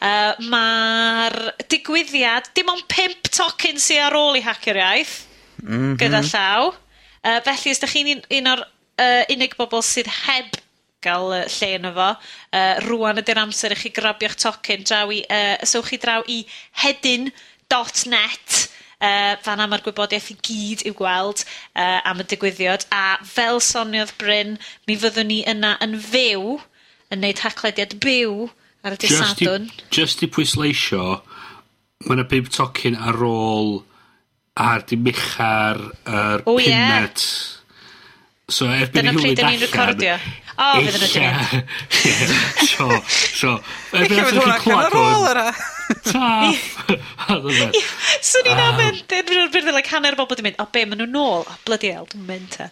Uh, 0.00 0.34
Mae'r 0.50 1.38
digwyddiad, 1.70 2.50
dim 2.56 2.72
ond 2.72 2.84
pimp 2.90 3.30
tocyn 3.30 3.80
sy'n 3.80 4.08
ar 4.08 4.18
ôl 4.18 4.38
i 4.38 4.44
Hacio'r 4.44 4.82
Iaith, 4.82 5.16
mm 5.62 5.72
-hmm. 5.72 5.96
gyda 6.02 6.22
llaw. 6.26 6.72
Uh, 7.22 7.40
felly, 7.46 7.72
os 7.72 7.82
da 7.82 7.90
chi'n 7.90 8.12
un, 8.16 8.22
un 8.38 8.52
o'r 8.54 8.62
uh, 8.66 9.22
unig 9.34 9.56
bobl 9.56 9.82
sydd 9.82 10.10
heb 10.26 10.60
gael 11.06 11.32
uh, 11.32 11.44
lle 11.46 11.72
yna 11.78 11.92
fo, 11.94 12.10
uh, 12.16 12.74
rwan 12.86 13.20
ydy'r 13.22 13.42
amser 13.44 13.74
i 13.74 13.80
chi 13.80 13.92
grabio'ch 13.94 14.38
tocyn, 14.42 14.86
draw 14.86 15.10
i, 15.14 15.22
uh, 15.30 15.56
sewch 15.62 15.92
chi 15.92 16.00
draw 16.02 16.22
i 16.26 16.42
hedyn.net 16.82 18.65
uh, 19.00 19.34
fan 19.44 19.60
'na 19.60 19.66
ma'r 19.70 19.84
gwybodeth 19.84 20.30
i 20.32 20.36
gyd 20.48 20.84
i'w 20.88 20.96
gweld, 20.96 21.44
uh, 21.76 22.00
am 22.08 22.22
y 22.22 22.28
digwyddiad, 22.30 22.86
a 22.94 23.18
fel 23.26 23.60
soniodd 23.64 24.14
Bryn, 24.20 24.56
mi 24.88 24.98
fyddwn 25.00 25.30
ni 25.32 25.42
yna 25.48 25.76
yn 25.84 25.98
fyw, 26.00 26.56
yn 27.12 27.22
neud 27.22 27.42
haclediad 27.44 27.98
byw 28.02 28.48
ar 28.86 28.96
y 28.96 29.02
dydd 29.02 29.18
Sadwrn. 29.18 29.68
Jyst 29.94 30.24
i 30.24 30.30
pwysleisio, 30.32 31.20
mae 32.06 32.16
yna 32.16 32.26
bum 32.30 32.48
tocyn 32.52 32.98
ar 32.98 33.20
ôl 33.26 33.78
ar 34.56 34.86
di 34.88 34.96
michar 34.96 35.80
yr 36.06 36.42
o 36.46 36.56
pumed. 36.56 37.22
So 38.48 38.68
erbyn 38.70 39.10
i 39.10 39.12
hwn 39.12 39.22
mynd 39.22 39.40
allan... 39.42 39.58
Dyna 39.58 39.58
pryd 39.58 39.58
ni'n 39.58 39.64
recordio. 39.66 40.18
O 40.56 40.68
fydd 40.80 40.96
yn 40.96 41.06
y. 41.06 41.08
Ie. 42.08 42.28
So, 42.70 42.86
so 43.10 43.56
erbyn 43.98 44.22
athoch 44.22 44.46
chi 44.46 44.60
clywad 44.62 44.86
ar 44.86 45.02
ôl 45.02 45.26
yna. 45.34 45.50
Ta! 45.86 46.52
Swn 48.26 48.48
i'n 48.50 48.60
amen, 48.60 48.98
dyn 49.10 49.28
nhw'n 49.30 49.74
like 49.74 49.90
hanner 49.92 50.16
bobl 50.18 50.34
wedi 50.34 50.44
mynd, 50.46 50.58
o 50.62 50.66
be, 50.72 50.82
maen 50.88 51.00
nhw'n 51.02 51.12
nôl, 51.14 51.44
o 51.46 51.56
bloody 51.66 51.92
hell, 51.94 52.08
dwi'n 52.10 52.24
mynd 52.26 52.56
ta. 52.56 52.68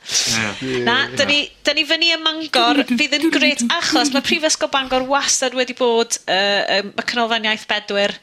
Na, 0.86 0.96
da 1.14 1.26
ni 1.28 1.84
fyny 1.86 2.10
ym 2.16 2.24
Mangor, 2.26 2.82
fydd 2.88 3.14
yn 3.20 3.30
gret 3.34 3.62
achos 3.76 4.10
mae 4.14 4.24
Prifysgol 4.26 4.72
Bangor 4.72 5.06
wastad 5.10 5.54
wedi 5.58 5.76
bod, 5.78 6.18
uh, 6.26 6.80
um, 6.80 6.90
mae 6.96 7.06
Canolfan 7.10 7.46
Iaith 7.46 7.68
Bedwyr 7.70 8.16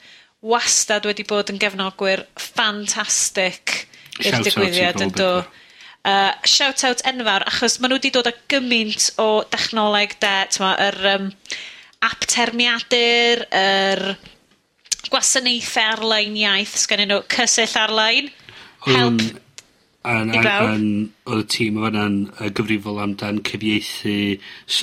wastad 0.52 1.08
wedi 1.08 1.26
bod 1.30 1.54
yn 1.54 1.62
gefnogwyr 1.62 2.26
ffantastig 2.42 3.78
i'r 4.26 4.42
digwyddiad 4.44 5.04
yn 5.06 5.16
do. 5.16 5.34
Uh, 6.02 6.34
shout-out 6.50 7.04
enfawr, 7.06 7.46
achos 7.48 7.78
maen 7.80 7.94
nhw 7.94 8.02
wedi 8.02 8.12
dod 8.12 8.28
â 8.28 8.36
gymaint 8.52 9.12
o 9.22 9.30
dechnoleg 9.54 10.18
de, 10.24 10.36
yr 10.90 11.02
um, 11.16 11.32
app 12.12 12.28
termiadur, 12.28 13.48
yr... 13.48 14.06
Er, 14.12 14.40
gwasanaethau 15.12 15.96
ar-lein 15.96 16.38
iaith, 16.40 16.76
sgennyn 16.84 17.12
nhw 17.12 17.24
cysyll 17.32 17.78
ar-lein, 17.84 18.30
help 18.88 19.22
um, 19.22 19.42
an, 20.04 20.32
an, 20.34 20.48
an, 20.48 20.86
oedd 21.30 21.44
y 21.44 21.50
tîm 21.54 21.78
o 21.78 21.86
fanna'n 21.86 22.16
gyfrifol 22.58 23.02
amdan 23.04 23.42
cyfieithu 23.46 24.16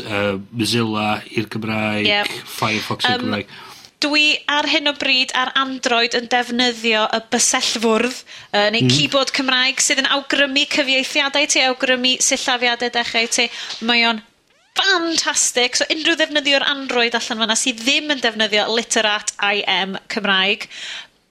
uh, 0.05 0.37
Mozilla 0.53 1.09
i'r 1.35 1.49
Gymraeg, 1.51 2.07
yep. 2.07 2.31
Firefox 2.47 3.09
i'r 3.09 3.18
um, 3.18 3.26
Gymraeg. 3.26 3.57
Dwi 3.99 4.29
ar 4.55 4.68
hyn 4.70 4.87
o 4.87 4.95
bryd 4.95 5.33
ar 5.35 5.51
Android 5.59 6.14
yn 6.14 6.29
defnyddio 6.31 7.03
y 7.16 7.18
bysellfwrdd 7.33 8.14
uh, 8.14 8.68
neu 8.70 8.85
mm. 8.85 8.93
keyboard 8.95 9.35
Cymraeg 9.35 9.83
sydd 9.83 10.05
yn 10.05 10.11
awgrymu 10.14 10.68
cyfieithiadau 10.70 11.51
ti, 11.51 11.64
awgrymu 11.66 12.14
sillafiadau 12.22 12.95
dechrau 12.95 13.33
ti. 13.35 13.49
Mae 13.89 14.07
o'n 14.07 14.22
ffantastig. 14.79 15.76
So 15.79 15.87
unrhyw 15.93 16.16
ddefnyddio'r 16.18 16.66
Android 16.66 17.16
allan 17.18 17.43
fanna 17.43 17.59
sydd 17.59 17.83
ddim 17.83 18.14
yn 18.14 18.22
defnyddio 18.22 18.68
literat 18.72 19.35
IM 19.51 19.99
Cymraeg, 20.12 20.68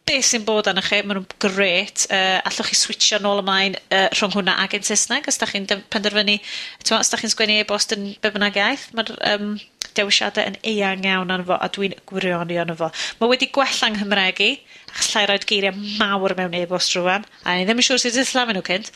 be 0.08 0.20
sy'n 0.24 0.46
bod 0.48 0.70
arno 0.72 0.82
chi, 0.84 1.02
maen 1.04 1.20
nhw'n 1.20 1.40
gret. 1.44 2.06
Uh, 2.14 2.38
allwch 2.48 2.72
chi 2.72 2.78
switio 2.80 3.20
nôl 3.24 3.42
ymlaen 3.42 3.76
uh, 3.92 4.08
rhwng 4.16 4.36
hwnna 4.38 4.56
ag 4.64 4.78
yn 4.78 4.86
Saesneg, 4.88 5.28
os 5.28 5.40
da 5.42 5.50
chi'n 5.50 5.68
penderfynu, 5.68 6.38
tyma, 6.84 7.02
os 7.02 7.12
da 7.12 7.20
chi'n 7.20 7.34
sgwennu 7.34 7.58
e-bost 7.64 7.96
yn 7.98 8.14
be 8.24 8.32
bynnag 8.32 8.60
iaith, 8.62 8.88
mae'r 8.96 9.12
um, 9.34 9.52
dewisiadau 9.98 10.48
yn 10.48 10.60
eang 10.72 11.04
iawn 11.08 11.36
arno 11.36 11.50
fo, 11.50 11.60
a 11.60 11.68
dwi'n 11.74 11.98
gwirioni 12.08 12.60
arno 12.62 12.78
fo. 12.80 12.92
Mae 13.20 13.34
wedi 13.34 13.52
gwella 13.52 13.74
gwella'n 13.74 14.00
Nghymregi, 14.00 14.50
a 14.94 14.98
challai 15.02 15.28
roed 15.32 15.48
geiriau 15.50 15.84
mawr 16.00 16.38
mewn 16.40 16.56
e-bost 16.62 16.96
rwan, 16.96 17.28
a 17.44 17.58
ni 17.58 17.68
ddim 17.68 17.84
yn 17.84 17.90
siŵr 17.90 18.04
sut 18.06 18.16
ddysla 18.16 18.48
nhw 18.52 18.64
cynt. 18.70 18.94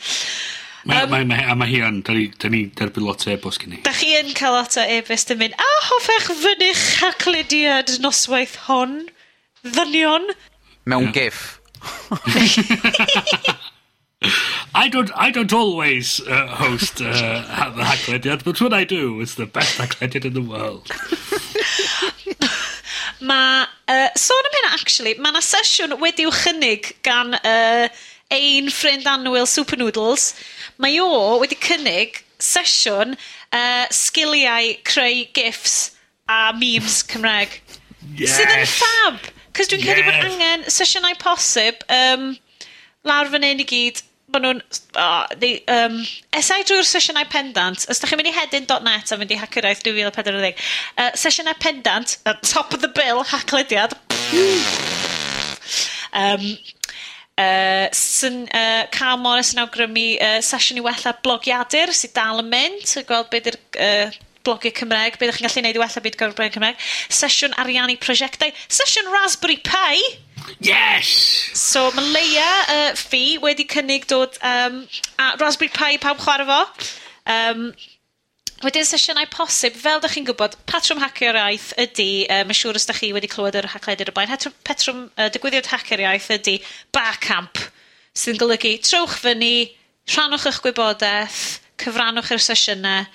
Mae, 0.84 1.04
um, 1.04 1.10
mae, 1.12 1.24
mae, 1.28 1.44
a 1.46 1.54
mae 1.54 1.70
hi 1.70 1.80
yn, 1.86 2.00
da 2.02 2.14
ni'n 2.16 2.50
ni 2.50 2.62
derbyn 2.78 3.04
lot 3.06 3.22
e 3.26 3.30
o 3.30 3.34
e-bost 3.36 3.62
gen 3.62 3.76
i. 3.76 3.80
Da 3.86 3.92
chi 3.94 4.16
yn 4.18 4.32
cael 4.34 4.56
at 4.58 4.74
o 4.80 4.84
e-bost 4.96 5.30
yn 5.30 5.38
mynd, 5.38 5.54
a 5.54 5.68
hoffech 5.88 6.30
fynych 6.40 6.84
haclediad 7.02 7.88
noswaith 8.02 8.56
hon, 8.66 8.96
ddynion. 9.62 10.26
Mewn 10.90 11.10
yeah. 11.10 11.18
gif. 11.20 11.60
I 14.74 14.88
don't, 14.88 15.10
I 15.14 15.30
don't 15.30 15.52
always 15.52 16.20
uh, 16.26 16.46
host 16.48 17.00
uh, 17.00 17.06
the 17.76 17.82
hacklediad, 17.82 18.44
but 18.44 18.60
when 18.60 18.72
I 18.72 18.84
do, 18.84 19.20
it's 19.20 19.36
the 19.36 19.46
best 19.46 19.78
hacklediad 19.78 20.24
in 20.24 20.34
the 20.34 20.42
world. 20.42 20.90
mae, 23.22 23.66
uh, 23.88 24.08
sôn 24.18 24.46
am 24.46 24.56
hynna, 24.56 24.72
actually, 24.74 25.14
mae 25.18 25.30
yna 25.34 25.42
sesiwn 25.46 25.94
wedi'w 26.02 26.32
chynnig 26.42 26.92
gan 27.06 27.36
uh, 27.38 27.86
ein 28.32 28.70
ffrind 28.72 29.06
Anwyl 29.08 29.46
Super 29.46 29.78
Noodles, 29.80 30.32
mae 30.80 31.00
o 31.02 31.38
wedi 31.42 31.58
cynnig 31.60 32.22
sesiwn 32.42 33.14
uh, 33.14 33.86
sgiliau 33.92 34.72
creu 34.88 35.26
gifs 35.36 35.92
a 36.28 36.52
memes 36.56 37.02
Cymraeg. 37.10 37.60
Yes. 38.16 38.38
Sydd 38.38 38.54
yn 38.54 38.64
ffab! 38.66 39.28
Cos 39.52 39.68
dwi'n 39.68 39.82
yes. 39.84 39.90
credu 39.90 40.06
bod 40.08 40.30
angen 40.30 40.64
sesiynau 40.72 41.18
posib 41.20 41.84
um, 41.92 42.32
lawr 43.06 43.30
fan 43.32 43.44
hyn 43.46 43.62
i 43.62 43.68
gyd 43.68 44.00
bod 44.32 44.46
nhw'n... 44.46 44.62
Oh, 44.96 45.26
they, 45.38 45.60
um, 45.70 45.98
esau 46.38 46.64
drwy'r 46.66 46.88
sesiynau 46.88 47.28
pendant, 47.30 47.84
os 47.92 48.00
da 48.00 48.08
chi'n 48.08 48.20
mynd 48.20 48.30
i 48.30 48.34
hedyn.net 48.36 49.12
a 49.12 49.18
mynd 49.20 49.34
i 49.34 49.40
haceraeth 49.40 49.84
2014, 49.84 50.62
uh, 50.96 51.10
sesiynau 51.20 51.56
pendant, 51.60 52.16
uh, 52.24 52.38
top 52.40 52.72
of 52.72 52.80
the 52.80 52.88
bill, 52.96 53.22
hacklediad. 53.28 53.92
um, 56.16 56.46
uh, 57.42 57.86
syn- 57.96 58.48
uh, 58.48 58.84
Carl 58.94 59.18
Morris 59.22 59.52
yn 59.54 59.62
awgrymu 59.64 60.08
uh, 60.16 60.40
sesiwn 60.46 60.80
i 60.80 60.84
wella 60.86 61.14
blogiadur 61.24 61.92
sydd 61.96 62.14
dal 62.16 62.42
yn 62.42 62.50
mynd, 62.52 62.84
so 62.88 63.02
gweld 63.08 63.30
beth 63.32 63.50
yw'r 63.50 63.58
uh, 63.86 64.20
blogiau 64.46 64.74
Cymreg, 64.74 65.18
beth 65.18 65.28
ydych 65.28 65.40
chi'n 65.40 65.48
gallu 65.48 65.62
neud 65.66 65.78
i 65.78 65.82
wella 65.82 66.02
byd 66.04 66.18
gorbryg 66.20 66.56
Cymreg. 66.56 66.84
Sesiwn 67.20 67.56
ariannu 67.62 67.98
prosiectau. 68.02 68.50
Sesiwn 68.66 69.10
Raspberry 69.14 69.58
Pi! 69.62 70.02
Yes! 70.58 71.12
So, 71.54 71.88
mae 71.94 72.10
Leia 72.14 72.50
uh, 72.64 72.90
fi 72.98 73.38
wedi 73.42 73.66
cynnig 73.70 74.08
dod, 74.10 74.38
um, 74.42 74.82
a 75.22 75.32
Raspberry 75.42 75.70
Pi 75.74 75.96
pawb 76.02 76.22
chwarae 76.24 76.48
fo. 76.48 76.60
Um, 77.32 77.68
Wedyn 78.62 78.84
sesiynau 78.86 79.26
posib, 79.26 79.74
fel 79.74 79.98
ydych 79.98 80.12
chi'n 80.14 80.26
gwybod, 80.28 80.52
patrwm 80.70 81.00
hacker 81.02 81.34
iaith 81.34 81.72
ydy, 81.82 82.28
uh, 82.28 82.44
mae'n 82.46 82.54
siŵr 82.54 82.76
os 82.78 82.84
ydych 82.86 83.00
chi 83.00 83.08
wedi 83.16 83.30
clywed 83.30 83.56
yr 83.58 83.66
haclediad 83.72 84.12
o 84.12 84.14
blaen, 84.14 84.30
patrwm 84.30 84.54
petrwm, 84.68 85.00
uh, 85.16 85.26
digwyddiad 85.34 85.66
hacker 85.72 86.02
iaith 86.04 86.28
ydy 86.36 86.54
barcamp 86.94 87.58
sy'n 88.14 88.38
golygu 88.38 88.76
trowch 88.86 89.16
fyny, 89.18 89.72
rhannwch 90.12 90.46
eich 90.46 90.60
gwybodaeth, 90.62 91.40
cyfrannwch 91.82 92.30
yr 92.36 92.44
sesiynau, 92.46 93.08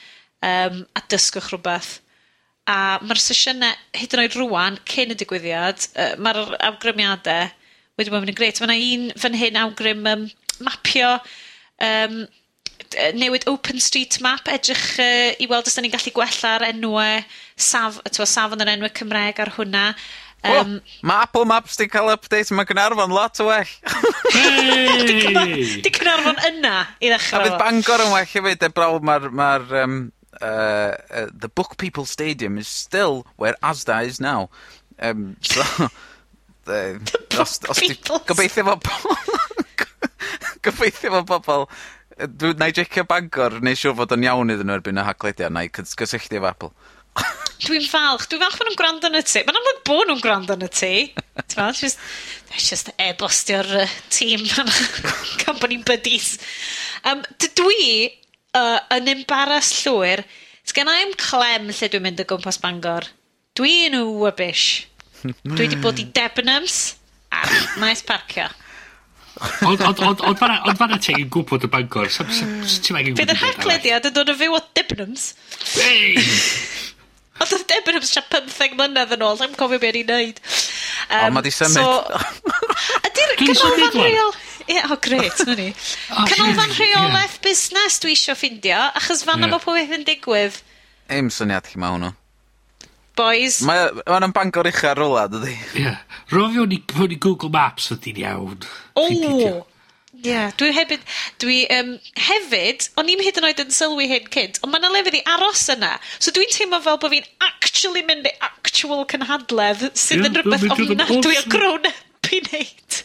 um, 0.49 0.81
a 0.91 1.03
dysgwch 1.13 1.47
rhywbeth. 1.53 1.93
A 2.67 2.97
mae'r 3.07 3.23
sesiynau, 3.23 3.79
hyd 3.95 4.17
yn 4.17 4.23
oed 4.25 4.35
rwan, 4.41 4.81
cyn 4.89 5.15
y 5.15 5.19
digwyddiad, 5.21 5.87
uh, 5.95 6.09
mae'r 6.27 6.57
awgrymiadau 6.73 7.47
wedi 7.97 8.11
bod 8.11 8.27
yn 8.27 8.35
gret. 8.37 8.59
Mae 8.59 8.67
yna 8.67 8.97
un 8.97 9.07
fan 9.23 9.39
hyn 9.39 9.61
awgrym 9.63 10.03
um, 10.11 10.27
mapio 10.67 11.15
um, 11.87 12.25
yy 12.95 13.11
newid 13.17 13.47
OpenStreetMap, 13.49 14.47
edrych 14.53 14.85
uh, 15.03 15.33
i 15.41 15.49
weld 15.49 15.67
os 15.67 15.75
da 15.75 15.83
ni'n 15.83 15.93
gallu 15.93 16.13
gwella'r 16.15 16.69
enwe 16.69 17.09
saf, 17.57 17.99
t'mo' 18.07 18.29
safon 18.29 18.63
yr 18.63 18.75
enwe 18.77 18.93
Cymreg 18.95 19.41
ar 19.43 19.53
hwnna. 19.57 19.89
Um, 20.45 20.77
oh, 20.77 20.99
mae 21.01 21.23
Apple 21.25 21.45
Maps 21.49 21.75
'di 21.75 21.87
cael 21.89 22.11
update, 22.13 22.53
mae 22.53 22.67
Gynarfon 22.69 23.13
lot 23.13 23.39
o 23.41 23.47
well. 23.49 23.65
'Di 24.33 25.15
Cynar- 25.23 25.81
'di 25.81 25.91
Caernarfon 25.95 26.43
yna 26.51 26.75
i 27.01 27.09
ddechra. 27.09 27.41
A 27.41 27.47
fydd 27.47 27.57
Bangor 27.61 28.03
yn 28.05 28.13
well 28.13 28.29
hefyd 28.33 28.67
heblaw 28.67 28.99
ma'r 29.09 29.27
ma'r 29.33 29.65
um, 29.81 29.97
uh, 30.41 30.93
uh, 31.09 31.27
the 31.33 31.49
book 31.49 31.77
people 31.81 32.05
stadium 32.05 32.57
is 32.57 32.67
still 32.67 33.25
where 33.35 33.57
Asda 33.63 34.05
is 34.05 34.21
now. 34.21 34.49
Um, 34.99 35.37
so 35.41 35.65
yy 36.67 37.01
os 37.41 37.59
os 37.69 37.81
'di 37.81 37.97
gobeithio 38.29 38.77
fo' 38.77 38.77
Gobeithio 40.67 41.11
fo' 41.17 41.23
bobl... 41.23 41.69
Dwi, 42.17 42.53
na 42.57 42.67
i 42.71 42.73
jecio 42.73 43.03
Bangor, 43.05 43.59
neu 43.61 43.77
siŵr 43.77 43.93
fod 43.99 44.13
o'n 44.15 44.23
iawn 44.25 44.53
iddyn 44.53 44.65
nhw 44.69 44.79
erbyn 44.79 44.97
y 44.97 45.05
haglediad, 45.05 45.53
na 45.53 45.61
i 45.67 45.69
cys- 45.73 45.93
cysylltu 45.99 46.39
efo 46.39 46.49
Apple. 46.49 46.71
Dwi'n 47.65 47.85
falch. 47.89 48.25
Dwi'n 48.29 48.41
falch 48.41 48.57
bod 48.57 48.67
nhw'n 48.69 48.79
gwrando 48.79 49.09
yn 49.11 49.19
y 49.19 49.23
ti. 49.25 49.43
Mae'n 49.45 49.59
amlwg 49.59 49.83
bod 49.85 50.09
nhw'n 50.09 50.23
gwrando 50.23 50.57
yn 50.57 50.65
y 50.65 50.69
ti. 50.73 50.91
Dwi'n 51.53 51.77
just, 51.77 52.01
just 52.57 52.91
e-bostio'r 53.01 53.69
uh, 53.83 53.95
tîm 54.13 54.45
gan 55.43 55.61
bod 55.61 55.69
ni'n 55.73 55.85
buddies. 55.85 56.35
Um, 57.05 57.23
dwi 57.57 58.09
uh, 58.57 58.79
yn 58.97 59.13
embaras 59.13 59.71
llwyr. 59.83 60.25
Sgen 60.67 60.89
i'm 60.91 61.13
clem 61.21 61.69
lle 61.71 61.89
dwi'n 61.93 62.05
mynd 62.05 62.21
o 62.21 62.27
gwmpas 62.29 62.61
Bangor. 62.63 63.09
Dwi'n 63.57 63.97
wybish. 64.21 64.87
Dwi 65.23 65.63
wedi 65.63 65.81
bod 65.81 66.01
i 66.01 66.05
Debenhams 66.13 66.95
a 67.33 67.45
maes 67.81 68.03
parcio. 68.05 68.49
Ond 69.67 70.79
fanna 70.79 70.97
ti 71.01 71.15
yn 71.17 71.29
gwybod 71.33 71.67
y 71.67 71.69
Bangor. 71.71 72.09
Fydd 72.09 73.31
yr 73.33 73.41
hachlediad 73.43 74.09
yn 74.09 74.15
dod 74.15 74.33
yn 74.33 74.39
fyw 74.39 74.57
o 74.57 74.61
Debenhams. 74.77 75.29
Ond 77.37 77.53
oedd 77.53 77.65
Debenhams 77.69 78.13
tra 78.15 78.23
15 78.33 78.77
mlynedd 78.79 79.15
yn 79.17 79.25
ôl, 79.27 79.39
dwi'n 79.39 79.57
cofio 79.59 79.81
beth 79.81 79.99
i'n 79.99 80.09
neud. 80.09 80.41
O, 81.07 81.19
Ond 81.27 81.37
ma 81.37 81.43
di 81.45 81.53
symud. 81.53 81.77
So, 81.77 82.93
ydy'r 83.07 83.35
canolfan 83.43 83.99
rheol... 84.01 84.37
Ie, 84.67 84.81
o 84.83 84.97
oh, 84.97 84.97
gret, 84.99 85.43
na 85.47 85.53
ni. 85.55 85.69
Canolfan 86.31 86.73
rheolaeth 86.75 87.37
busnes 87.45 88.01
dwi 88.03 88.17
eisiau 88.17 88.35
ffindio, 88.35 88.81
achos 88.99 89.21
fan 89.23 89.39
fanna 89.45 89.61
pob 89.63 89.77
beth 89.77 89.93
yn 89.95 90.03
digwydd. 90.07 90.57
Eim 91.13 91.29
syniad 91.31 91.69
chi 91.69 91.79
mae 91.79 91.93
hwnnw 91.93 92.11
boys. 93.17 93.61
Mae 93.67 93.89
o'n 94.05 94.27
yn 94.27 94.35
bangor 94.35 94.69
ucha 94.69 94.93
rola, 94.97 95.27
dydy. 95.31 95.55
Ie. 95.55 95.87
Yeah. 95.87 96.03
Rofio 96.33 96.67
ni, 96.69 96.81
ni 96.83 97.17
Google 97.23 97.51
Maps 97.53 97.89
ydy'n 97.95 98.21
iawn. 98.23 98.61
O! 98.93 99.07
Oh. 99.07 99.65
Ie, 100.17 100.31
yeah, 100.31 100.53
dwi 100.57 100.71
hefyd, 100.73 101.03
dwi 101.43 101.57
um, 101.75 101.91
hefyd, 102.25 102.87
o'n 102.97 103.09
i'n 103.11 103.19
hyd 103.21 103.37
yn 103.37 103.45
oed 103.45 103.59
yn 103.61 103.73
sylwi 103.75 104.07
hyn 104.09 104.29
cynt, 104.33 104.57
ond 104.65 104.73
mae'n 104.73 104.87
lefydd 104.95 105.19
i 105.19 105.21
aros 105.29 105.67
yna. 105.69 105.91
So 106.17 106.33
dwi'n 106.33 106.49
teimlo 106.55 106.79
fel 106.81 106.97
bod 107.03 107.13
fi'n 107.13 107.27
actually 107.45 108.01
mynd 108.07 108.25
i 108.25 108.31
actual 108.47 109.05
cynhadledd 109.11 109.83
sydd 109.93 110.23
yeah, 110.23 110.31
yn 110.31 110.39
rhywbeth 110.39 110.65
ofnadwy 110.73 111.37
o 111.37 111.43
grown 111.53 111.85
up 111.91 112.31
i 112.33 112.41
wneud. 112.47 112.97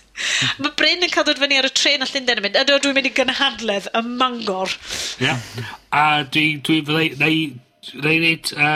Mae 0.63 0.73
Bryn 0.79 1.05
yn 1.05 1.13
cael 1.13 1.27
dod 1.29 1.43
fyny 1.43 1.59
ar 1.61 1.69
y 1.69 1.73
tren 1.77 2.07
a 2.07 2.09
Llundain 2.09 2.41
yn 2.41 2.47
mynd, 2.47 2.59
ydw 2.63 2.81
dwi'n 2.81 2.97
mynd 2.97 3.11
i 3.11 3.15
gynhadledd 3.19 3.91
y 3.93 4.03
mangor. 4.09 4.73
Ie, 5.21 5.29
yeah. 5.29 5.77
a 5.93 6.07
dwi, 6.25 6.47
dwi, 6.65 6.81
dwi, 6.89 7.37
Rai 7.83 8.19
neud 8.23 8.53
a 8.63 8.69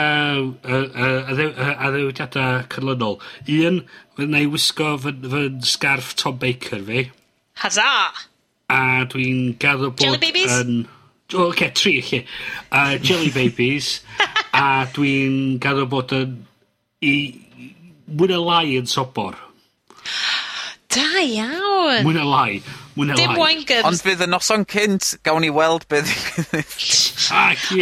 ddewidiadau 0.67 2.65
cynlynol. 2.73 3.21
Un, 3.55 3.77
na 4.19 4.41
i 4.43 4.49
wisgo 4.51 4.97
fy, 4.99 5.13
fy 5.31 5.43
sgarf 5.63 6.11
Tom 6.19 6.35
Baker 6.41 6.81
fi. 6.83 7.05
Haza! 7.63 7.87
A 8.67 8.79
dwi'n 9.07 9.55
gadw 9.61 9.93
bod... 9.93 10.03
Jelly 10.03 10.19
Babies? 10.25 10.51
Yn, 10.59 10.81
o, 11.31 11.37
oh, 11.37 11.45
okay, 11.53 11.71
tri 11.71 12.01
lle. 12.03 12.25
Uh, 12.67 12.97
jelly 12.99 13.31
Babies. 13.31 14.01
a 14.65 14.83
dwi'n 14.91 15.55
gadw 15.63 15.87
bod 15.87 16.11
yn... 16.17 16.35
I, 17.07 17.13
mwy 18.11 18.27
na 18.33 18.41
lai 18.43 18.75
yn 18.75 18.91
sobor. 18.91 19.39
Da 20.91 21.07
iawn! 21.23 22.03
Mwy 22.03 22.19
na 22.19 22.27
lai. 22.27 22.59
Mwy 22.97 23.11
neu 23.11 23.19
Dim 23.19 23.35
lai. 23.35 23.37
wine 23.61 23.79
Ond 23.85 24.01
fydd 24.01 24.23
y 24.25 24.27
noson 24.29 24.65
cynt, 24.69 25.11
gawn 25.25 25.43
ni 25.45 25.51
weld 25.53 25.85
beth... 25.91 26.09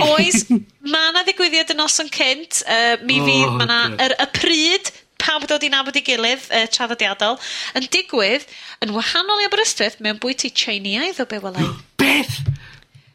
Oes, 0.04 0.46
mae 0.92 1.12
yna 1.14 1.24
ddigwyddiad 1.24 1.72
y 1.72 1.78
noson 1.80 2.12
cynt. 2.12 2.62
Uh, 2.68 2.96
mi 3.08 3.22
oh, 3.22 3.30
fydd, 3.30 3.54
mae 3.56 3.68
yna 3.70 3.80
yr, 4.04 4.16
y 4.20 4.28
pryd 4.36 4.92
pawb 5.22 5.46
dod 5.48 5.64
i 5.64 5.70
nabod 5.72 5.96
i 5.96 6.04
gilydd 6.06 6.50
uh, 6.52 6.66
traddodiadol 6.72 7.40
yn 7.80 7.88
digwydd 7.94 8.44
yn 8.84 8.92
wahanol 8.96 9.42
i 9.42 9.48
Aberystwyth 9.48 10.02
mewn 10.04 10.20
bwyty 10.22 10.52
Chineaidd 10.52 11.22
o 11.24 11.28
be 11.30 11.40
welai. 11.44 11.70
Beth? 12.02 12.42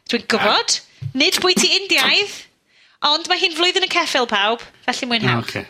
Dwi'n 0.09 0.25
gwybod. 0.31 0.79
Uh, 0.81 1.11
Nid 1.17 1.37
bwyty 1.43 1.69
Indiaidd, 1.77 2.33
ond 3.09 3.29
mae 3.29 3.41
hi'n 3.41 3.55
flwyddyn 3.57 3.85
y 3.85 3.91
ceffil 3.93 4.27
pawb, 4.29 4.65
felly 4.87 5.09
mwynhewch. 5.09 5.53
Okay. 5.53 5.65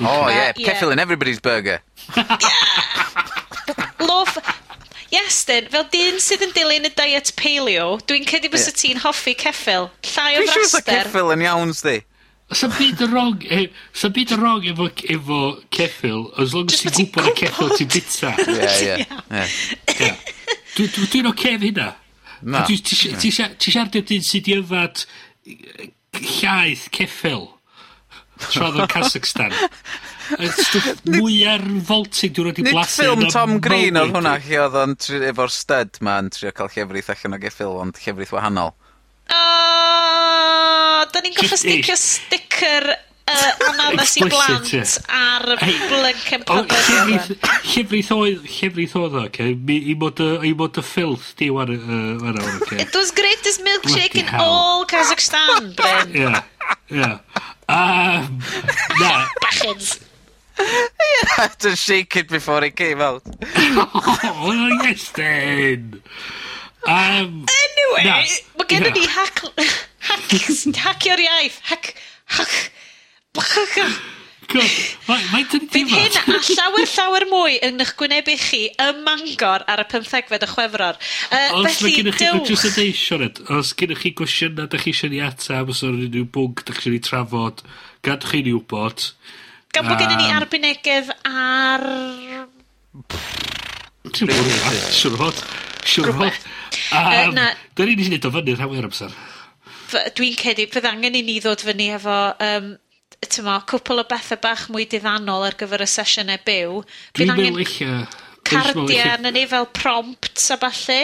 Oh, 0.00 0.26
yeah. 0.26 0.26
Uh, 0.26 0.30
yeah. 0.30 0.52
Keffil 0.58 0.92
in 0.92 0.98
everybody's 0.98 1.40
burger. 1.40 1.80
yeah. 2.16 2.26
Love, 4.00 4.38
Iestyn, 5.08 5.70
fel 5.72 5.86
dyn 5.92 6.18
sydd 6.20 6.44
yn 6.44 6.52
dilyn 6.56 6.88
y 6.88 6.92
diet 6.92 7.32
paleo, 7.38 7.96
dwi'n 8.08 8.26
cedi 8.28 8.50
bys 8.52 8.66
y 8.68 8.74
ti'n 8.76 9.02
hoffi 9.04 9.32
ceffil. 9.40 9.88
Llai 10.04 10.36
o 10.36 10.42
fraster. 10.44 10.52
Dwi'n 10.52 10.70
siŵr 10.74 10.86
ceffil 10.90 11.32
yn 11.34 11.44
iawn, 11.46 11.72
sdi. 11.76 11.96
Sa'n 12.48 12.72
byd 12.72 13.02
yn 13.04 13.10
wrong, 13.12 13.42
e, 13.44 13.66
sa'n 13.96 14.12
byd 14.16 14.34
yn 14.36 14.40
wrong 14.40 14.68
efo, 14.68 14.88
efo 15.14 15.40
ceffil, 15.74 16.28
as 16.40 16.54
long 16.56 16.68
as 16.72 16.80
ti'n 16.80 16.94
gwybod 16.96 17.28
y 17.28 17.34
ceffil 17.40 17.72
ti'n 17.76 17.90
bita. 17.92 18.34
Ie, 18.48 18.94
ie. 20.08 20.12
Dwi'n 20.78 21.28
oce 21.32 21.54
efo 21.56 21.66
hynna. 21.66 21.90
Na. 22.40 22.64
Ti 22.68 23.32
siarad 23.34 23.92
dim 23.92 24.06
dyn 24.08 24.24
sydd 24.24 24.48
i 24.48 24.58
yfad 24.60 25.04
llaeth 26.20 26.88
ceffil. 26.94 27.48
Tra 28.48 28.68
oedd 28.70 28.84
Kazakhstan. 28.94 29.52
y 30.44 30.50
stwff 30.52 31.02
mwyaf 31.08 31.64
revolting 31.64 32.34
dwi'n 32.36 32.50
wedi 32.50 32.66
blasu. 32.68 33.02
Nid 33.02 33.08
ffilm 33.08 33.32
Tom 33.32 33.56
Green 33.64 33.98
oedd 34.00 34.14
hwnna, 34.16 34.36
chi 34.44 34.60
oedd 34.60 34.76
o'n 34.82 34.96
efo'r 35.30 35.52
stud 35.54 36.00
ma 36.04 36.18
yn 36.22 36.30
trio 36.34 36.52
cael 36.56 36.70
llefrith 36.74 37.10
allan 37.14 37.38
o 37.38 37.42
geffil, 37.42 37.76
ond 37.82 38.00
llefrith 38.04 38.34
wahanol. 38.36 38.74
O, 39.28 39.42
da 41.12 41.20
ni'n 41.24 41.36
goffa 41.36 41.58
sticio 41.60 41.96
sticker 42.00 42.88
uh, 43.28 43.68
ananas 43.68 44.14
i 44.16 44.24
blant 44.24 44.72
ar 45.12 45.44
blyg 45.60 46.22
popeth 46.48 46.88
Llefrith 47.68 48.12
oedd, 48.16 48.48
llefrith 48.48 48.96
oedd 49.00 49.18
o, 49.20 49.26
i 49.28 49.94
mod 49.98 50.80
y 50.80 50.84
ffilth 50.84 51.30
di 51.40 51.50
war 51.54 51.72
o'r 51.72 52.42
It 52.78 52.96
was 52.96 53.12
greatest 53.16 53.64
milkshake 53.64 54.20
in 54.22 54.34
all 54.40 54.86
Kazakhstan, 54.88 55.72
Bren. 55.78 56.14
Yeah, 56.14 56.42
yeah. 56.88 57.18
Um, 57.68 58.40
na. 59.00 59.26
Bachins. 59.44 59.98
I 60.58 61.26
had 61.36 61.58
to 61.60 61.76
shake 61.76 62.16
it 62.16 62.28
before 62.28 62.64
it 62.64 62.76
came 62.76 63.00
out. 63.00 63.22
oh, 63.54 64.80
yes 64.82 65.10
then. 65.10 66.02
Um, 66.86 67.46
anyway, 67.46 68.04
na, 68.04 68.22
mae 68.56 68.66
gen 68.68 68.84
gennym 68.84 68.94
ni 68.96 69.06
hack... 69.06 69.42
Hackio'r 70.84 71.24
iaith. 71.24 71.58
Hack... 71.70 71.94
Hac... 72.38 72.70
Mae'n 74.48 75.48
dyn 75.52 75.66
ni 75.66 75.68
Bydd 75.68 75.90
hyn 75.92 76.32
a 76.32 76.38
llawer 76.40 76.86
llawer 76.88 77.26
mwy 77.28 77.58
yn 77.66 77.82
eich 77.84 77.90
gwynebu 78.00 78.36
chi 78.40 78.62
ym 78.80 79.02
Mangor 79.04 79.66
ar 79.68 79.82
y 79.82 79.86
15fed 79.90 80.46
y 80.46 80.48
chwefror. 80.48 80.96
Uh, 81.28 81.58
os 81.58 81.82
mae 81.84 81.92
gennych 81.92 82.16
chi 82.16 82.30
gwrs 82.32 82.64
y 82.64 82.72
deision, 82.78 83.26
os 83.52 83.74
gennych 83.76 84.00
chi 84.06 84.14
gwestiynau 84.16 84.70
da 84.72 84.80
chi 84.80 84.94
eisiau 84.94 85.12
ni 85.12 85.20
atab, 85.26 85.74
os 85.74 85.84
o'r 85.84 85.98
unrhyw 85.98 86.30
bwnc 86.32 86.64
da 86.64 86.72
chi 86.72 86.86
eisiau 86.86 86.96
ni 86.96 87.02
trafod, 87.04 87.60
gadwch 88.08 88.32
chi 88.32 88.42
ni 88.46 88.56
wybod 88.56 89.10
gan 89.78 89.86
bod 89.92 90.00
gen 90.02 90.14
i 90.14 90.18
ni 90.18 90.28
arbynegedd 90.34 91.10
ar... 91.28 91.84
Dwi'n 94.08 94.30
gwybod, 94.32 94.78
siwr 94.96 95.18
hod. 95.20 95.42
Siwr 95.86 96.14
hod. 96.18 96.46
Da 96.90 97.86
ni'n 97.86 98.02
ei 98.02 98.08
wneud 98.08 98.26
o 98.26 98.32
fyny 98.34 98.56
rhawn 98.56 98.78
i'r 98.78 98.88
amser. 98.88 99.14
Dwi'n 100.16 100.36
cedi, 100.40 100.66
fydd 100.72 100.88
angen 100.90 101.18
i 101.18 101.22
ni 101.24 101.38
ddod 101.44 101.62
fyny 101.64 101.92
efo, 101.94 102.16
um, 102.44 102.72
tyma, 103.28 103.60
cwpl 103.70 104.02
o 104.02 104.06
bethau 104.08 104.40
bach 104.42 104.66
mwy 104.72 104.88
diddannol 104.90 105.46
ar 105.46 105.56
gyfer 105.60 105.84
y 105.84 105.88
sesiynau 105.94 106.42
byw. 106.48 106.82
Dwi'n 107.18 107.34
meddwl 107.36 107.62
eich... 107.64 107.78
Cardia 108.48 109.18
yn 109.18 109.28
ni 109.36 109.42
fel 109.44 109.66
prompts 109.76 110.46
a 110.54 110.56
falle. 110.56 111.02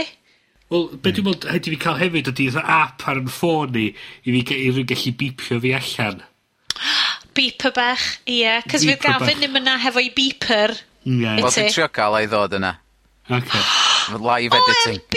Wel, 0.73 0.87
be 0.97 1.13
dwi'n 1.13 1.29
meddwl, 1.29 1.51
haid 1.53 1.67
i 1.69 1.75
fi 1.75 1.81
cael 1.83 2.01
hefyd 2.01 2.31
ydy'r 2.33 2.63
app 2.65 3.05
ar 3.11 3.21
yn 3.21 3.29
ffôn 3.29 3.75
ni 3.77 3.91
i 3.93 4.33
fi 4.33 4.41
i 4.57 4.87
gallu 4.89 5.13
bipio 5.21 5.61
fi 5.61 5.75
allan. 5.77 6.25
Beeper 7.35 7.73
bach, 7.75 8.05
ie. 8.31 8.61
Cos 8.71 8.87
fydd 8.87 9.03
Gavin 9.03 9.41
ddim 9.43 9.59
yna 9.61 9.77
hefo 9.83 10.03
i 10.03 10.11
beeper. 10.15 10.77
Ie. 11.05 11.19
Wel, 11.25 11.43
dwi'n 11.45 11.73
trio 11.75 11.89
cael 11.93 12.19
ei 12.21 12.29
ddod 12.31 12.57
yna. 12.61 12.75
Okay. 13.29 13.65
Live 14.29 14.57
editing. 14.61 15.01
OMB! 15.01 15.17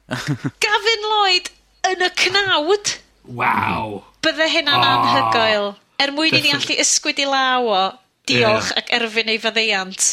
Gavin 0.64 1.06
Lloyd 1.12 1.52
yn 1.92 2.04
y 2.06 2.10
cnawd. 2.24 2.96
Waw. 3.38 4.00
Bydde 4.24 4.48
hynna'n 4.56 4.82
oh. 4.82 4.90
anhygoel. 4.90 5.70
Er 6.02 6.12
mwyn 6.16 6.34
i 6.34 6.42
ni 6.42 6.52
allu 6.56 6.76
ysgwyd 6.82 7.20
i 7.22 7.28
law 7.28 7.68
o, 7.70 7.80
diolch 8.26 8.72
yeah. 8.72 8.80
ac 8.80 8.92
erfyn 8.98 9.30
ei 9.30 9.38
fyddeiant. 9.42 10.08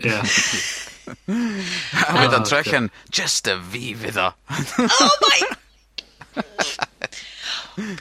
Ie. 0.00 0.08
Yeah. 0.08 0.24
a 2.08 2.16
wedyn 2.16 2.42
oh, 2.42 2.48
trechan, 2.48 2.90
just 3.12 3.46
a 3.50 3.58
fi 3.60 3.92
fydd 3.98 4.18
o. 4.22 4.30
oh 4.86 5.16
my! 5.26 5.40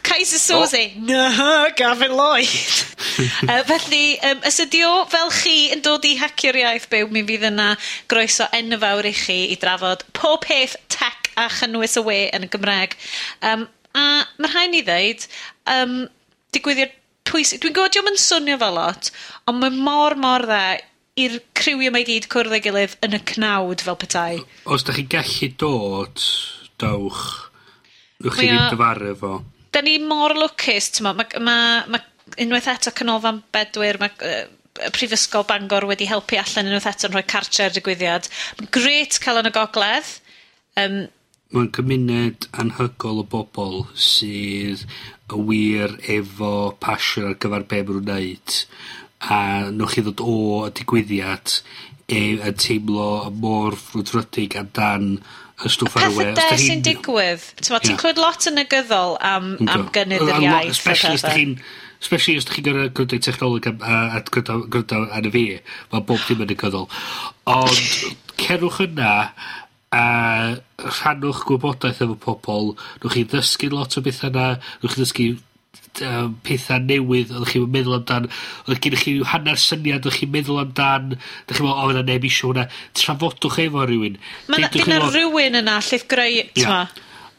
Kaiser 0.03 0.39
Soze. 0.39 0.93
Oh. 0.95 1.01
No, 1.03 1.67
Gavin 1.75 2.11
Lloyd. 2.15 2.47
uh, 3.49 3.63
felly, 3.67 4.17
um, 4.23 4.41
os 4.47 4.59
ydi 4.63 4.81
o 4.87 5.05
fel 5.11 5.31
chi 5.35 5.55
yn 5.75 5.83
dod 5.85 6.05
i 6.07 6.15
hacio'r 6.19 6.59
iaith 6.61 6.87
byw, 6.91 7.09
mi 7.11 7.25
fydd 7.27 7.47
yna 7.51 7.73
groeso 8.11 8.47
enfawr 8.55 9.09
i 9.09 9.13
chi 9.15 9.39
i 9.51 9.59
drafod 9.59 10.05
pob 10.15 10.45
peth 10.47 10.77
tech 10.93 11.31
a 11.35 11.49
chynnwys 11.51 11.97
y 11.99 12.05
we 12.05 12.19
yn 12.35 12.47
y 12.47 12.51
Gymraeg. 12.51 12.95
Um, 13.43 13.67
a 13.95 14.05
mae'r 14.39 14.53
rhaid 14.53 14.73
ni 14.73 14.83
ddeud, 14.87 15.25
um, 15.71 15.95
digwyddiad 16.55 16.95
pwysig, 17.27 17.61
dwi'n 17.63 17.75
gwybod 17.75 17.95
diolch 17.95 18.11
yn 18.13 18.21
swnio 18.21 18.59
fel 18.61 18.77
lot, 18.77 19.09
ond 19.49 19.59
mae 19.59 19.73
mor, 19.75 20.15
mor 20.19 20.45
dda 20.47 20.77
i'r 21.19 21.39
criwiau 21.55 21.93
mae 21.95 22.05
gyd 22.07 22.29
cwrdd 22.31 22.55
ei 22.57 22.63
gilydd 22.63 22.95
yn 23.05 23.15
y 23.15 23.19
cnawd 23.31 23.83
fel 23.83 23.99
petai. 23.99 24.39
Os 24.71 24.83
da 24.87 24.95
chi 24.95 25.05
gallu 25.11 25.51
dod, 25.59 26.23
dawch, 26.81 27.25
yw'ch 28.23 28.39
chi 28.39 28.49
ddim 28.49 28.71
dyfaru 28.71 29.13
fo 29.19 29.33
da 29.75 29.83
ni 29.83 29.97
mor 29.99 30.33
lwcus, 30.37 30.93
t'mod, 30.95 31.19
ma' 31.19 31.43
ma' 31.43 31.85
ma' 31.91 32.03
unwaith 32.41 32.71
eto 32.71 32.95
Canolfan 32.95 33.43
Bedwyr, 33.53 33.99
mae 34.01 34.13
uh, 34.23 34.89
Prifysgol 34.95 35.45
Bangor 35.47 35.85
wedi 35.91 36.07
helpu 36.09 36.39
allan 36.39 36.71
unwaith 36.71 36.87
eto 36.93 37.09
yn 37.09 37.15
rhoi 37.15 37.25
cartre 37.27 37.67
ar 37.67 37.75
digwyddiad. 37.75 38.31
Mae'n 38.59 38.71
gret 38.75 39.19
cael 39.23 39.43
yn 39.43 39.51
y 39.51 39.55
gogledd, 39.55 40.15
Um, 40.75 41.05
Mae'n 41.55 41.69
cymuned 41.71 42.45
anhygol 42.59 43.21
o 43.21 43.23
bobl 43.31 43.85
sydd 44.05 44.81
y' 45.31 45.37
wir 45.47 45.93
efo 46.11 46.49
passion 46.83 47.29
ar 47.29 47.37
gyfer 47.39 47.63
be' 47.69 47.79
mae'n 47.79 48.01
nw'n 48.01 48.09
neud, 48.09 48.55
a 49.31 49.37
newch 49.77 49.93
chi 49.95 50.03
ddod 50.03 50.23
o 50.25 50.35
y 50.65 50.73
digwyddiad 50.75 51.53
e- 52.17 52.41
yn 52.49 52.59
teimlo 52.59 53.07
mor 53.45 53.79
frwdfrydig 53.79 54.57
amdan 54.59 55.07
y 55.63 55.71
stwff 55.71 55.95
ar 55.99 56.09
y 56.09 56.13
we. 56.17 56.27
Y 56.27 56.35
pethe 56.35 56.59
sy'n 56.59 56.83
digwydd. 56.85 57.47
Ti'n 57.61 57.75
yeah. 57.77 57.97
clywed 58.01 58.21
lot 58.21 58.47
yn 58.49 58.57
negyddol 58.59 59.17
am, 59.23 59.51
am 59.71 59.87
gynnydd 59.95 60.27
yr 60.27 60.43
iaith. 60.43 60.75
Especially 60.75 61.19
os 61.19 61.25
da 61.25 61.33
chi'n... 61.35 61.57
Especially 62.03 62.37
os 62.41 62.47
da 62.47 62.55
chi'n 62.55 62.67
gyrra 62.67 62.87
grydoedd 62.97 63.27
technoleg 63.29 63.69
a 63.71 64.21
grydo 64.27 65.01
yn 65.05 65.29
y 65.29 65.33
fi. 65.35 65.45
Mae 65.93 66.05
bob 66.09 66.27
dim 66.27 66.43
yn 66.43 66.51
negyddol. 66.51 66.89
Ond 67.55 67.85
cerwch 68.41 68.81
yna 68.89 69.13
a 69.95 70.05
rhannwch 70.83 71.45
gwybodaeth 71.47 72.03
efo 72.03 72.19
pobl. 72.27 72.73
Nwch 72.99 73.15
chi 73.15 73.27
ddysgu 73.31 73.71
lot 73.71 73.95
o 73.95 74.03
bethau 74.05 74.33
yna. 74.33 74.47
Nwch 74.83 74.97
chi 74.97 75.01
ddysgu 75.01 75.29
uh, 76.03 76.27
pethau 76.45 76.81
newydd, 76.83 77.31
oeddech 77.33 77.53
chi'n 77.53 77.71
meddwl 77.71 77.97
amdan, 77.99 78.27
oedd 78.67 78.81
gennych 78.83 79.05
chi 79.05 79.15
hanner 79.31 79.59
syniad, 79.61 80.03
oeddech 80.03 80.21
chi'n 80.21 80.33
meddwl 80.33 80.61
amdan, 80.65 81.15
ydych 81.15 81.59
chi'n 81.59 81.67
meddwl, 81.67 81.79
o, 81.79 81.87
fyna 81.91 82.05
neb 82.09 82.27
isio 82.29 82.51
hwnna, 82.51 82.67
trafodwch 82.97 83.59
efo 83.65 83.87
rhywun. 83.87 84.19
Mae 84.51 84.69
yna 84.83 85.01
rhywun 85.07 85.59
yna, 85.61 85.79
lliff 85.85 86.07
greu, 86.11 86.41
yeah. 86.59 86.87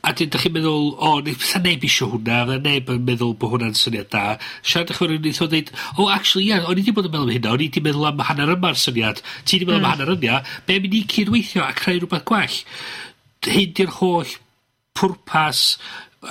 A 0.07 0.13
dyn, 0.15 0.31
da 0.31 0.39
chi'n 0.39 0.55
meddwl, 0.55 0.93
o, 0.95 1.11
oh, 1.17 1.35
fysa 1.43 1.61
neb 1.65 1.85
isio 1.89 2.11
hwnna, 2.13 2.45
fysa 2.47 2.63
neb 2.63 2.93
yn 2.95 3.05
meddwl 3.09 3.35
bod 3.41 3.57
hwnna'n 3.57 3.77
syniad 3.79 4.13
da. 4.15 4.25
Siarad 4.63 4.95
eich 4.95 5.03
fyrwyd, 5.03 5.25
wnaeth 5.25 5.43
o 5.43 5.51
ddeud, 5.51 5.75
o, 5.75 6.05
oh, 6.05 6.11
actually, 6.15 6.47
ie, 6.47 6.55
yeah, 6.55 6.65
o'n 6.71 6.79
i 6.79 6.85
wedi 6.85 6.95
bod 6.95 7.11
yn 7.11 7.17
meddwl 7.17 7.29
am 7.29 7.37
hynna, 7.37 7.53
o'n 7.57 7.65
i 7.65 7.69
wedi 7.69 7.83
meddwl 7.83 8.09
am 8.13 8.25
hanner 8.31 8.55
yma'r 8.55 8.79
syniad, 8.79 9.23
ti 9.43 9.59
wedi 9.59 9.71
meddwl 9.71 9.83
mm. 9.83 9.89
am 9.89 9.91
hmm. 9.91 10.07
hanner 10.07 10.15
yna, 10.15 10.41
be 10.69 10.81
mynd 10.85 10.99
i 11.01 11.05
cydweithio 11.11 11.67
a 11.67 11.75
creu 11.77 11.99
rhywbeth 11.99 12.27
gwell. 12.31 12.61
Hyn 13.47 13.75
di'r 13.79 13.97
holl 13.99 14.37
pwrpas 14.97 15.63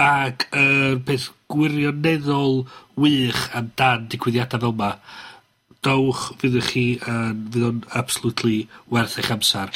Ag 0.01 0.47
yr 0.55 0.97
peth 1.07 1.29
gwirioneddol 1.51 2.65
wych 2.99 3.45
amdan 3.55 4.09
digwyddiadau 4.11 4.61
fel 4.61 4.73
yma, 4.73 4.89
dowch, 5.85 6.31
fyddwch 6.41 6.71
chi 6.73 6.85
yn, 6.99 7.45
fydd 7.53 7.67
o'n 7.69 7.83
absolutely 7.99 8.65
werth 8.91 9.19
eich 9.21 9.31
amser. 9.35 9.71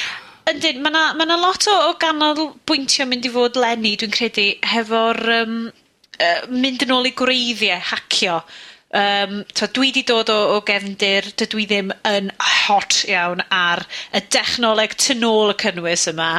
Yndyn, 0.49 0.82
mae 0.82 0.93
'na, 0.95 1.03
ma' 1.13 1.28
'na 1.30 1.38
lot 1.38 1.67
o 1.70 1.76
o 1.89 1.91
ganolbwyntio 2.01 3.05
mynd 3.09 3.28
i 3.30 3.34
fod 3.36 3.59
lenni, 3.59 3.93
dwi'n 4.01 4.15
credu, 4.15 4.47
hefo'r 4.72 5.22
um, 5.36 5.59
uh, 5.70 6.39
mynd 6.49 6.86
yn 6.86 6.95
ôl 6.95 7.09
i 7.09 7.13
gwreiddiau, 7.22 7.84
hacio. 7.91 8.39
Um, 8.89 9.43
to, 9.53 9.67
dwi 9.78 9.91
'di 9.93 10.01
dod 10.09 10.32
o 10.34 10.39
o 10.55 10.61
gefndir, 10.65 11.28
dydw 11.38 11.61
i 11.61 11.67
ddim 11.70 11.93
yn 12.09 12.32
hot 12.41 13.03
iawn 13.11 13.43
ar 13.53 13.84
y 14.17 14.24
dechnoleg 14.34 14.97
tu 14.97 15.13
nôl 15.20 15.53
y 15.53 15.59
cynnwys 15.61 16.07
yma 16.09 16.32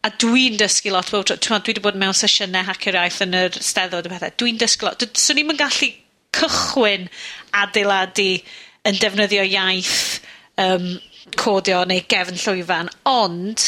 a 0.00 0.10
dwi'n 0.22 0.56
dysgu 0.60 0.92
lot, 0.94 1.10
t'mod, 1.10 1.64
dwi 1.64 1.74
wedi 1.74 1.82
bod 1.84 1.98
mewn 2.00 2.16
sesiynau 2.16 2.64
hacio'r 2.64 2.96
iaith 3.02 3.20
yn 3.26 3.36
yr 3.36 3.58
steddod 3.60 4.08
a 4.08 4.12
pethau, 4.14 4.36
dwi'n 4.40 4.60
dysgu 4.60 4.88
lot. 4.88 5.04
Swn 5.20 5.42
i'n 5.42 5.58
gallu 5.58 5.90
cychwyn 6.36 7.08
adeiladu 7.60 8.30
yn 8.88 9.00
defnyddio 9.02 9.44
iaith 9.44 10.22
um, 10.62 10.94
codio 11.36 11.82
neu 11.88 12.04
gefn 12.08 12.40
llwyfan, 12.40 12.88
ond 13.10 13.66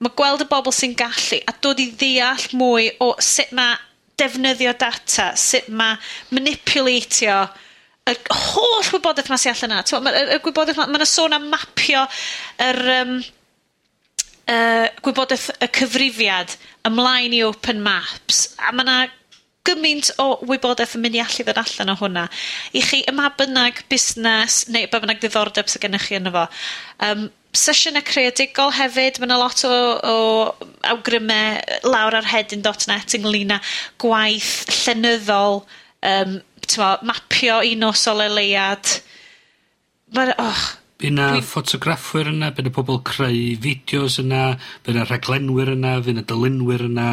mae 0.00 0.16
gweld 0.16 0.46
y 0.46 0.48
bobl 0.48 0.74
sy'n 0.76 0.96
gallu 0.96 1.42
a 1.44 1.54
dod 1.64 1.82
i 1.82 1.90
ddeall 2.00 2.48
mwy 2.56 2.90
o 3.04 3.12
sut 3.20 3.52
mae 3.56 3.76
defnyddio 4.16 4.72
data, 4.80 5.34
sut 5.36 5.68
mae 5.68 6.00
manipulatio 6.32 7.42
y 8.06 8.14
holl 8.32 8.92
wybodaeth 8.94 9.28
mae 9.28 9.42
sy'n 9.42 9.52
allan 9.52 9.76
yna. 9.76 9.84
Mae'r 9.92 10.04
ma, 10.06 10.12
y, 10.16 10.36
y 10.38 10.42
gwybodaeth 10.44 11.08
sôn 11.12 11.36
am 11.36 11.50
mapio 11.52 12.08
yr... 12.64 12.86
Um, 13.02 13.18
yy, 14.50 14.88
gwybodeth 15.04 15.50
y 15.60 15.68
cyfrifiad 15.78 16.56
ymlaen 16.86 17.34
i 17.36 17.42
open 17.46 17.82
maps, 17.82 18.48
a 18.58 18.72
ma' 18.72 18.86
'na 18.86 18.98
gymaint 19.66 20.12
o 20.22 20.28
wybodaeth 20.46 20.94
yn 20.96 21.02
mynd 21.02 21.16
i 21.18 21.22
allu 21.22 21.46
ddod 21.46 21.58
allan 21.62 21.90
o 21.90 21.96
hwnna, 21.98 22.26
i 22.78 22.82
chi 22.84 23.02
yma 23.10 23.32
bynnag 23.38 23.82
busnes 23.90 24.60
neu 24.70 24.86
ba 24.92 25.00
bynnag 25.02 25.18
ddiddordeb 25.22 25.70
sy 25.70 25.82
gennych 25.82 26.06
chi 26.06 26.18
yno 26.20 26.32
fo. 26.34 26.44
Um, 27.02 27.26
sesiyne 27.56 28.02
creadigol 28.06 28.74
hefyd, 28.76 29.18
ma' 29.20 29.30
'na 29.30 29.40
lot 29.40 29.64
o 29.66 29.74
o 30.12 30.16
awgryme 30.92 31.40
lawr 31.82 32.20
ar 32.20 32.30
hedyn.net 32.30 32.62
dot 32.86 33.18
ynglŷn 33.18 33.56
â 33.56 33.60
gwaith 34.02 34.54
llenyddol, 34.84 35.64
um, 36.14 36.40
t'mo', 36.66 36.96
mapio 37.02 37.60
un 37.66 37.90
o 37.90 37.92
leuad. 38.38 38.98
Ma' 40.14 40.32
och! 40.38 40.66
By 40.96 41.10
na 41.12 41.28
Dwi... 41.34 41.44
ffotograffwyr 41.44 42.30
yna, 42.32 42.50
by 42.56 42.64
na 42.64 42.72
pobol 42.72 43.02
creu 43.04 43.56
fideos 43.60 44.16
yna, 44.22 44.56
by 44.86 44.96
na 44.96 45.04
rhaglenwyr 45.04 45.74
yna, 45.74 45.98
by 46.04 46.16
na 46.16 46.24
dylunwyr 46.24 46.86
yna. 46.88 47.10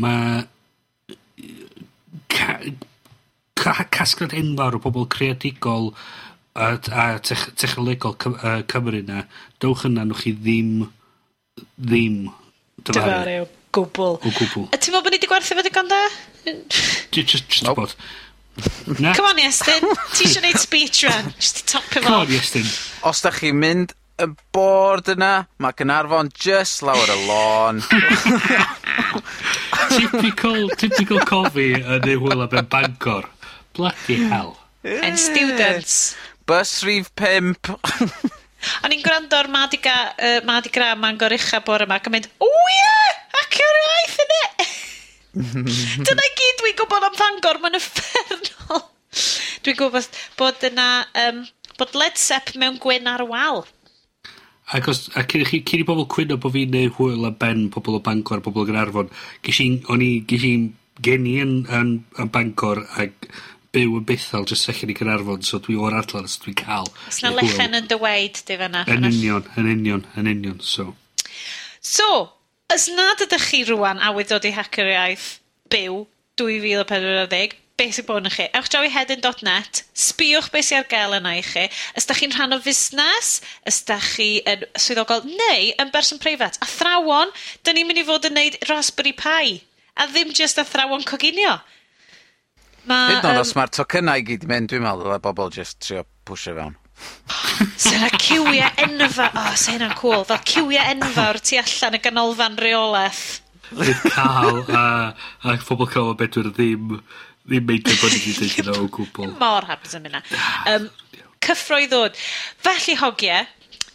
Mae 0.00 0.44
ca, 2.30 2.58
ca, 3.58 3.74
casgliad 3.90 4.36
enfawr 4.38 4.78
o 4.78 4.82
pobl 4.84 5.08
creadigol 5.10 5.90
a, 6.54 6.76
a 6.76 7.06
tech, 7.24 7.48
technolegol 7.58 8.14
Cym, 8.20 8.36
uh, 8.38 8.60
Cymru 8.70 9.02
yna. 9.02 9.24
Dowch 9.62 9.86
yna, 9.90 10.06
nwch 10.06 10.24
chi 10.26 10.34
ddim, 10.38 10.72
ddim 11.76 12.22
dyfaru. 12.86 12.94
Dyfaru 12.94 13.36
o 13.42 13.50
gwbl. 13.74 14.16
O 14.18 14.34
gwbl. 14.38 14.66
A 14.70 14.78
ti'n 14.78 14.94
meddwl 14.94 15.06
bod 15.06 15.14
ni 15.14 15.20
wedi 15.20 15.30
gwerthu 15.30 15.58
fo 15.58 15.66
digon 15.66 15.90
da? 15.90 16.00
Just, 17.10 17.48
just 17.50 17.66
nope. 17.66 17.82
bod. 17.82 17.94
Na. 19.00 19.14
Come 19.14 19.30
on, 19.30 19.38
Iestyn. 19.40 19.84
Ti 20.14 20.26
eisiau 20.26 20.42
gwneud 20.42 20.60
speech 20.60 21.04
run? 21.06 21.30
Just 21.38 21.60
to 21.60 21.66
top 21.76 21.86
him 21.94 22.02
Come 22.04 22.24
on, 22.24 22.32
Iestyn. 22.34 22.66
Os 23.08 23.22
da 23.24 23.30
chi'n 23.34 23.56
mynd 23.56 23.94
y 24.20 24.26
bord 24.52 25.08
yna, 25.14 25.30
mae 25.62 25.76
Gynarfon 25.78 26.28
just 26.36 26.82
lawr 26.84 27.12
y 27.14 27.18
lôn. 27.28 27.80
typical, 29.96 30.68
typical 30.76 31.22
cofi 31.28 31.70
yn 31.78 32.08
ei 32.10 32.18
hwyl 32.20 32.44
am 32.44 32.66
Bangor. 32.72 33.28
Bloody 33.76 34.18
hell. 34.28 34.56
Yeah. 34.82 35.06
And 35.06 35.18
students. 35.18 36.16
Bus 36.46 36.82
rhif 36.84 37.14
pimp. 37.16 37.70
O'n 38.84 38.92
i'n 38.92 39.00
gwrando 39.00 39.38
o'r 39.38 39.48
Madiga, 39.48 39.94
uh, 40.12 40.40
Madi 40.44 40.68
Gra, 40.72 40.90
Mangor 40.98 41.32
Ucha 41.32 41.62
bore 41.64 41.86
yma, 41.86 41.96
ac 41.96 42.10
yn 42.10 42.18
mynd, 42.18 42.26
o 42.44 42.48
ie, 42.48 42.90
ac 43.40 43.56
yw'r 43.56 43.78
iaith 43.80 44.18
yn 44.26 44.34
e! 44.36 44.40
Dyna 46.06 46.24
i 46.26 46.32
gyd 46.38 46.62
dwi'n 46.62 46.78
gwybod 46.80 47.06
am 47.06 47.18
Fangor, 47.18 47.60
mae'n 47.62 47.78
effernol. 47.78 48.86
Dwi'n 49.64 49.78
gwybod 49.78 50.18
bod 50.38 50.64
yna, 50.66 50.88
um, 51.26 51.44
bod 51.78 51.94
Led 51.98 52.18
Zepp 52.18 52.56
mewn 52.58 52.80
gwyn 52.82 53.10
ar 53.10 53.22
wal. 53.28 53.62
Ac 54.74 54.88
os, 54.90 55.04
a 55.18 55.24
cyn 55.26 55.44
i 55.44 55.46
chi, 55.48 55.62
cyn 55.66 55.82
i 55.82 55.86
bobl 55.86 56.08
cwyno 56.10 56.38
bod 56.40 56.54
fi'n 56.54 56.74
neud 56.74 56.96
hwyl 56.98 57.26
a 57.26 57.32
ben 57.34 57.68
pobl 57.74 57.98
o 57.98 58.02
Bangor 58.06 58.42
pobl 58.44 58.62
o 58.62 58.66
Gynarfon, 58.68 59.10
gysyn, 59.46 59.80
o'n 59.90 60.02
i, 60.06 60.10
gysyn, 60.30 60.66
i'n 60.68 61.00
geni 61.02 61.38
yn, 61.42 61.54
yn, 61.74 61.94
yn 62.20 62.30
Bangor 62.34 62.82
ac 63.02 63.30
byw 63.74 64.00
yn 64.00 64.06
bethel 64.06 64.46
jyst 64.50 64.70
allan 64.70 64.90
i 64.90 64.98
Gynarfon, 64.98 65.46
so 65.46 65.62
dwi 65.62 65.78
o'r 65.78 65.98
adlan, 66.00 66.26
so 66.30 66.42
dwi'n 66.44 66.58
cael. 66.58 66.90
Os 67.10 67.22
na 67.22 67.30
lechen 67.34 67.78
yn 67.78 67.86
dy 67.90 67.98
weid, 68.02 68.42
di 68.46 68.58
fanna. 68.58 68.82
Yn 68.90 69.06
union, 69.06 69.46
yn 69.58 69.70
union, 69.76 70.04
yn 70.18 70.30
union, 70.30 70.58
so. 70.62 70.90
So, 71.78 72.10
Os 72.70 72.86
nad 72.86 73.18
ydych 73.18 73.48
chi 73.50 73.64
rwan 73.66 73.98
a 73.98 74.12
wedi 74.14 74.30
dod 74.30 74.44
i 74.46 74.52
hacker 74.54 74.86
Iaith 74.86 75.40
byw 75.72 76.04
2040, 76.38 77.56
beth 77.80 77.96
sy'n 77.96 78.06
bod 78.06 78.28
yn 78.28 78.30
chi? 78.30 78.46
Ewch 78.54 78.68
draw 78.70 78.84
i 78.86 78.92
hedyn.net, 78.94 79.80
sbiwch 80.04 80.50
beth 80.54 80.68
sy'n 80.68 80.84
ar 80.84 80.86
gael 80.92 81.16
yna 81.18 81.32
i 81.40 81.42
chi. 81.42 81.64
Os 81.98 82.06
'dach 82.06 82.20
chi'n 82.22 82.36
rhan 82.36 82.54
o 82.54 82.60
fusnes, 82.62 83.32
os 83.66 83.80
'dach 83.88 84.06
chi 84.14 84.28
yn 84.52 84.62
swyddogol 84.84 85.26
neu 85.26 85.72
yn 85.82 85.90
berson 85.90 86.22
preifat. 86.22 86.60
A 86.62 86.68
thrawon, 86.70 87.34
'dyn 87.64 87.80
ni'n 87.80 87.90
mynd 87.90 88.02
i 88.04 88.06
fod 88.06 88.30
yn 88.30 88.38
neud 88.38 88.60
Raspberry 88.70 89.16
Pi, 89.18 89.56
a 89.98 90.06
ddim 90.12 90.30
jyst 90.30 90.62
thrawon 90.70 91.02
coginio. 91.10 91.58
Ma'... 92.86 93.02
Hyd 93.16 93.26
yn 93.32 93.34
um, 93.34 93.42
os 93.42 93.56
mae'r 93.58 93.74
tocynnau 93.80 94.22
i 94.22 94.28
gyd 94.30 94.46
mynd, 94.46 94.70
dwi'n 94.70 94.86
meddwl 94.86 95.18
y 95.18 95.20
bobl 95.26 95.50
jyst 95.58 95.82
trio 95.82 96.06
pwysio 96.28 96.54
fewn 96.54 96.79
so 97.76 97.92
yna 97.94 98.10
cywiau 98.20 98.70
enfa, 98.84 99.28
o, 99.30 99.42
oh, 99.42 99.54
so 99.54 99.74
hynna'n 99.74 99.94
cool, 99.98 100.24
fel 100.28 100.42
cywiau 100.50 100.94
enfawr 100.94 101.40
tu 101.44 101.60
allan 101.60 101.98
y 101.98 102.02
ganolfan 102.04 102.58
reolaeth. 102.60 103.24
Fydd 103.70 104.02
cael, 104.10 104.64
a, 104.74 104.84
a 105.46 105.56
phobl 105.62 105.88
cael 105.90 106.10
o 106.10 106.16
bedwyr 106.18 106.50
ddim, 106.50 106.98
ddim 107.46 107.68
meidio 107.68 107.94
bod 108.00 108.14
ni 108.14 108.18
wedi 108.24 108.34
dweud 108.38 108.56
hynna 108.58 108.76
o 108.80 108.90
gwbl. 108.96 109.32
Mor 109.40 109.68
hapus 109.68 109.96
yn 109.98 110.08
hynna. 110.08 110.22
Um, 110.72 110.88
cyffro 111.46 111.78
i 111.80 111.88
ddod. 111.90 112.18
Felly 112.64 112.96
hogiau, 113.00 113.46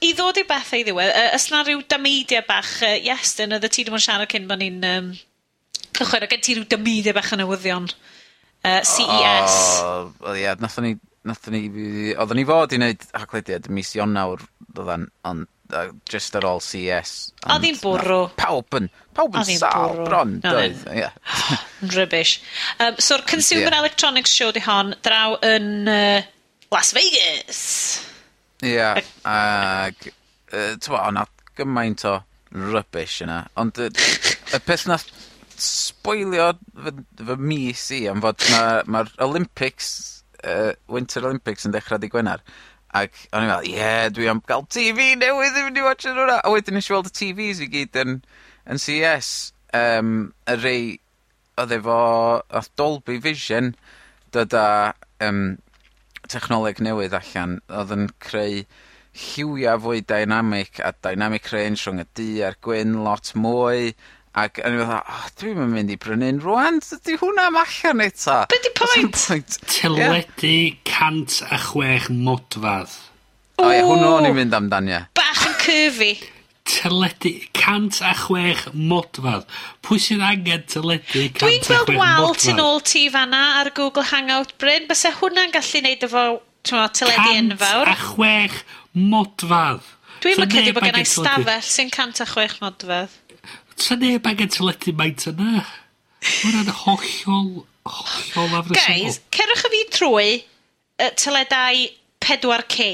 i 0.05 0.13
ddod 0.15 0.39
i 0.39 0.45
bethau 0.47 0.81
i 0.81 0.87
ddiwedd, 0.87 1.11
uh, 1.11 1.31
ys 1.37 1.49
na 1.51 1.63
rhyw 1.65 1.83
dameidiau 1.91 2.45
bach, 2.47 2.77
uh, 2.85 2.95
yes, 3.03 3.35
dyn 3.39 3.57
oedd 3.57 3.67
y 3.67 3.71
ti 3.73 3.85
ddim 3.85 3.97
yn 3.99 4.05
siarad 4.05 4.31
cyn 4.31 4.47
bod 4.49 4.63
ni'n 4.63 4.79
um, 4.91 5.11
cychwyn, 5.91 6.25
ac 6.27 6.35
gen 6.35 6.45
ti 6.45 6.55
rhyw 6.55 6.69
dameidiau 6.71 7.17
bach 7.17 7.33
yn 7.35 7.43
newyddion. 7.43 7.91
Uh, 8.65 8.79
CES. 8.81 9.59
O, 9.83 9.89
oh, 10.23 10.31
ie, 10.33 10.41
yeah, 10.41 10.55
nathon 10.57 10.87
ni 10.87 10.95
nathon 11.25 11.55
ni, 11.55 12.13
oedden 12.13 12.39
ni 12.39 12.45
fod 12.47 12.73
i 12.75 12.79
wneud 12.79 13.05
haglediad 13.15 13.69
mis 13.73 13.93
Ionawr, 13.97 14.43
doddan, 14.77 15.07
ond 15.27 15.47
uh, 15.73 15.89
just 16.09 16.35
ar 16.37 16.47
ôl 16.49 16.61
CES. 16.63 17.13
Oedd 17.49 17.67
hi'n 17.67 17.79
bwrw. 17.81 18.19
Pawb 18.39 18.77
yn, 18.79 18.89
pawb 19.17 19.37
yn 19.41 19.49
sal, 19.49 19.97
bron, 20.05 20.37
doedd. 20.43 20.85
Yeah. 20.93 21.15
Rubbish. 21.95 22.39
Um, 22.79 22.99
So'r 23.01 23.25
Consumer 23.27 23.71
yeah. 23.71 23.79
Electronics 23.81 24.35
Show 24.35 24.51
di 24.55 24.63
hon, 24.65 24.93
draw 25.05 25.37
yn 25.45 25.89
uh, 25.91 26.21
Las 26.73 26.93
Vegas. 26.97 27.61
Ie, 28.63 28.77
yeah, 28.77 29.01
ac, 29.29 30.09
uh, 30.53 30.73
tywa, 30.81 31.07
o'na 31.09 31.25
gymaint 31.57 32.05
o 32.09 32.19
rubbish 32.55 33.21
yna. 33.25 33.43
Ond 33.59 33.79
y, 33.81 33.89
y 33.89 34.61
peth 34.63 34.85
na 34.89 34.99
spoilio 35.55 36.51
fy, 36.75 36.91
fy 37.21 37.37
mis 37.39 37.85
i 37.95 38.01
am 38.11 38.21
fod 38.23 38.43
mae'r 38.51 38.89
ma 38.91 39.03
Olympics 39.23 39.89
uh, 40.47 40.71
Winter 40.91 41.25
Olympics 41.27 41.67
yn 41.67 41.75
dechrau 41.75 41.99
di 42.01 42.09
Gwener. 42.13 42.43
Ac 42.95 43.25
o'n 43.33 43.43
i'n 43.43 43.51
meddwl, 43.51 43.69
ie, 43.69 43.75
yeah, 43.75 44.05
dwi 44.13 44.29
am 44.31 44.43
gael 44.47 44.63
TV 44.71 45.13
newydd 45.19 45.57
i 45.57 45.65
fynd 45.65 45.81
i 45.81 45.85
watchan 45.85 46.19
hwnna. 46.19 46.39
A 46.39 46.53
wedyn 46.53 46.77
nes 46.77 46.87
i 46.89 46.95
weld 46.95 47.11
y 47.11 47.15
TVs 47.19 47.61
i 47.65 47.69
gyd 47.73 47.99
yn, 48.03 48.19
yn 48.71 48.81
CS. 48.81 49.33
Um, 49.75 50.15
y 50.47 50.55
rei 50.61 50.81
oedd 51.59 51.73
efo 51.75 51.99
oedd 52.39 52.71
Dolby 52.79 53.17
Vision 53.23 53.73
dod 54.35 54.55
â 54.55 54.67
um, 55.23 55.57
technoleg 56.31 56.81
newydd 56.83 57.15
allan 57.17 57.59
oedd 57.69 57.93
yn 57.95 58.09
creu 58.23 58.63
lliwia 59.15 59.75
fwy 59.79 60.01
dynamic 60.07 60.81
a 60.83 60.91
dynamic 61.05 61.47
range 61.53 61.85
rhwng 61.85 62.03
y 62.03 62.07
du 62.19 62.29
a'r 62.47 62.57
gwyn 62.65 62.97
lot 63.05 63.31
mwy 63.39 63.93
Ac 64.35 64.59
o'n 64.59 64.73
i'n 64.75 64.81
meddwl, 64.81 64.97
oh, 64.99 65.27
dwi'n 65.39 65.59
yn 65.63 65.69
mynd 65.71 65.91
i 65.93 65.95
brynu'n 66.01 66.41
rwan, 66.43 66.81
dydy 66.83 67.15
hwnna 67.21 67.45
am 67.47 67.59
allan 67.61 68.03
eto. 68.03 68.41
Be 68.51 68.57
di 68.65 68.71
pwynt? 68.75 69.15
pwynt? 69.15 69.57
Teledu 69.71 70.49
yeah. 70.51 70.73
cant 70.89 71.37
a 71.47 71.59
chwech 71.69 72.09
modfadd. 72.11 72.97
O, 73.55 73.69
ie, 73.71 73.79
hwnnw 73.87 74.09
o'n 74.17 74.27
i'n 74.27 74.35
mynd 74.35 74.57
amdan, 74.57 74.91
ie. 74.91 74.99
Bach 75.15 75.45
yn 75.47 75.55
curvy. 75.63 76.11
Teledu 76.67 77.31
cant 77.55 78.01
a 78.03 78.11
chwech 78.25 78.67
modfadd. 78.75 79.47
Pwy 79.87 80.03
sy'n 80.03 80.27
angen 80.27 80.67
teledu 80.67 81.29
cant 81.31 81.45
Dwi'n 81.45 81.63
gweld 81.69 81.95
wal 81.95 82.35
tu 82.35 82.59
nôl 82.59 82.83
ti 82.83 83.07
fanna 83.13 83.61
ar 83.61 83.71
Google 83.77 84.03
Hangout 84.11 84.57
Bryn. 84.59 84.89
Bysa 84.91 85.15
hwnna'n 85.15 85.55
gallu 85.55 85.85
neud 85.87 86.03
efo 86.09 86.25
teledu 86.67 87.37
enfawr. 87.39 87.87
Cant 87.87 87.93
a 87.93 88.09
chwech 88.11 88.63
modfadd. 88.99 89.93
Dwi'n 90.25 90.41
so 90.41 90.43
mycedi 90.43 90.75
bod 90.75 90.89
gen 90.89 90.99
i 90.99 91.07
stafell 91.07 91.69
sy'n 91.71 91.93
cant 91.93 92.19
a 92.19 92.27
chwech 92.27 92.59
modfadd. 92.59 93.21
'sa 93.77 93.95
neb 93.99 94.27
angen 94.27 94.51
teledu 94.51 94.93
maint 94.95 95.27
yna. 95.31 95.65
Ma' 96.43 96.75
hollol, 96.83 97.65
hollol 97.85 98.59
afresymol. 98.59 98.79
Guys, 98.81 99.19
cerwch 99.35 99.65
y 99.67 99.73
fi 99.73 99.81
trwy 99.93 100.29
y 101.01 101.09
teledau 101.19 101.83
4K. 102.25 102.87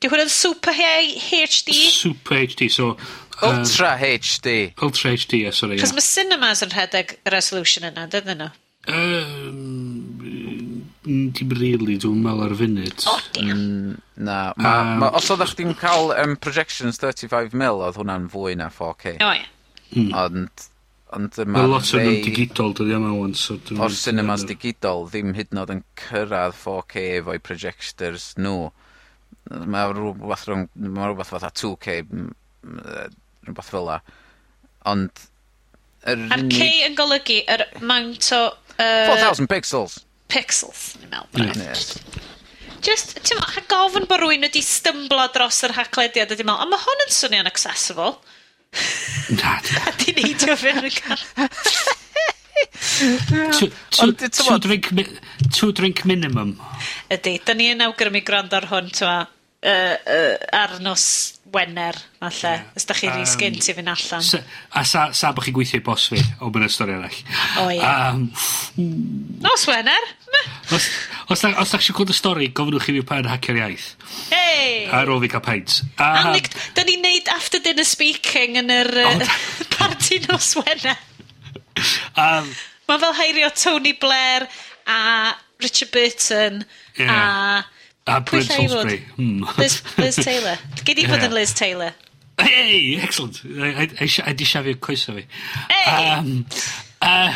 Di 0.00 0.10
hwn 0.12 0.26
yn 0.26 0.32
Super 0.32 0.76
HD? 0.76 1.74
Super 1.90 2.44
HD, 2.44 2.70
so... 2.72 2.96
Um, 3.42 3.58
Ultra 3.60 3.98
HD. 4.00 4.72
Ultra 4.80 5.12
HD, 5.12 5.42
yeah, 5.42 5.52
sorry. 5.52 5.76
Cos 5.76 5.90
yeah. 5.90 5.98
mae 5.98 6.04
cinemas 6.06 6.62
yn 6.64 6.72
rhedeg 6.72 7.18
y 7.18 7.32
resolution 7.34 7.84
yna, 7.90 8.06
dydyn 8.12 8.40
nhw? 8.40 8.48
Um, 8.88 10.86
dim 11.04 11.34
mm, 11.34 11.58
really, 11.58 11.98
dwi'n 12.00 12.22
meddwl 12.24 12.46
ar 12.46 12.54
funud. 12.56 13.04
O, 13.04 13.16
oh, 13.18 13.20
Na, 14.16 14.38
ma, 14.56 14.72
um, 14.72 14.94
ma, 15.02 15.10
os 15.18 15.28
oeddech 15.34 15.52
chi'n 15.58 15.76
cael 15.76 16.14
um, 16.16 16.38
projections 16.40 17.02
35mm, 17.02 17.66
oedd 17.74 18.00
hwnna'n 18.00 18.30
fwy 18.32 18.56
na 18.56 18.70
4K. 18.72 19.18
O, 19.18 19.28
oh, 19.28 19.34
ie. 19.36 19.42
Yeah. 19.42 19.52
Mm. 19.94 20.10
Ond, 20.18 20.64
ond 21.16 21.38
yma... 21.42 21.60
Mae 21.60 21.70
lot 21.70 21.92
o'n 21.94 22.04
nhw'n 22.06 22.24
digidol, 22.24 22.74
dydw 22.76 22.96
yma 22.98 23.12
awn. 23.14 23.36
So 23.38 23.58
o'r 23.76 23.94
cinemas 23.94 24.46
digidol 24.48 25.06
ddim 25.10 25.34
hyd 25.36 25.54
yn 25.54 25.62
oed 25.62 25.72
yn 25.76 25.84
cyrraedd 26.00 26.56
4K 26.58 27.06
efo'i 27.20 27.42
projectors 27.44 28.32
nhw. 28.40 28.70
Mae 29.52 29.94
rhywbeth, 29.94 30.46
rhwng... 30.50 30.68
mae 30.82 31.10
rhywbeth 31.10 31.32
fatha 31.34 31.52
2K, 31.62 32.00
rhywbeth 33.46 33.72
fel 33.72 33.90
la. 33.90 34.00
Ond... 34.90 35.26
Yr 36.06 36.20
er 36.22 36.36
A'r 36.36 36.46
K 36.52 36.70
yn 36.86 36.98
golygu 36.98 37.40
yr 37.50 37.66
amount 37.80 38.30
o... 38.36 38.44
Uh, 38.76 39.08
4,000 39.10 39.50
pixels. 39.50 40.00
Pixels, 40.30 40.88
ni'n 41.00 41.12
meddwl. 41.14 41.62
Yeah. 41.62 41.80
Just, 42.86 43.16
ti'n 43.22 43.40
meddwl, 43.40 43.66
gofyn 43.70 44.06
bod 44.10 44.22
rwy'n 44.22 44.46
wedi 44.46 44.62
stymblo 44.62 45.26
dros 45.34 45.62
yr 45.66 45.74
haclediad, 45.78 46.34
ydy 46.34 46.46
meddwl, 46.46 46.66
a 46.66 46.70
mae 46.70 46.82
hwn 46.82 47.06
yn 47.06 47.14
swnio'n 47.14 47.50
accessible. 47.50 48.16
Na. 49.36 49.56
A 49.86 49.94
di 49.98 50.14
neidio 50.16 50.56
fewn 50.56 50.86
y 50.86 50.92
car. 50.94 51.20
Two 53.58 54.58
drink 54.58 54.90
two 55.52 55.72
drink 55.72 56.04
minimum. 56.04 56.56
Ydy, 57.12 57.38
da 57.44 57.54
ni 57.54 57.70
yn 57.74 57.84
awgrymu 57.84 58.22
gwrando 58.26 58.56
ar 58.58 58.68
hwn, 58.70 58.88
ti'n 58.90 59.00
twa, 59.02 59.16
uh, 59.66 59.96
uh, 60.16 60.36
ar 60.56 60.78
nos 60.84 61.35
Wener, 61.56 61.96
falle, 62.20 62.52
yeah. 62.52 62.76
os 62.76 62.84
da 62.86 62.94
chi 62.96 63.08
um, 63.08 63.24
sgyn 63.26 63.56
ti 63.56 63.74
fynd 63.76 63.90
allan. 63.90 64.24
Sa, 64.24 64.42
a 64.76 64.84
sa, 64.84 65.06
sa 65.16 65.32
bych 65.36 65.48
chi'n 65.48 65.56
gweithio 65.56 65.80
i 65.80 65.84
bos 65.86 66.06
fi, 66.12 66.20
o 66.44 66.50
mae'n 66.52 66.72
stori 66.72 66.94
arall. 66.96 67.16
O, 67.16 67.64
oh, 67.64 67.72
ie. 67.72 67.80
Yeah. 67.80 68.12
Um, 68.12 68.28
nos 69.44 69.66
Wener! 69.70 70.10
os, 70.76 70.90
os, 71.32 71.40
da, 71.40 71.54
os 71.62 71.72
da 71.72 71.80
chi'n 71.80 71.96
gweld 71.96 72.12
y 72.12 72.18
stori, 72.18 72.50
gofynwch 72.56 72.86
chi 72.86 72.96
fi 72.98 73.04
pa'n 73.08 73.30
hacio'r 73.32 73.62
iaith. 73.62 73.88
Hei! 74.28 74.86
Ar 75.00 75.10
ôl 75.12 75.24
fi 75.24 75.32
cael 75.32 75.44
paint. 75.48 75.80
Um, 75.96 76.30
Nick, 76.36 76.52
da 76.76 76.84
ni'n 76.86 77.04
neud 77.04 77.32
after 77.34 77.62
dinner 77.64 77.88
speaking 77.88 78.60
yn 78.60 78.72
yr 78.76 78.92
uh, 79.06 79.26
party 79.78 80.20
nos 80.28 80.52
Wener. 80.60 81.00
um, 82.20 82.52
Mae 82.86 83.02
fel 83.02 83.16
heirio 83.18 83.50
Tony 83.56 83.96
Blair 83.98 84.46
a 84.86 85.34
Richard 85.58 85.90
Burton 85.90 86.64
yeah. 86.96 87.62
a 87.62 87.75
A 88.06 88.20
Bryn 88.20 88.42
Salisbury. 88.42 88.98
Hmm. 89.16 89.44
Liz, 89.58 89.82
Liz 89.98 90.16
Taylor. 90.16 90.58
Gei 90.84 90.94
di 90.94 91.06
bod 91.06 91.24
yn 91.26 91.34
Liz 91.34 91.54
Taylor. 91.54 91.94
Hey, 92.38 93.00
excellent. 93.02 93.42
I, 93.44 94.34
di 94.34 94.44
siafio 94.44 94.76
coeso 94.78 95.14
fi. 95.16 95.24
Hey! 95.70 96.18
Um, 96.18 96.46
uh, 97.02 97.32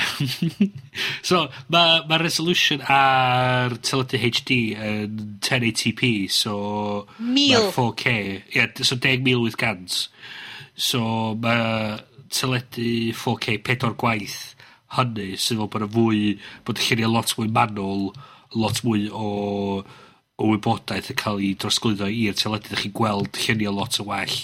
so, 1.22 1.48
mae 1.72 2.04
ma 2.06 2.18
resolution 2.22 2.84
ar 2.86 3.74
teledu 3.82 4.20
HD 4.20 4.58
yn 4.76 5.16
1080p, 5.40 6.30
so... 6.30 7.08
Mil. 7.18 7.72
4K. 7.72 8.14
Yeah, 8.54 8.70
so 8.82 8.94
10,000 8.94 9.42
with 9.42 9.58
gans. 9.58 10.08
So, 10.76 11.34
mae 11.34 11.98
teledu 12.30 13.10
4K 13.16 13.58
pedwar 13.66 13.98
gwaith 13.98 14.54
hynny, 14.94 15.32
sydd 15.38 15.58
fel 15.60 15.70
bod 15.72 15.86
y 15.86 15.90
fwy, 15.96 16.22
bod 16.66 16.78
y 16.78 16.86
lluniau 16.86 17.14
lot 17.14 17.34
mwy 17.38 17.50
manwl, 17.54 18.06
lot 18.58 18.80
mwy 18.86 19.08
o 19.10 19.26
o 20.40 20.48
wybodaeth 20.54 21.12
yn 21.12 21.18
cael 21.20 21.42
ei 21.42 21.52
drosglwyddo 21.60 22.08
i'r 22.08 22.38
teledu, 22.38 22.70
ydych 22.70 22.86
chi'n 22.86 22.96
gweld 22.96 23.40
llunio 23.44 23.74
lot 23.76 24.00
o 24.00 24.06
well 24.08 24.38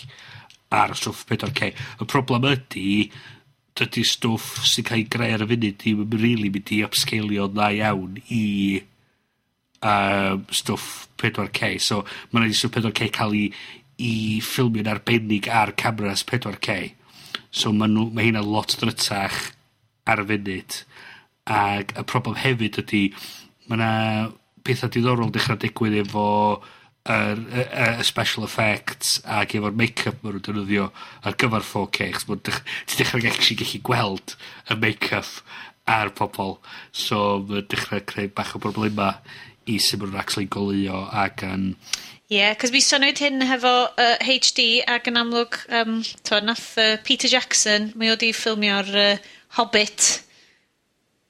ar 0.76 0.92
y 0.92 0.98
stwff 0.98 1.24
4K. 1.30 1.70
Y 2.02 2.08
problem 2.10 2.46
ydy, 2.50 2.90
dydy 3.76 4.04
stwff 4.08 4.66
sy'n 4.68 4.86
cael 4.88 5.02
ei 5.04 5.08
greu 5.12 5.36
ar 5.36 5.46
y 5.46 5.48
funud 5.52 5.80
ddim 5.80 6.04
yn 6.04 6.20
really 6.20 6.52
mynd 6.52 6.74
i 6.74 6.82
upscalio 6.86 7.48
na 7.54 7.70
iawn 7.76 8.20
i 8.34 8.44
um, 9.80 10.44
stwff 10.50 11.06
4K. 11.22 11.76
So, 11.82 12.02
mae'n 12.30 12.46
rhaid 12.46 12.56
i 12.56 12.60
stwff 12.60 12.78
4K 12.80 13.10
cael 13.16 13.36
ei 13.40 13.50
i 13.96 14.14
ffilmio'n 14.44 14.90
arbennig 14.92 15.48
ar 15.48 15.72
cameras 15.80 16.24
4K. 16.28 16.80
So, 17.48 17.72
mae 17.72 17.88
ma 17.88 18.24
hynna 18.24 18.44
lot 18.44 18.76
drytach 18.76 19.52
ar 20.06 20.24
y 20.24 20.28
funud. 20.32 20.80
Ac 21.46 21.94
y 21.96 22.04
problem 22.10 22.36
hefyd 22.42 22.82
ydy, 22.82 23.06
mae 23.70 23.78
yna 23.78 23.92
pethau 24.66 24.92
diddorol 24.92 25.32
dechrau 25.34 25.58
digwydd 25.62 26.00
efo 26.02 26.26
yr, 27.06 27.38
y, 27.38 27.62
y, 27.62 28.04
special 28.06 28.46
effects 28.46 29.20
ac 29.38 29.54
efo'r 29.58 29.76
make-up 29.78 30.22
maen 30.22 30.36
nhw'n 30.36 30.46
defnyddio 30.48 30.88
ar 31.26 31.38
gyfer 31.38 31.66
4K, 31.66 32.10
chos 32.16 32.26
mae'n 32.28 32.42
dech, 32.48 32.60
ti 32.88 33.00
dechrau 33.00 33.22
gallu, 33.22 33.58
gallu 33.62 33.82
gweld 33.86 34.34
y 34.72 34.78
make-up 34.82 35.30
ar 35.86 36.10
pobl, 36.18 36.56
so 36.90 37.38
mae'n 37.46 37.70
dechrau 37.70 38.02
creu 38.10 38.32
bach 38.34 38.56
o 38.58 38.62
broblemau 38.62 39.14
i 39.70 39.78
sut 39.82 40.00
maen 40.00 40.12
nhw'n 40.12 40.22
actually 40.22 40.50
golio 40.50 41.06
ac 41.24 41.46
yn... 41.46 41.72
Ie, 42.26 42.40
yeah, 42.40 42.54
cos 42.58 42.72
mi 42.74 42.82
synnwyd 42.82 43.20
hyn 43.22 43.44
hefo 43.46 43.72
uh, 43.86 44.16
HD 44.26 44.82
ac 44.90 45.06
yn 45.06 45.20
amlwg, 45.20 45.60
um, 45.78 46.00
to, 46.26 46.40
nath 46.42 46.72
uh, 46.82 46.96
Peter 47.06 47.30
Jackson, 47.30 47.92
mi 47.94 48.10
oedd 48.10 48.26
i 48.26 48.32
ffilmio'r 48.34 48.90
uh, 48.98 49.10
Hobbit, 49.60 50.25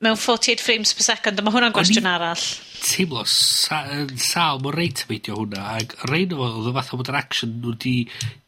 mewn 0.04 0.16
48 0.16 0.60
frames 0.60 0.92
per 0.92 1.04
second, 1.06 1.40
a 1.40 1.44
mae 1.44 1.54
hwnna'n 1.54 1.72
gwestiwn 1.72 2.08
arall. 2.10 2.42
Teimlo 2.84 3.22
sa, 3.30 3.80
yn 3.96 4.12
sal, 4.20 4.60
mae'n 4.60 4.76
reit 4.76 5.04
meidio 5.08 5.38
hwnna, 5.38 5.62
ac 5.78 5.94
rhaid 6.10 6.34
o 6.36 6.42
oedd 6.44 6.68
y 6.68 6.74
fath 6.76 6.92
o 6.92 7.00
bod 7.00 7.10
yr 7.12 7.18
action 7.22 7.54
nhw 7.62 7.72
di, 7.80 7.94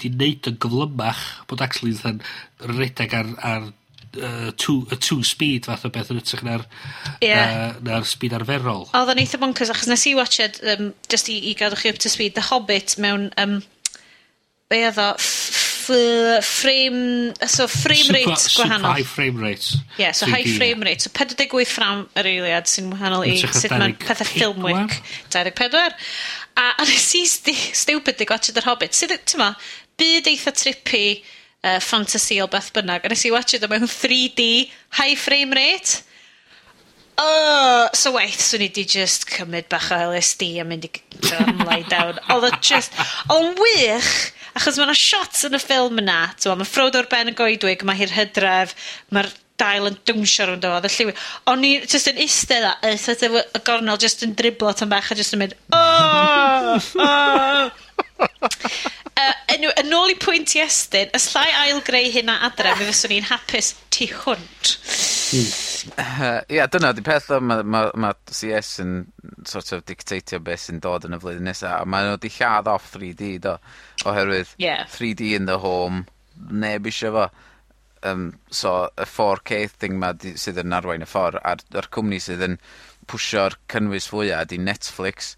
di 0.03 0.12
neud 0.12 0.51
yn 0.51 0.59
gyflymach, 0.61 1.22
bod 1.49 1.64
actually 1.64 1.96
yn 2.11 2.20
redeg 2.68 3.16
ar, 3.16 3.32
ar 3.40 3.70
uh, 4.20 4.51
two, 4.61 4.86
a 4.92 4.96
two 4.96 5.24
speed 5.24 5.70
fath 5.70 5.88
o 5.88 5.92
beth 5.94 6.12
yn 6.12 6.20
ytrach 6.20 6.44
na'r 6.44 6.66
yeah. 7.24 7.49
uh, 7.49 7.80
na 7.86 8.03
speed 8.05 8.36
arferol. 8.36 8.84
Oedd 8.92 9.14
o'n 9.14 9.24
eitha 9.24 9.40
bonkers, 9.40 9.72
achos 9.72 9.88
nes 9.88 10.05
i 10.11 10.14
watched, 10.20 10.61
um, 10.74 10.92
just 11.09 11.32
i, 11.32 11.40
i 11.49 11.57
gadw 11.57 11.80
chi 11.80 11.94
up 11.94 12.05
to 12.05 12.12
speed, 12.12 12.36
The 12.36 12.44
Hobbit 12.51 12.99
mewn, 13.01 13.30
um, 13.40 13.62
be 14.68 14.84
oedd 14.84 15.01
o, 15.01 15.14
fy 15.89 16.41
frame, 16.45 17.32
so 17.47 17.66
frame 17.66 18.12
rate 18.14 18.36
super, 18.39 18.68
gwahanol. 18.68 18.78
Super 18.78 18.93
high 18.93 19.03
frame 19.03 19.39
rate. 19.41 19.76
Yeah, 19.97 20.12
so 20.12 20.26
high 20.26 20.45
frame 20.45 20.84
rate. 20.84 21.01
So 21.01 21.11
48 21.11 21.64
ffram 21.68 22.05
yr 22.18 22.28
eiliad 22.28 22.68
sy'n 22.70 22.91
wahanol 22.93 23.24
i 23.28 23.39
sut 23.41 23.72
mae'n 23.72 23.97
pethau 24.01 24.28
ffilmwyc. 24.28 24.99
24. 25.32 25.97
A, 26.59 26.66
a 26.74 26.86
nes 26.89 27.09
i 27.16 27.24
sti, 27.30 27.55
stupid 27.82 28.20
i 28.20 28.28
gwachod 28.28 28.61
yr 28.61 28.68
Hobbit. 28.68 28.97
Sydd, 28.99 29.16
ti'n 29.24 29.41
ma, 29.41 29.53
byd 30.01 30.28
eitha 30.30 30.53
trippy, 30.57 31.07
uh, 31.64 31.78
fantasy 31.80 32.41
o 32.43 32.49
beth 32.51 32.72
bynnag. 32.76 33.07
A 33.07 33.12
nes 33.12 33.24
i 33.24 33.32
watchod 33.34 33.64
o 33.64 33.72
mewn 33.72 33.89
3D, 33.89 34.68
high 35.01 35.16
frame 35.16 35.57
rate. 35.57 36.03
Oh, 37.18 37.89
so 37.99 38.12
waith, 38.14 38.39
swn 38.39 38.61
so 38.62 38.66
i 38.68 38.70
di 38.70 38.84
just 38.86 39.24
cymryd 39.26 39.66
bach 39.72 39.89
o 39.91 39.97
LSD 40.12 40.53
a 40.62 40.66
mynd 40.68 40.86
i 40.86 40.91
lie 41.64 41.82
down. 41.91 42.20
Oedd 42.30 42.47
o 42.47 42.51
just, 42.62 42.95
o'n 43.34 43.57
wych, 43.59 44.12
Achos 44.59 44.78
mae 44.78 44.88
yna 44.88 44.96
shots 44.98 45.44
yn 45.46 45.54
y 45.54 45.61
ffilm 45.62 46.00
yna, 46.02 46.20
so, 46.40 46.54
mae 46.59 46.66
Frodo'r 46.66 47.06
ben 47.11 47.30
yn 47.30 47.36
goedwig, 47.38 47.84
mae 47.86 47.98
hi'r 48.00 48.14
hydref, 48.16 48.74
mae'r 49.14 49.30
dail 49.59 49.88
yn 49.90 49.98
dwmsio 50.06 50.46
rwy'n 50.48 50.66
o, 50.66 50.72
y 50.82 50.90
lliwi. 50.94 51.14
O'n 51.50 51.64
i 51.66 51.72
just 51.84 52.11
yn 52.11 52.18
istedd 52.22 52.66
a, 52.66 52.72
y, 52.86 52.94
y, 52.96 53.42
y 53.59 53.62
gornel 53.66 54.00
just 54.02 54.24
yn 54.26 54.34
driblo 54.38 54.72
tan 54.74 54.90
bach 54.90 55.12
a 55.12 55.18
just 55.18 55.34
yn 55.36 55.44
mynd, 55.44 55.56
oh, 55.74 56.90
oh. 56.98 57.70
uh, 58.18 59.32
anyway, 59.54 59.74
yn 59.82 59.96
ôl 59.98 60.14
i 60.14 60.18
pwynt 60.18 60.54
i 60.59 60.62
estyn, 60.66 61.11
y 61.14 61.22
slai 61.22 61.48
ail 61.64 61.82
greu 61.86 62.11
hynna 62.14 62.40
adre, 62.50 62.74
mi 62.78 62.90
fyswn 62.90 63.18
i'n 63.18 63.30
hapus 63.30 63.74
tu 63.94 64.11
hwnt. 64.24 64.76
Mm. 65.38 65.50
Ie, 65.87 66.57
yeah, 66.57 66.68
dyna 66.70 66.93
di 66.97 67.03
peth 67.07 67.31
o, 67.35 67.41
mae 67.45 67.64
ma, 67.66 67.85
ma 67.95 68.12
CS 68.31 68.79
yn 68.85 68.95
sort 69.47 69.72
of 69.76 69.85
dictatio 69.89 70.41
beth 70.45 70.64
sy'n 70.66 70.81
dod 70.85 71.07
yn 71.09 71.16
y 71.16 71.20
flwyddyn 71.22 71.49
nesaf, 71.51 71.83
a 71.83 71.89
mae 71.89 72.07
nhw 72.07 72.18
di 72.22 72.31
lladd 72.35 72.70
off 72.72 72.89
3D, 72.95 73.35
do, 73.45 73.57
oherwydd 74.09 74.55
yeah. 74.62 74.87
3D 74.93 75.35
in 75.39 75.47
the 75.51 75.59
home, 75.62 76.07
neb 76.51 76.89
eisiau 76.89 77.14
fo. 77.16 77.29
Um, 78.07 78.29
so, 78.55 78.72
y 78.95 79.07
4K 79.11 79.64
thing 79.74 79.97
ma 79.99 80.12
di, 80.14 80.37
sydd 80.39 80.61
yn 80.62 80.76
arwain 80.76 81.03
y 81.03 81.09
ffordd, 81.11 81.41
a'r, 81.43 81.64
ar 81.79 81.89
cwmni 81.95 82.20
sydd 82.22 82.45
yn 82.47 82.61
pwysio'r 83.11 83.59
cynnwys 83.72 84.07
fwyaf 84.12 84.47
di 84.53 84.61
Netflix. 84.62 85.35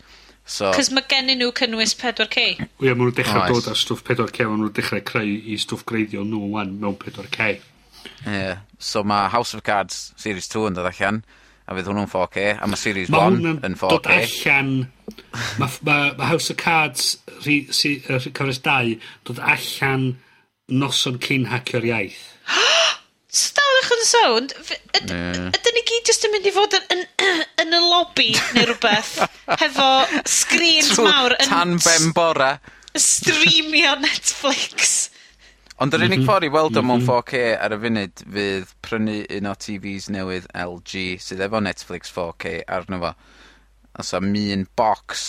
So... 0.51 0.72
Cos 0.74 0.91
mae 0.93 1.07
gennyn 1.09 1.41
nhw 1.41 1.55
cynnwys 1.57 1.95
4K. 1.97 2.45
Ie, 2.59 2.68
yeah, 2.84 2.97
maen 2.97 3.07
nhw'n 3.07 3.16
dechrau 3.16 3.47
oh, 3.47 3.57
dod 3.57 3.70
â 3.70 3.76
stwff 3.78 4.05
4K, 4.09 4.49
maen 4.49 4.64
nhw'n 4.64 4.76
dechrau 4.76 5.05
creu 5.07 5.30
i 5.30 5.57
stwff 5.62 5.86
greiddio 5.88 6.24
nhw 6.26 6.51
wan 6.57 6.76
mewn 6.82 6.99
4K. 7.01 7.53
Yeah. 8.24 8.59
So 8.78 9.05
mae 9.05 9.28
House 9.28 9.55
of 9.55 9.62
Cards 9.62 10.12
Series 10.16 10.48
2 10.48 10.70
yn 10.70 10.78
dod 10.78 10.88
allan, 10.90 11.22
a 11.66 11.76
fydd 11.76 11.90
hwnnw'n 11.90 12.11
4K, 12.11 12.46
a 12.59 12.68
mae 12.68 12.80
Series 12.80 13.12
1 13.12 13.61
yn 13.66 13.76
4K. 13.78 13.92
Dod 13.92 14.11
allan, 14.14 14.72
mae 15.61 15.78
ma, 15.86 15.98
ma 16.18 16.30
House 16.32 16.51
of 16.53 16.59
Cards 16.61 17.12
rhi, 17.44 17.62
si, 17.74 17.98
uh, 18.09 18.18
cyfres 18.24 18.62
2 18.64 18.96
dod 19.28 19.42
allan 19.44 20.11
noson 20.70 21.20
cyn 21.22 21.48
hacio'r 21.51 21.86
iaith. 21.90 22.24
Stawch 23.30 23.92
yn 23.94 24.01
sound, 24.09 24.57
ydyn 24.98 25.76
ni 25.76 25.84
gyd 25.86 26.09
jyst 26.11 26.26
yn 26.26 26.32
mynd 26.34 26.48
i 26.51 26.53
fod 26.55 26.74
yn, 26.80 26.88
yn, 26.96 27.05
yn 27.62 27.76
y 27.78 27.80
lobby 27.84 28.32
neu 28.57 28.66
rhywbeth, 28.66 29.12
hefo 29.61 29.90
screens 30.26 30.96
mawr 30.98 31.36
yn... 31.36 31.46
Tan 31.46 31.76
ben 31.84 32.11
bora. 32.16 32.57
Streamio 32.98 33.94
Netflix. 34.03 35.12
Ond 35.81 35.95
yr 35.97 36.05
unig 36.05 36.18
mhm. 36.20 36.26
ffordd 36.28 36.45
i 36.45 36.53
weld 36.53 36.76
o 36.76 36.83
mewn 36.85 37.01
mhm. 37.01 37.09
4K 37.09 37.45
ar 37.57 37.72
y 37.72 37.81
funud 37.85 38.24
fydd 38.37 38.72
prynu 38.85 39.20
un 39.39 39.49
o 39.49 39.55
TVs 39.64 40.11
newydd 40.12 40.51
LG 40.66 41.05
sydd 41.24 41.45
efo 41.47 41.62
Netflix 41.64 42.12
4K 42.12 42.59
arno 42.68 43.01
fo. 43.07 43.14
Os 44.01 44.12
am 44.16 44.28
un 44.37 44.66
box 44.76 45.22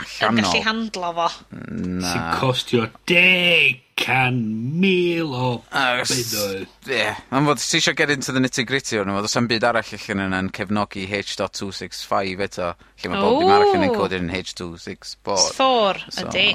allanol. 0.00 0.38
Yn 0.38 0.46
gallu 0.46 0.62
handlo 0.64 1.10
fo. 1.18 1.26
Na. 1.52 2.12
Sy'n 2.12 2.24
costio 2.40 2.86
deg 3.08 3.82
can 3.96 4.40
mil 4.80 5.32
o 5.36 5.50
bunnoedd. 5.72 6.72
Ie. 6.92 7.06
ond 7.32 7.48
fod, 7.48 7.60
ti 7.60 7.78
eisiau 7.78 7.96
get 7.96 8.12
into 8.12 8.32
the 8.32 8.40
nitty 8.40 8.66
gritty 8.68 9.00
o'n 9.00 9.12
fod, 9.14 9.28
os 9.28 9.36
am 9.40 9.48
byd 9.52 9.64
arall 9.68 9.94
allan 9.98 10.24
yna'n 10.26 10.50
cefnogi 10.56 11.06
H.265 11.08 12.44
eto, 12.48 12.72
lle 13.00 13.12
mae 13.12 13.22
bob 13.24 13.40
dim 13.40 13.54
arall 13.54 13.78
yn 13.78 13.86
encoded 13.88 14.24
yn 14.24 14.32
H.264. 14.32 15.48
Thor, 15.56 16.04
ydy. 16.24 16.50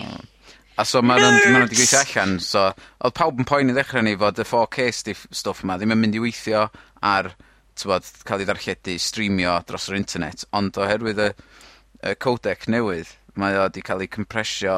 A 0.80 0.86
so 0.88 1.02
ma' 1.04 1.18
nhw'n 1.20 1.52
...ma' 1.52 1.64
nw 1.64 1.70
'di 1.70 1.80
gweithio 1.80 2.02
allan 2.02 2.38
so 2.44 2.68
oedd 3.04 3.16
pawb 3.18 3.42
yn 3.42 3.48
poen 3.50 3.72
i 3.72 3.76
ddechrau 3.76 4.06
ni 4.08 4.16
fod 4.20 4.40
y 4.40 4.46
4K 4.48 4.88
stiff 4.96 5.26
stwff 5.36 5.66
'ma 5.66 5.78
ddim 5.78 5.96
yn 5.98 6.04
mynd 6.04 6.20
i 6.20 6.24
weithio 6.24 6.68
ar 7.12 7.34
t'mod 7.82 8.08
cael 8.28 8.44
ei 8.44 8.48
ddarlledu, 8.48 8.96
streamio 9.00 9.58
dros 9.68 9.90
yr 9.90 9.98
internet, 10.00 10.46
ond 10.56 10.80
oherwydd 10.80 11.22
y 11.28 11.30
y 12.02 12.16
codec 12.18 12.66
newydd 12.72 13.12
mae 13.38 13.58
o 13.58 13.66
wedi 13.68 13.84
cael 13.86 14.02
ei 14.04 14.10
compresio 14.12 14.76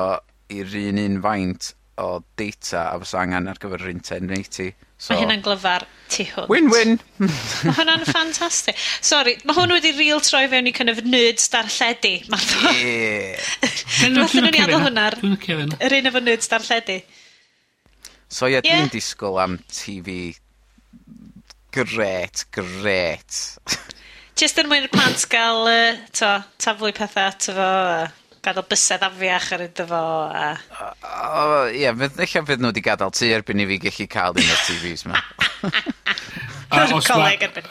i'r 0.51 0.75
un 0.81 0.99
un 1.01 1.21
faint 1.23 1.71
o 2.01 2.23
data 2.39 2.87
a 2.91 2.99
fysa 3.01 3.21
angen 3.21 3.49
ar 3.51 3.59
gyfer 3.61 3.83
yr 3.83 3.93
1080. 3.93 4.73
So, 4.97 5.13
mae 5.13 5.23
hynna'n 5.23 5.43
glyfar 5.43 5.85
tu 6.13 6.25
hwnt. 6.29 6.49
Win-win! 6.51 6.95
mae 7.23 7.75
hwnna'n 7.79 8.05
ffantastig. 8.07 8.77
Sori, 9.03 9.35
mae 9.43 9.57
hwn 9.57 9.75
wedi 9.75 9.91
real 9.97 10.23
troi 10.23 10.45
fewn 10.51 10.69
i 10.69 10.73
kind 10.75 10.93
of 10.93 11.03
nerds 11.05 11.49
darlledu. 11.53 12.13
Yeah. 12.77 13.41
Dwi'n 13.99 14.21
dwi'n 14.21 14.49
ni 14.49 14.63
adael 14.63 14.87
hwnna'r... 14.87 15.19
Dwi'n 15.19 15.35
licio 15.35 15.59
hynna. 15.59 15.81
Yr 15.83 15.97
un 15.99 16.11
efo 16.11 16.23
nerds 16.23 16.49
darlledu. 16.53 17.01
So 18.33 18.47
ie, 18.47 18.55
yeah, 18.55 18.65
yeah. 18.65 18.79
dwi'n 18.81 18.93
disgwyl 18.95 19.41
am 19.43 19.59
TV 19.69 20.31
gret, 21.73 22.45
gret. 22.51 23.41
Just 24.39 24.57
yn 24.57 24.65
er 24.65 24.71
mwyn 24.71 24.87
y 24.87 24.89
plant 24.89 25.27
gael, 25.29 25.67
uh, 25.69 25.99
to, 26.17 26.29
taflu 26.61 26.89
pethau 26.95 27.29
ato 27.29 27.53
fo. 27.53 27.69
Uh, 28.01 28.22
gadael 28.43 28.67
bysedd 28.67 29.03
afiach 29.07 29.51
ar 29.55 29.63
iddo 29.67 29.85
fo 29.87 30.01
a... 30.27 30.47
O, 30.83 31.43
ie, 31.71 31.87
fydd 32.01 32.19
eich 32.25 32.35
fydd 32.49 32.63
nhw 32.63 32.71
wedi 32.73 32.83
gadael 32.83 33.13
tu 33.15 33.29
erbyn 33.31 33.63
i 33.63 33.67
fi 33.69 33.79
gallu 33.85 34.07
cael 34.11 34.39
un 34.39 34.51
o'r 34.55 34.63
TVs 34.67 35.05
ma. 35.07 35.21
a, 36.73 36.83
os 36.97 37.07
ma, 37.13 37.29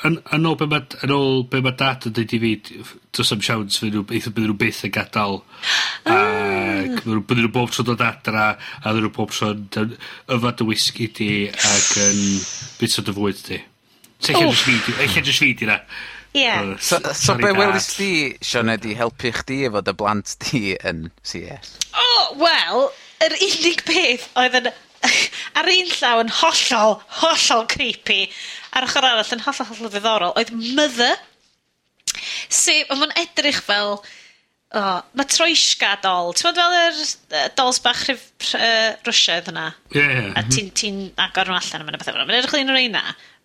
Yn 0.08 0.46
ôl 0.48 0.56
be 1.52 1.60
mae 1.60 1.76
dad 1.76 2.06
yn 2.08 2.16
dweud 2.16 2.36
i 2.38 2.40
fi, 2.44 2.52
dos 3.12 3.34
am 3.36 3.42
siawns, 3.44 3.80
fydden 3.82 4.00
nhw, 4.00 4.06
eitha 4.16 4.32
bydden 4.32 4.54
nhw 4.54 4.60
byth 4.62 4.84
yn 4.88 4.94
gadael. 4.96 5.42
Ac 6.06 6.14
ah. 6.14 7.02
bydden 7.04 7.44
nhw 7.44 7.52
bob 7.58 7.74
tro 7.74 7.84
dod 7.90 8.06
adra, 8.06 8.46
a 8.80 8.86
bydden 8.86 9.08
nhw 9.08 9.12
bob 9.18 9.36
tro 9.36 9.52
yn 9.52 9.98
yfad 10.38 10.64
y 10.64 10.70
whisky 10.70 11.10
di 11.20 11.30
ac 11.52 11.92
yn 12.06 12.24
bit 12.80 12.96
o 12.96 13.04
dy 13.04 13.16
fwyd 13.20 13.44
di. 13.50 13.60
Eich 14.22 15.18
edrych 15.18 15.42
fi 15.42 15.52
di 15.58 15.68
na. 15.68 15.82
Ie. 16.33 16.76
So, 16.80 16.99
so 17.12 17.35
be 17.37 17.53
welist 17.53 17.99
di, 18.01 18.39
Sioned, 18.41 18.87
i 18.89 18.95
helpu 18.97 19.33
chdi 19.37 19.66
efo 19.68 19.83
dy 19.85 19.93
blant 19.97 20.33
di 20.47 20.72
yn 20.80 21.11
CS? 21.28 21.74
O, 21.93 22.07
wel, 22.41 22.87
yr 23.26 23.37
unig 23.37 23.85
peth 23.89 24.30
oedd 24.41 24.57
yn... 24.62 24.70
ar 25.59 25.68
un 25.68 25.91
llaw 25.91 26.22
yn 26.22 26.33
hollol, 26.39 26.97
hollol 27.20 27.66
creepy, 27.68 28.22
ar 28.72 28.87
ochr 28.87 29.05
arall 29.05 29.35
yn 29.35 29.45
hollol, 29.45 29.68
hollol 29.74 29.93
ddiddorol, 29.93 30.35
oedd 30.41 30.55
Mother. 30.78 31.20
Sef, 32.49 32.89
ond 32.89 33.03
mae'n 33.03 33.16
edrych 33.26 33.61
fel... 33.66 33.99
Oh, 34.72 35.03
mae 35.12 35.28
Troishka 35.28 35.91
dol. 36.01 36.30
Ti'n 36.33 36.47
meddwl 36.49 36.62
fel 36.62 36.76
yr 36.78 37.01
uh, 37.03 37.49
dols 37.59 37.83
bach 37.85 38.07
rhyf, 38.07 38.22
uh, 38.57 38.95
Rwsiaidd 39.05 39.51
yna? 39.53 39.66
Ie, 39.91 39.99
yeah, 39.99 40.14
yeah. 40.16 40.30
A 40.41 40.47
ti'n 40.49 40.70
ti 40.72 40.93
agor 41.20 41.51
nhw 41.51 41.59
allan 41.59 41.85
am 41.85 41.91
yna 41.93 42.01
bethau. 42.01 42.16
Mae'n 42.16 42.39
edrych 42.39 42.57
yn 42.57 42.70
un 42.70 42.72
o'r 42.72 42.80
un 42.80 42.97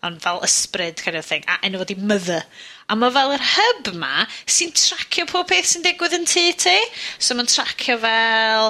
ond 0.08 0.22
fel 0.24 0.40
ysbryd 0.46 1.02
kind 1.04 1.18
of 1.20 1.28
thing. 1.28 1.44
A 1.52 1.58
enw 1.68 1.82
fod 1.82 1.92
i 1.92 1.98
Mother. 2.00 2.46
A 2.88 2.96
mae 2.96 3.12
fel 3.12 3.34
yr 3.36 3.42
hub 3.44 3.88
ma 4.00 4.24
sy'n 4.48 4.70
tracio 4.72 5.26
pob 5.28 5.50
peth 5.50 5.66
sy'n 5.68 5.84
digwydd 5.84 6.14
yn 6.16 6.24
tŷ 6.24 6.44
ti. 6.64 6.76
So 7.20 7.36
mae'n 7.36 7.50
tracio 7.52 7.98
fel, 8.00 8.70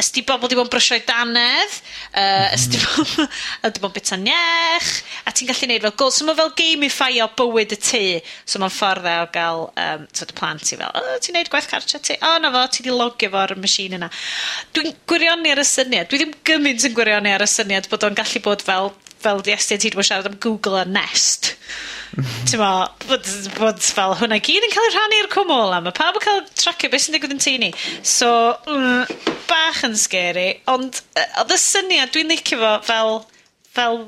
ys 0.00 0.08
di 0.14 0.22
bobl 0.24 0.48
di 0.48 0.56
bod 0.56 0.70
yn 0.70 0.72
brysio 0.72 0.96
i 0.96 1.02
danedd, 1.04 1.74
uh, 2.16 2.46
ys 2.56 2.64
di 2.72 2.80
mhm. 2.80 3.26
bobl 3.28 3.74
di 3.76 3.82
bod 3.82 3.90
yn 3.90 3.96
bita 3.98 4.16
niech 4.22 4.88
a 5.28 5.34
ti'n 5.36 5.50
gallu 5.50 5.68
neud 5.68 5.84
fel 5.84 5.96
gol 6.00 6.14
So 6.16 6.24
mae 6.24 6.38
fel 6.38 6.54
gamifio 6.56 7.26
bywyd 7.36 7.74
y 7.76 7.78
tŷ. 7.90 8.00
So 8.48 8.62
mae'n 8.62 8.72
ffordd 8.72 9.04
dda 9.04 9.16
o 9.26 9.28
gael, 9.36 9.66
um, 9.84 10.06
so 10.16 10.28
dy 10.30 10.38
plant 10.40 10.72
i 10.72 10.78
fel, 10.80 10.96
o, 10.96 11.18
ti'n 11.20 11.36
neud 11.36 11.52
gwaith 11.52 11.68
cartre 11.68 12.00
ti? 12.00 12.16
O, 12.24 12.32
na 12.40 12.52
fo, 12.54 12.64
ti 12.72 12.86
di 12.86 12.94
logio 12.94 13.28
fo'r 13.34 13.52
machine 13.60 14.00
yna. 14.00 14.08
Dwi'n 14.72 14.96
gwirionu 15.12 15.52
ar 15.52 15.60
y 15.60 15.66
syniad. 15.68 16.08
Dwi 16.08 16.22
ddim 16.22 16.32
gymaint 16.48 16.88
yn 16.88 16.96
gwirionu 16.96 17.36
ar 17.36 17.44
y 17.44 17.50
syniad 17.52 17.92
bod 17.92 18.08
o'n 18.08 18.16
gallu 18.16 18.42
bod 18.48 18.64
fel 18.64 18.94
fel 19.22 19.42
di 19.44 19.54
Estyn, 19.54 19.80
ti 19.80 19.88
wedi 19.88 19.98
bod 19.98 20.08
siarad 20.08 20.28
am 20.30 20.38
Google 20.42 20.82
a 20.82 20.84
Nest. 20.88 21.54
Mhm. 22.16 22.28
Ti'n 22.48 22.52
Tyma, 22.54 22.70
bod, 23.06 23.26
bod 23.58 23.82
fel 23.84 24.14
hwnna 24.18 24.38
gyd 24.42 24.64
yn 24.66 24.72
cael 24.72 24.88
ei 24.88 24.94
rhannu 24.94 25.18
i'r 25.22 25.30
cwmwl 25.32 25.74
am 25.76 25.90
y 25.90 25.94
pawb 25.96 26.20
yn 26.20 26.24
cael 26.24 26.44
tracio 26.56 26.90
beth 26.92 27.04
sy'n 27.04 27.16
digwydd 27.18 27.34
yn 27.36 27.42
teini. 27.44 27.72
So, 28.02 28.30
mm, 28.66 29.34
bach 29.50 29.82
yn 29.86 29.98
scary, 30.00 30.48
ond 30.72 31.02
oedd 31.18 31.52
y 31.54 31.60
syniad 31.62 32.14
dwi'n 32.14 32.32
licio 32.32 32.58
fo 32.62 32.72
fel, 32.88 33.12
fel 33.76 34.00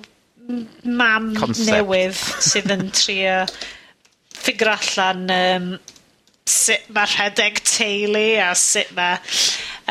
mam 0.85 1.35
Concept. 1.37 1.69
newydd 1.71 2.17
sydd 2.43 2.73
yn 2.75 2.89
trio 2.97 3.37
ffigur 4.41 4.73
allan 4.73 5.27
um, 5.35 5.69
sut 6.49 6.89
mae 6.95 7.11
rhedeg 7.13 7.61
teulu 7.69 8.27
a 8.43 8.51
sut 8.59 8.91
mae 8.97 9.21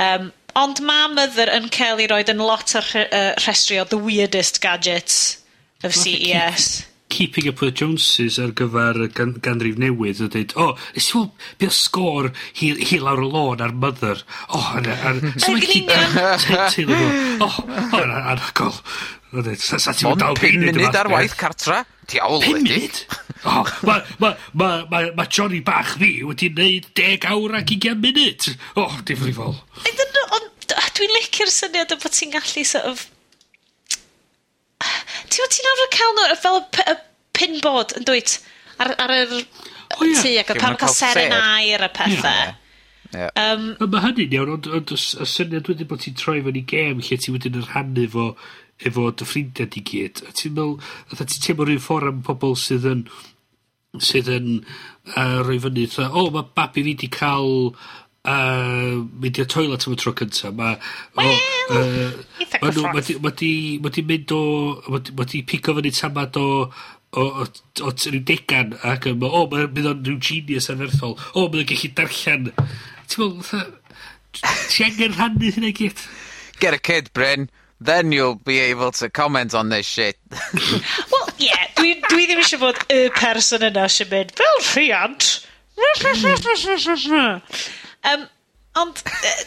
um, 0.04 0.32
Ond 0.58 0.82
mae 0.86 1.10
Mother 1.14 1.52
yn 1.54 1.70
cael 1.74 2.02
ei 2.02 2.10
roed 2.10 2.32
yn 2.32 2.41
lot 2.41 2.74
ar 2.80 2.88
uh, 3.06 3.34
rhestri 3.43 3.80
o 3.82 3.86
the 3.86 4.00
weirdest 4.00 4.62
gadgets 4.62 5.39
of 5.84 5.95
CES. 5.95 6.86
Keeping 7.10 7.47
up 7.50 7.62
with 7.62 7.74
Joneses 7.76 8.38
ar 8.38 8.52
gyfer 8.54 9.08
gan, 9.18 9.34
ganrif 9.41 9.80
newydd 9.82 10.20
a 10.22 10.28
dweud, 10.30 10.54
o, 10.54 10.68
oh, 10.68 10.89
nes 10.93 11.08
i 11.10 11.16
weld 11.18 11.47
beth 11.62 11.74
sgôr 11.74 12.30
hi, 12.60 12.76
hi 12.86 13.00
lawr 13.02 13.24
y 13.24 13.30
lôn 13.30 13.64
ar 13.66 13.74
Mother. 13.74 14.22
O, 14.50 14.60
oh, 14.60 14.68
hwnna, 14.76 14.97
ar... 15.10 15.22
Yn 15.34 15.58
union! 15.58 17.00
O, 17.45 17.47
hwnna, 17.50 18.20
anhygol. 18.36 18.78
Sa, 19.30 19.78
sa 19.78 19.94
ti'n 19.94 20.18
dal 20.18 20.38
5 20.38 20.58
munud 20.58 20.90
ar 20.90 21.06
beth. 21.06 21.14
waith 21.14 21.36
cartra? 21.38 21.84
Diawl 22.10 22.42
wedi. 22.42 22.66
5 22.66 22.66
munud? 22.66 23.02
oh, 23.46 23.68
mae 23.86 24.02
ma, 24.18 24.32
ma, 24.54 24.70
ma, 24.90 25.02
ma 25.16 25.26
Johnny 25.30 25.62
bach 25.62 25.94
fi 26.02 26.24
wedi 26.26 26.50
wneud 26.50 26.90
10 26.98 27.28
awr 27.30 27.60
ac 27.62 27.70
20 27.76 28.02
munud. 28.02 28.48
O, 28.74 28.88
oh, 28.88 28.96
difrifol. 29.06 29.60
Dwi'n 31.00 31.14
licio'r 31.16 31.52
syniad 31.54 31.94
o 31.94 31.98
bod 32.02 32.16
ti'n 32.16 32.34
gallu 32.34 32.66
sort 32.68 32.90
of... 32.90 33.06
Ti'n 35.30 35.44
bod 35.46 35.54
ti'n 35.54 35.70
arfer 35.74 35.92
cael 35.94 36.16
nhw 36.18 36.40
fel 36.42 36.60
y 36.66 36.96
pinboard 37.38 37.94
yn 38.00 38.08
dwyt 38.10 38.40
ar, 38.82 38.96
ar 38.98 39.14
yr 39.14 39.36
oh, 39.38 40.04
yeah. 40.04 40.24
tu 40.24 40.34
ac 40.42 40.52
pan 40.60 40.80
cael 40.82 40.96
serenair 40.96 41.86
a 41.86 41.92
pethau. 41.94 42.56
Yeah. 43.14 43.32
Um, 43.40 43.72
Mae 43.80 44.04
hynny'n 44.04 44.36
iawn, 44.38 44.52
ond 44.58 44.92
y 44.94 45.00
syniad 45.00 45.70
wedyn 45.72 45.90
bod 45.90 46.04
ti'n 46.04 46.18
troi 46.20 46.42
fewn 46.46 46.60
i 46.60 46.66
gem 46.74 47.00
lle 47.06 47.22
ti 47.22 47.34
wedyn 47.34 47.62
yn 47.62 47.70
rhannu 47.70 48.10
fo 48.12 48.26
efo 48.86 49.10
dy 49.12 49.28
ffrindiau 49.28 49.70
di 49.74 49.84
gyd, 49.86 50.24
a 50.28 50.34
ti'n 50.36 50.56
meddwl, 50.56 50.78
a 51.12 51.20
ti'n 51.20 51.44
teimlo 51.44 51.68
rhywun 51.68 51.84
ffordd 51.84 52.12
am 52.14 52.22
pobl 52.28 52.56
sydd 52.60 52.88
yn, 52.90 53.06
sydd 54.00 54.30
yn 54.32 54.52
uh, 54.62 55.40
rhoi 55.44 55.60
fyny, 55.64 55.88
o, 56.00 56.12
oh, 56.22 56.30
mae 56.36 56.48
babi 56.56 56.86
fi 56.86 56.94
di 57.02 57.10
cael 57.12 57.74
uh, 58.30 59.00
mynd 59.22 59.42
i'r 59.42 59.50
toilet 59.52 59.88
am 59.88 59.96
y 59.96 60.00
tro 60.00 60.14
cyntaf. 60.18 60.56
Mae 60.56 60.78
well, 61.18 61.42
uh, 61.76 62.46
ma 62.62 62.72
nhw, 62.72 62.86
ma 62.94 63.04
di, 63.04 63.18
ma 63.24 63.34
di, 63.42 63.52
ma 63.84 63.92
di 63.96 64.06
mynd 64.14 64.36
o, 64.36 64.44
ma 64.88 65.04
di, 65.04 65.18
ma 65.18 65.28
di 65.34 65.44
pico 65.48 65.76
fyny 65.78 65.92
tamad 65.96 66.40
o, 66.40 66.48
o, 66.70 67.26
o, 67.26 67.48
o 67.84 67.94
rhyw 67.96 68.24
degan 68.32 68.76
ac 68.88 69.10
yn, 69.12 69.28
o, 69.28 69.46
mae'n 69.52 69.72
mynd 69.76 69.92
o'n 69.94 70.04
rhyw 70.08 70.24
genius 70.30 70.72
anferthol. 70.74 71.18
O, 71.36 71.48
mae'n 71.52 71.68
gallu 71.70 71.94
darllen. 72.00 72.52
Ti'n 73.10 73.24
meddwl, 73.26 73.70
ti 74.70 74.86
angen 74.86 75.16
rhannu 75.18 75.56
hynny 75.56 75.74
gyd? 75.76 76.06
Get 76.60 76.76
a 76.76 76.80
kid, 76.80 77.12
Bryn 77.16 77.50
then 77.80 78.12
you'll 78.12 78.36
be 78.36 78.60
able 78.60 78.92
to 78.92 79.10
comment 79.10 79.54
on 79.54 79.70
this 79.70 79.86
shit. 79.86 80.18
Wel, 80.32 81.30
ie, 81.40 81.48
yeah, 81.48 81.68
dwi, 81.78 81.96
dwi 82.10 82.26
ddim 82.28 82.42
eisiau 82.44 82.64
bod 82.64 82.82
y 82.92 83.06
person 83.16 83.64
yna 83.66 83.88
sy'n 83.92 84.10
mynd, 84.12 84.34
fel 84.36 84.60
rhiant. 84.74 85.30
um, 88.12 88.26
ond, 88.80 89.00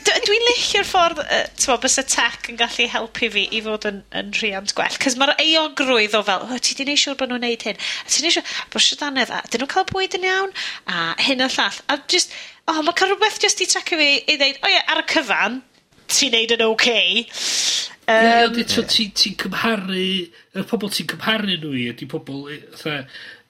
dwi'n 0.07 0.47
licio'r 0.49 0.89
ffordd, 0.89 1.21
uh, 1.23 1.43
ti'n 1.61 1.83
bys 1.83 1.99
y 2.01 2.05
tech 2.09 2.49
yn 2.53 2.61
gallu 2.61 2.87
helpu 2.95 3.29
fi 3.35 3.45
i 3.53 3.61
fod 3.65 3.85
yn, 3.91 4.01
yn 4.17 4.33
rhiant 4.39 4.73
gwell. 4.79 4.97
Cys 5.05 5.19
mae'r 5.21 5.35
eogrwydd 5.37 6.17
o 6.17 6.23
fel, 6.27 6.49
o, 6.49 6.61
ti 6.65 6.77
di 6.79 6.89
neud 6.89 7.03
siŵr 7.05 7.21
bod 7.21 7.35
nhw'n 7.35 7.45
neud 7.45 7.69
hyn. 7.69 7.77
A 7.77 8.09
ti 8.09 8.25
neud 8.25 8.39
siŵr, 8.39 8.57
bod 8.73 8.87
siwdanedd, 8.87 9.33
a 9.33 9.43
dyn 9.53 9.65
nhw'n 9.65 9.73
cael 9.77 9.89
bwyd 9.93 10.17
yn 10.19 10.29
iawn, 10.31 10.57
a 10.89 11.05
hyn 11.29 11.45
a 11.45 11.53
llall. 11.53 11.81
A 11.93 12.01
just, 12.09 12.33
o, 12.65 12.79
oh, 12.79 12.81
mae 12.81 12.97
cael 12.97 13.13
rhywbeth 13.13 13.41
just 13.45 13.61
i 13.61 13.69
tecio 13.69 14.01
fi 14.01 14.11
i 14.25 14.41
ddeud, 14.41 14.61
o 14.65 14.73
ie, 14.73 14.83
ar 14.89 15.05
y 15.05 15.09
cyfan, 15.13 15.61
ti'n 16.13 16.39
neud 16.39 16.57
yn 16.57 16.69
oce. 16.71 17.01
Okay. 17.03 17.91
Um, 18.11 18.57
Ie, 18.59 18.65
so 18.67 18.83
ti'n 18.83 19.13
ti 19.15 19.31
cymharu, 19.39 20.07
y 20.59 20.65
pobl 20.67 20.91
ti'n 20.91 21.07
cymharu 21.13 21.55
nhw 21.55 21.71
i, 21.79 21.85
ydy 21.93 22.09
pobl 22.11 22.49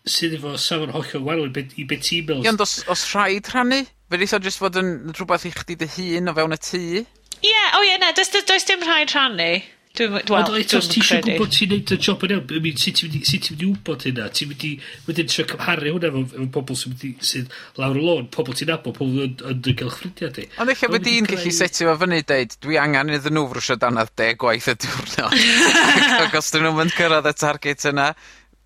sydd 0.04 0.36
efo 0.36 0.52
safon 0.60 0.92
hollol 0.92 1.24
wahanol 1.24 1.48
i 1.48 1.86
beth 1.88 2.04
ti'n 2.04 2.26
meddwl. 2.26 2.44
Ie, 2.44 2.50
ond 2.52 2.64
os, 2.64 2.76
os 2.92 3.06
rhaid 3.14 3.48
rhannu, 3.48 3.80
fe 4.12 4.20
rhaid 4.20 4.48
jyst 4.48 4.60
fod 4.60 4.76
yn 4.82 4.92
rhywbeth 5.14 5.48
i 5.48 5.54
chdi 5.56 5.78
dy 5.80 5.88
hun 5.96 6.32
o 6.32 6.36
fewn 6.36 6.56
y 6.56 6.60
tŷ? 6.68 6.82
Ie, 6.82 7.48
yeah, 7.48 7.78
o 7.78 7.80
ie, 7.80 7.88
yeah, 7.88 8.02
na, 8.02 8.12
does, 8.16 8.32
does 8.34 8.68
dim 8.68 8.84
rhaid 8.84 9.14
rhannu. 9.14 9.52
Dwi'n 9.92 10.14
well, 10.14 10.46
Ond 10.48 10.56
eto, 10.56 10.78
os 10.80 10.86
ti 10.88 11.02
eisiau 11.02 11.20
gwybod 11.20 11.50
ti'n 11.52 11.68
neud 11.68 11.90
y 11.92 11.96
job 12.00 12.22
yn 12.24 12.32
iawn, 12.32 12.52
I 12.56 12.60
mean, 12.64 12.78
sut 12.80 12.96
ti'n 12.96 13.10
mynd 13.12 13.64
i 13.64 13.66
wybod 13.68 14.04
hynna? 14.06 14.28
Ti'n 14.32 14.48
mynd 14.48 14.62
i 14.64 14.70
wedyn 15.04 15.28
trio 15.28 15.44
cymharu 15.50 15.90
hwnna 15.92 16.08
efo, 16.08 16.22
efo 16.30 16.46
pobl 16.54 16.78
sy'n 16.80 16.94
mynd 16.94 17.02
i, 17.04 17.10
sy'n 17.28 17.50
lawr 17.76 17.98
y 18.00 18.04
lôn, 18.06 18.30
pobl 18.32 18.56
ti'n 18.56 18.72
abod, 18.72 18.96
pobl 18.96 19.18
yn, 19.26 19.34
yn 19.50 19.58
dy 19.66 19.74
gylchfridia 19.82 20.30
di. 20.32 20.46
Ond 20.64 20.72
eich 20.72 20.84
bod 20.94 21.10
i'n 21.12 21.28
gallu 21.28 21.52
setio 21.52 21.90
fo 21.90 21.96
fyny 22.06 22.22
deud, 22.30 22.56
dwi 22.64 22.78
angen 22.80 23.12
iddyn 23.18 23.36
nhw 23.36 23.50
frwysio 23.50 23.76
danadd 23.82 24.14
de 24.16 24.30
gwaith 24.40 24.70
y 24.72 24.76
diwrnod. 24.86 25.36
Ac 26.22 26.38
os 26.40 26.48
dyn 26.54 26.64
nhw'n 26.64 26.78
mynd 26.78 26.96
cyrraedd 26.96 27.28
y 27.28 27.34
target 27.42 27.84
yna, 27.92 28.08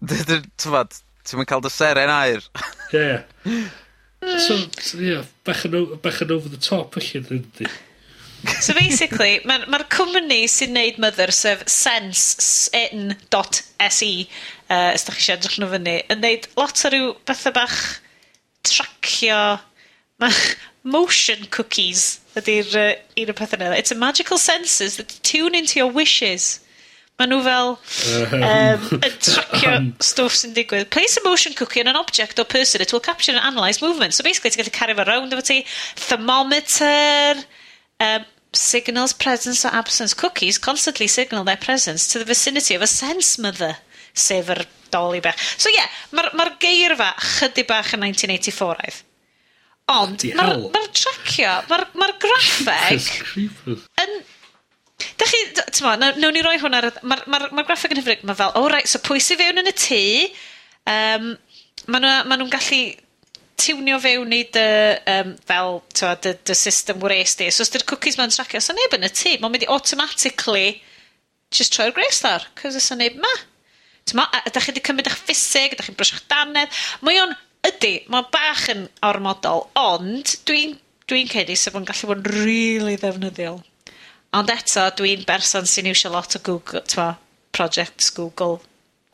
ti'n 0.07 1.41
mynd 1.41 1.51
cael 1.51 1.67
dy 1.67 1.75
seren 1.75 2.15
air. 2.21 2.47
Ie. 2.95 3.11
So, 4.27 4.57
ie, 4.99 5.21
bach 5.47 5.61
yn 5.69 5.77
over 5.77 6.49
the 6.51 6.59
top, 6.59 6.97
felly, 6.97 7.21
So 8.61 8.75
basically, 8.75 9.41
mae'r 9.49 9.67
ma, 9.71 9.79
cwmni 9.93 10.47
sy'n 10.51 10.73
neud 10.77 10.99
Mother, 11.03 11.31
sef 11.35 11.63
sensein.se, 11.71 13.13
uh, 14.71 14.91
os 14.95 15.05
da 15.07 15.13
chi 15.13 15.21
eisiau 15.21 15.37
edrych 15.37 15.59
nhw 15.61 15.69
fyny, 15.75 15.97
yn 16.13 16.23
neud 16.25 16.49
lot 16.59 16.85
o 16.87 16.89
ryw 16.93 17.07
bethau 17.29 17.53
bach 17.57 17.79
tracio 18.67 19.41
motion 20.97 21.47
cookies 21.51 22.21
ydy'r 22.39 22.71
uh, 22.79 22.93
un 23.19 23.33
o'r 23.33 23.39
pethau 23.39 23.59
yna. 23.59 23.75
It's 23.79 23.95
a 23.95 23.99
magical 23.99 24.39
senses 24.39 24.97
that 25.01 25.19
tune 25.27 25.55
into 25.59 25.79
your 25.81 25.91
wishes. 25.93 26.61
Mae 27.17 27.31
nhw 27.31 27.41
fel 27.47 27.71
um, 28.37 28.89
yn 29.01 29.15
tracio 29.25 29.75
stwff 30.05 30.37
sy'n 30.37 30.53
digwydd. 30.57 30.91
Place 30.93 31.17
a 31.17 31.25
motion 31.25 31.57
cookie 31.57 31.81
on 31.81 31.89
an 31.93 31.97
object 31.97 32.39
or 32.39 32.45
person. 32.45 32.85
It 32.85 32.93
will 32.93 33.01
capture 33.01 33.33
and 33.33 33.41
analyse 33.41 33.81
movement. 33.81 34.13
So 34.13 34.25
basically, 34.25 34.53
ti'n 34.53 34.67
gallu 34.67 34.75
cario 34.77 34.99
fo 34.99 35.07
round 35.09 35.33
efo 35.33 35.45
ti. 35.47 35.63
Thermometer, 35.97 37.41
um, 38.05 38.27
signals 38.53 39.13
presence 39.13 39.65
or 39.65 39.75
absence. 39.75 40.15
Cookies 40.15 40.59
constantly 40.59 41.07
signal 41.07 41.45
their 41.45 41.57
presence 41.57 42.09
to 42.13 42.19
the 42.19 42.25
vicinity 42.25 42.75
of 42.75 42.83
a 42.83 42.87
sense 42.87 43.39
mother, 43.39 43.77
sef 44.15 44.51
yr 44.51 44.65
doli 44.93 45.21
bach. 45.23 45.39
So 45.59 45.71
ie, 45.71 45.77
yeah, 45.79 45.91
mae'r 46.17 46.33
ma, 46.39 46.49
geirfa 46.63 47.11
chydig 47.39 47.69
bach 47.69 47.93
yn 47.97 48.07
1984-aidd. 48.07 49.03
Ond 49.97 50.25
mae'r 50.35 50.65
ma 50.75 50.83
tracio, 50.91 51.53
mae'r 51.71 51.85
ma, 51.95 52.09
r, 52.09 52.17
ma 52.17 52.23
graffeg 52.23 53.13
yn... 54.05 54.17
Da 55.21 55.27
chi, 55.29 55.39
tyma, 55.77 55.95
nawn 56.01 56.33
ni 56.33 56.43
roi 56.45 56.57
hwn 56.63 56.77
ar... 56.79 56.89
Mae'r 57.05 57.27
ma, 57.31 57.43
ma 57.55 57.65
graffeg 57.67 57.95
yn 57.95 58.01
hyfryd, 58.01 58.25
mae 58.27 58.39
fel, 58.39 58.55
oh 58.59 58.67
right, 58.73 58.89
so 58.89 59.03
pwysi 59.05 59.37
fewn 59.39 59.61
yn 59.63 59.71
y 59.71 59.75
tŷ, 59.77 60.05
um, 60.93 61.35
maen 61.87 62.07
nhw'n 62.07 62.31
ma 62.31 62.39
nhw 62.41 62.49
gallu 62.51 62.81
tiwnio 63.61 63.99
fewn 64.03 64.35
i 64.37 64.43
dy, 64.53 64.69
um, 65.13 65.33
fel, 65.49 65.81
twa, 65.97 66.15
dy, 66.23 66.35
dy 66.47 66.57
system 66.57 67.01
wres 67.05 67.37
di. 67.41 67.49
So, 67.51 67.65
os 67.65 67.73
dy'r 67.73 67.87
cookies 67.89 68.19
ma'n 68.21 68.35
tracio, 68.35 68.61
so 68.63 68.77
neb 68.77 68.97
yn 68.97 69.09
y 69.09 69.11
tŷ, 69.13 69.37
mae'n 69.41 69.55
mynd 69.55 69.67
i 69.67 69.71
automatically 69.73 70.67
just 71.55 71.75
troi'r 71.75 71.95
gwres 71.97 72.21
dar, 72.25 72.47
cos 72.59 72.79
os 72.79 72.91
neb 72.99 73.19
ma. 73.23 73.33
Tyma, 74.07 74.27
ydych 74.47 74.69
chi 74.69 74.73
wedi 74.73 74.85
cymryd 74.87 75.11
eich 75.11 75.19
ffisig, 75.19 75.75
ydych 75.75 75.89
chi'n 75.89 75.99
brysio'ch 75.99 76.27
danedd. 76.31 76.83
Mae 77.07 77.19
o'n, 77.25 77.35
ydy, 77.67 77.95
mae 78.13 78.29
bach 78.35 78.69
yn 78.71 78.87
ormodol, 79.07 79.67
ond 79.81 80.37
dwi'n 80.47 80.77
dwi, 80.77 81.25
dwi 81.25 81.25
cedi 81.33 81.57
sef 81.59 81.75
o'n 81.79 81.89
gallu 81.89 82.13
bod 82.13 82.23
yn 82.23 82.39
really 82.45 82.95
ddefnyddiol. 83.01 83.63
Ond 84.37 84.53
eto, 84.53 84.87
dwi'n 85.01 85.27
berson 85.27 85.67
sy'n 85.71 85.91
iwsio 85.91 86.13
lot 86.13 86.39
o 86.39 86.43
Google, 86.45 86.85
tyma, 86.87 87.15
projects 87.57 88.13
Google 88.15 88.61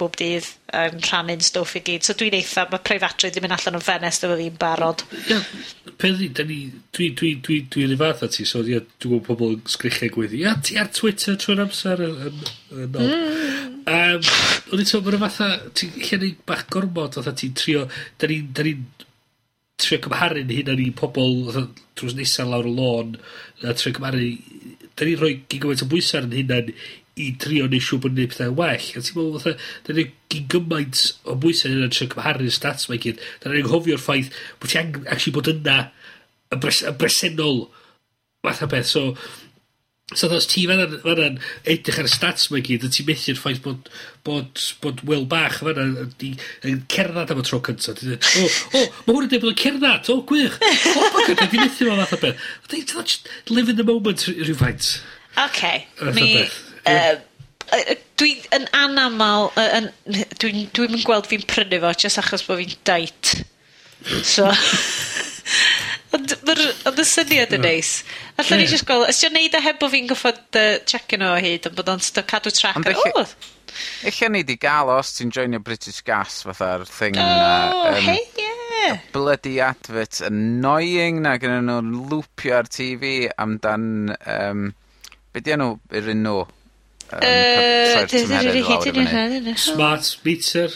bob 0.01 0.17
dydd 0.19 0.47
yn 0.79 1.03
rhannu'n 1.05 1.43
stwff 1.45 1.77
i 1.79 1.83
gyd. 1.85 2.07
So 2.07 2.17
dwi'n 2.19 2.37
eitha, 2.39 2.65
mae 2.71 2.83
preifatrwydd 2.87 3.39
yn 3.43 3.55
allan 3.55 3.79
o 3.79 3.83
ffenest 3.83 4.25
efo 4.27 4.39
fi'n 4.39 4.57
barod. 4.61 5.05
Ie, 5.21 5.39
peth 6.01 6.25
i, 6.25 6.31
da 6.35 6.47
ni, 6.49 6.59
dwi, 6.97 7.11
dwi, 7.19 7.35
dwi, 7.45 7.59
dwi 7.73 7.87
yn 7.87 7.95
fath 8.01 8.25
ti, 8.37 8.47
so 8.49 8.65
ie, 8.65 8.81
dwi'n 9.03 9.19
gwybod 9.19 9.29
pobl 9.29 9.55
yn 9.59 9.63
sgrichiau 9.75 10.15
gweithio, 10.17 10.41
ia, 10.41 10.57
ti 10.65 10.81
ar 10.81 10.91
Twitter 10.97 11.39
trwy'r 11.39 11.65
amser 11.67 12.05
yn, 12.09 12.19
yn, 12.31 12.43
yn 12.87 12.99
ôl. 13.03 13.13
Mm. 13.13 13.79
Um, 13.93 14.27
Ond 14.73 14.81
eto, 14.81 15.03
mae'n 15.05 15.23
fatha, 15.27 15.49
ti'n 15.77 15.97
llenni 16.01 16.35
bach 16.49 16.67
gormod, 16.73 17.19
oedd 17.21 17.33
ti'n 17.37 17.57
trio, 17.59 17.87
da 18.17 18.31
ni'n 18.31 18.53
ni 18.65 18.77
trio 19.83 19.99
cymharu'n 20.05 20.53
hyn 20.55 20.71
ar 20.73 20.81
i 20.81 20.91
pobl 20.97 21.51
drws 21.99 22.15
nesaf 22.17 22.49
lawr 22.49 22.69
y 22.71 22.75
lôn, 22.77 23.17
a 23.67 23.75
trio 23.77 23.93
cymharu, 23.99 24.31
da 24.97 25.09
ni'n 25.09 25.19
rhoi 25.21 25.35
gigawet 25.51 25.85
o 25.85 25.89
bwysau 25.91 26.25
yn 26.25 26.37
hynna'n 26.39 26.73
i 27.21 27.29
trio 27.41 27.67
neu 27.69 27.83
siw 27.85 28.01
bod 28.01 28.17
ni'n 28.17 28.31
pethau 28.33 28.55
well. 28.57 28.89
A 28.97 29.03
ti'n 29.05 29.19
meddwl, 29.19 29.41
fatha, 29.43 29.57
da 29.87 29.97
ni'n 29.97 30.13
gyn 30.33 30.49
gymaint 30.55 31.05
o 31.29 31.37
bwysau 31.43 31.75
yna 31.75 31.91
trio 31.93 32.09
cymharu'r 32.15 32.55
stats 32.55 32.89
mae 32.89 33.01
gyd. 33.03 33.21
Da 33.43 33.53
ni'n 33.53 33.67
anghofio'r 33.67 34.01
ffaith 34.01 34.33
bod 34.61 34.73
ti 34.73 34.81
angen 34.81 35.07
actually 35.07 35.37
bod 35.37 35.53
yna 35.53 35.79
y, 36.53 36.59
bres, 36.59 36.83
y 36.89 36.93
bresennol 36.97 37.65
fath 38.47 38.65
o 38.65 38.71
beth. 38.73 38.89
So, 38.89 39.05
so 40.17 40.31
os 40.33 40.49
ti 40.49 40.65
fanna'n 40.71 40.97
fanna 41.05 41.29
edrych 41.69 42.01
ar 42.01 42.09
y 42.09 42.15
stats 42.15 42.49
mae 42.53 42.65
gyd, 42.65 42.89
a 42.89 42.93
ti'n 42.97 43.09
methu'r 43.13 43.41
ffaith 43.43 43.63
bod, 43.67 43.93
bod, 44.25 44.65
bod 44.81 45.05
Will 45.09 45.29
Bach 45.29 45.61
fan 45.61 45.77
fanna 45.77 46.09
yn 46.73 46.83
cerdded 46.97 47.37
am 47.37 47.45
y 47.45 47.47
tro 47.49 47.61
cyntaf. 47.69 48.01
Ti'n 48.01 48.17
dweud, 48.17 48.33
o, 48.41 48.81
o, 48.81 48.85
mae 49.05 49.19
hwn 49.19 49.29
yn 49.29 49.33
dweud 49.35 49.47
bod 49.47 49.53
yn 49.53 49.63
cerdded, 49.67 50.13
o, 50.17 50.21
gwych, 50.33 50.57
o, 50.57 50.97
bach 50.97 51.21
mae'n 51.21 51.31
cerdded, 51.31 51.49
fi'n 51.53 51.65
methu 51.67 51.93
fo 51.93 52.01
fath 52.01 52.17
o 52.17 52.23
beth. 52.25 53.33
Live 53.53 53.69
in 53.69 53.77
the 53.77 53.85
moment 53.85 54.29
rhywfaint. 54.33 54.95
Okay, 55.37 55.87
mi, 56.13 56.45
Yeah. 56.87 57.21
Uh, 57.73 57.95
dwi 58.21 58.35
yn 58.53 58.67
anamal, 58.77 59.51
uh, 59.57 59.85
dwi'n 60.43 60.67
dwi 60.77 60.89
yn 60.91 61.05
gweld 61.07 61.31
fi'n 61.31 61.47
prynu 61.49 61.81
fo, 61.85 61.93
jyst 62.05 62.21
achos 62.21 62.45
bod 62.49 62.61
fi'n 62.61 62.75
dait. 62.89 63.33
So, 64.27 64.49
ond 66.17 67.01
y 67.01 67.07
syniad 67.09 67.55
yn 67.57 67.65
neis. 67.65 67.95
Alla 68.41 68.59
ni 68.59 68.69
jyst 68.69 68.87
gweld, 68.89 69.09
ysio 69.13 69.31
neud 69.33 69.57
a 69.57 69.63
heb 69.63 69.81
bod 69.81 69.95
fi'n 69.95 70.11
goffod 70.11 70.43
uh, 70.59 70.77
check-in 70.89 71.25
o 71.25 71.33
hyd, 71.39 71.71
ond 71.71 71.79
bod 71.79 71.93
o'n 71.95 72.07
cadw 72.21 72.53
track. 72.53 72.83
Ond 72.83 73.35
Eich 74.05 74.21
ni 74.29 74.43
di 74.45 74.59
gael 74.61 74.91
os 74.93 75.15
ti'n 75.17 75.33
joinio 75.33 75.61
British 75.65 76.03
Gas 76.05 76.43
fatha'r 76.45 76.85
thing 76.89 77.17
oh, 77.17 77.25
yna. 77.25 77.93
Um, 77.93 78.01
hey, 78.05 78.21
yeah. 78.37 78.99
Bloody 79.15 79.61
advert 79.65 80.21
annoying 80.27 81.23
na 81.25 81.37
gyda 81.41 81.61
nhw'n 81.65 81.93
lwpio 82.11 82.59
ar 82.59 82.69
TV 82.69 83.31
amdan... 83.41 83.87
Um, 84.27 84.73
be 85.33 85.41
di 85.41 85.55
enw 85.55 85.77
yr 85.97 86.11
un 86.13 86.27
nhw? 86.27 86.43
Yy... 87.21 88.07
Smart 89.57 90.19
meter? 90.25 90.71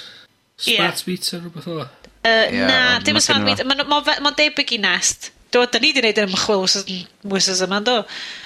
Smart 0.57 1.07
meter, 1.07 1.41
rhywbeth 1.41 1.71
o? 1.71 1.79
Uh, 1.81 1.89
yeah, 2.27 2.67
na, 2.67 2.79
dim 3.07 3.17
yn 3.17 3.25
smart 3.25 3.45
meter. 3.47 3.69
Mae'n 3.69 4.37
debyg 4.37 4.75
i 4.77 4.81
nest. 4.83 5.31
Do, 5.55 5.63
da 5.71 5.81
ni 5.81 5.93
wedi 5.93 6.03
gwneud 6.03 6.21
yn 6.21 6.29
ymchwil 6.29 6.65
wythnos 6.67 7.63
yma, 7.65 7.81
do. 7.87 8.01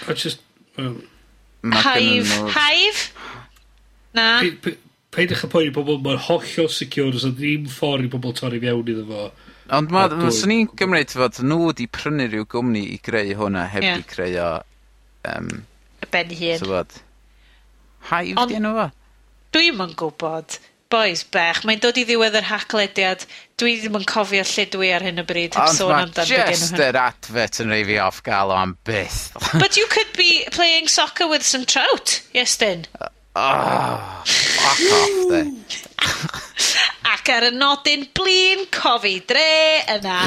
O, 0.06 0.14
just... 0.14 0.44
Um, 0.78 1.00
Hive. 1.60 2.36
Hive? 2.54 3.10
Na. 4.16 4.40
Peidwch 5.10 5.44
y 5.44 5.50
poen 5.50 5.68
i 5.68 5.74
bobl, 5.74 5.98
mae'n 6.04 6.20
hollol 6.28 6.70
secure, 6.70 7.16
os 7.16 7.26
ddim 7.26 7.66
ffordd 7.72 8.06
i 8.06 8.10
bobl 8.12 8.36
torri 8.36 8.60
fewn 8.62 8.92
iddo 8.92 9.06
fo. 9.08 9.30
Ond 9.74 9.92
swn 10.34 10.54
i'n 10.54 10.70
gymryd 10.78 11.12
fod 11.14 11.40
nhw 11.46 11.58
wedi 11.68 11.86
prynu 11.90 12.26
rhyw 12.28 12.46
gwmni 12.50 12.84
i 12.94 12.98
greu 13.02 13.34
hwnna 13.38 13.66
heb 13.70 13.86
yeah. 13.86 13.98
i 13.98 14.06
creu 14.06 14.38
o... 14.42 14.50
Um, 15.30 15.50
ben 16.10 16.32
hun. 16.38 16.84
Hive 18.08 18.48
di 18.48 18.58
enw 18.58 18.74
fo? 18.78 18.88
Dwi'm 19.54 19.82
yn 19.84 19.94
gwybod. 19.98 20.58
Boys, 20.90 21.20
bech, 21.30 21.60
mae'n 21.66 21.78
dod 21.78 21.98
i 22.00 22.02
ddiwedd 22.02 22.34
yr 22.40 22.48
haclediad. 22.48 23.22
Dwi 23.62 23.76
ddim 23.78 23.98
yn 24.00 24.06
cofio 24.10 24.42
lle 24.42 24.64
dwi 24.72 24.88
ar 24.90 25.04
hyn 25.06 25.22
o 25.22 25.24
bryd. 25.26 25.54
Heb 25.54 25.74
sôn 25.76 25.94
amdan 25.94 26.26
be 26.26 26.38
gen 26.40 26.50
just 26.50 26.82
yr 26.82 26.98
advert 26.98 27.60
yn 27.62 27.70
rei 27.70 27.84
fi 27.86 28.00
off 28.02 28.18
gael 28.26 28.50
o 28.50 28.56
am 28.58 28.74
byth. 28.88 29.28
But 29.62 29.78
you 29.78 29.86
could 29.92 30.10
be 30.16 30.42
playing 30.50 30.88
soccer 30.90 31.28
with 31.30 31.46
some 31.46 31.62
trout, 31.64 32.22
yes, 32.34 32.56
Dyn. 32.58 32.88
Uh, 32.98 33.08
oh, 33.36 34.22
fuck 34.26 34.80
off, 34.98 35.20
de. 35.30 35.44
Ac 37.12 37.30
ar 37.36 37.46
y 37.46 37.52
nodyn 37.54 38.08
blin, 38.18 38.66
cofi 38.74 39.20
dre 39.30 39.46
yna. 39.94 40.18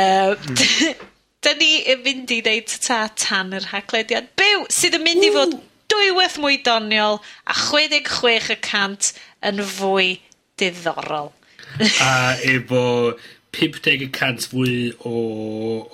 uh, 0.00 0.32
hmm. 0.32 1.04
Dyna 1.44 1.60
ni 1.60 1.72
yn 1.92 2.00
mynd 2.08 2.32
i 2.32 2.40
wneud 2.40 2.72
ta 2.88 3.02
tan 3.20 3.52
yr 3.52 3.68
haglediad 3.74 4.32
byw, 4.40 4.64
sydd 4.72 4.96
yn 4.96 5.04
mynd 5.04 5.28
i 5.28 5.32
fod 5.34 5.58
dwywaith 5.94 6.36
mwy 6.42 6.58
doniol 6.66 7.20
a 7.46 7.54
66% 7.54 9.14
yn 9.50 9.62
fwy 9.68 10.18
diddorol. 10.60 11.32
a 12.02 12.34
efo 12.46 12.82
50% 13.54 14.48
fwy 14.50 14.74
o, 15.06 15.14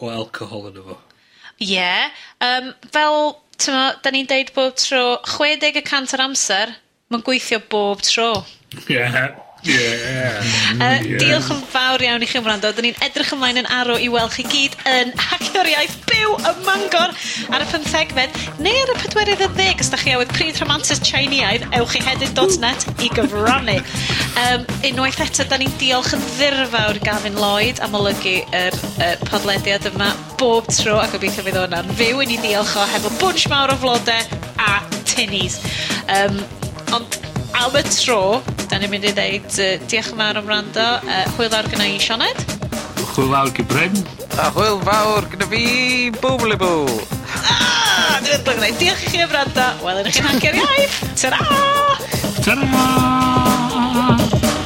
o 0.00 0.10
alcohol 0.10 0.70
yn 0.70 0.80
efo. 0.82 0.96
Ie. 1.60 1.74
Yeah. 1.74 2.10
Um, 2.40 2.72
fel, 2.94 3.36
tyma, 3.60 3.84
da 4.00 4.12
ni'n 4.14 4.28
deud 4.30 4.54
bob 4.56 4.78
tro, 4.80 5.04
60% 5.28 6.16
yr 6.16 6.24
amser, 6.24 6.74
mae'n 7.12 7.24
gweithio 7.26 7.60
bob 7.72 8.04
tro. 8.06 8.32
Ie. 8.86 8.96
Yeah. 8.96 9.32
Yeah. 9.62 10.40
Uh. 10.80 11.02
Diolch 11.20 11.50
yn 11.52 11.60
fawr 11.68 12.02
iawn 12.04 12.24
i 12.24 12.28
chi 12.28 12.40
wrando. 12.40 12.70
Dyn 12.72 12.88
ni'n 12.88 13.00
edrych 13.04 13.34
ymlaen 13.36 13.60
yn 13.60 13.68
arw 13.74 13.98
i 14.00 14.08
weld 14.12 14.32
chi 14.32 14.46
gyd 14.48 14.76
yn 14.88 15.12
Hacio'r 15.20 15.68
byw 16.08 16.32
ym 16.48 16.62
Mangor 16.64 17.12
ar 17.52 17.64
y 17.64 17.66
pymthegfed 17.70 18.38
neu 18.64 18.80
ar 18.84 18.92
y 18.94 18.96
40 19.02 19.52
ddeg 19.56 19.82
os 19.84 19.90
da 19.92 20.00
chi 20.00 20.14
awydd 20.16 20.32
pryd 20.36 20.58
rhamantus 20.60 21.02
Chineaidd 21.04 21.66
ewch 21.76 21.96
i 21.98 22.02
hedyd.net 22.06 22.86
i 23.04 23.10
gyfrannu. 23.16 23.76
Um, 24.40 24.66
unwaith 24.90 25.20
eto, 25.26 25.44
da 25.50 25.60
ni'n 25.60 25.72
diolch 25.80 26.14
yn 26.16 26.24
ddirfawr 26.38 27.00
Gavin 27.04 27.38
Lloyd 27.40 27.82
am 27.84 27.96
olygu 28.00 28.36
yr 28.56 28.78
er, 29.04 29.18
podlediad 29.28 29.88
yma 29.92 30.12
bob 30.40 30.68
tro 30.72 30.98
a 31.00 31.08
gobeithio 31.12 31.44
fydd 31.46 31.60
o'n 31.66 31.96
fyw 32.00 32.24
i 32.24 32.30
ni 32.30 32.40
diolch 32.44 32.76
o 32.80 32.86
hefo 32.94 33.12
bwns 33.20 33.48
mawr 33.52 33.74
o 33.74 33.80
flodau 33.82 34.40
a 34.60 34.78
tinnies. 35.04 35.60
Um, 36.08 36.40
ond 36.96 37.20
am 37.58 37.76
y 37.76 37.82
tro. 37.88 38.40
Da 38.70 38.78
ni'n 38.78 38.92
mynd 38.92 39.06
i 39.08 39.12
ddeud 39.16 39.48
uh, 39.58 39.70
diolch 39.90 40.12
yn 40.12 40.20
fawr 40.22 40.40
am 40.40 40.50
rando. 40.50 40.86
Uh, 41.04 41.24
hwyl 41.36 41.56
ar 41.58 41.68
gyda 41.72 41.88
i 41.88 41.98
Sioned. 42.02 42.40
Hwyl 43.14 43.34
awr 43.40 43.52
gyda 43.56 43.68
Bryn. 43.72 43.96
A 44.40 44.50
hwyl 44.54 44.78
fawr 44.86 45.26
gyda 45.32 45.46
fi, 45.50 45.64
bwblibw. 46.20 46.84
Ah, 47.40 48.20
dwi'n 48.22 48.44
dod 48.44 48.54
gwneud. 48.54 48.78
Diolch 48.82 49.06
i 49.06 49.14
chi 49.14 49.24
am 49.26 49.34
rando. 49.34 49.68
Wel, 49.86 50.02
yn 50.04 50.14
chi'n 50.14 50.32
yn 50.38 50.62
iaith. 50.62 51.02
Ta-ra! 51.20 51.42
Ta-ra! 52.44 54.59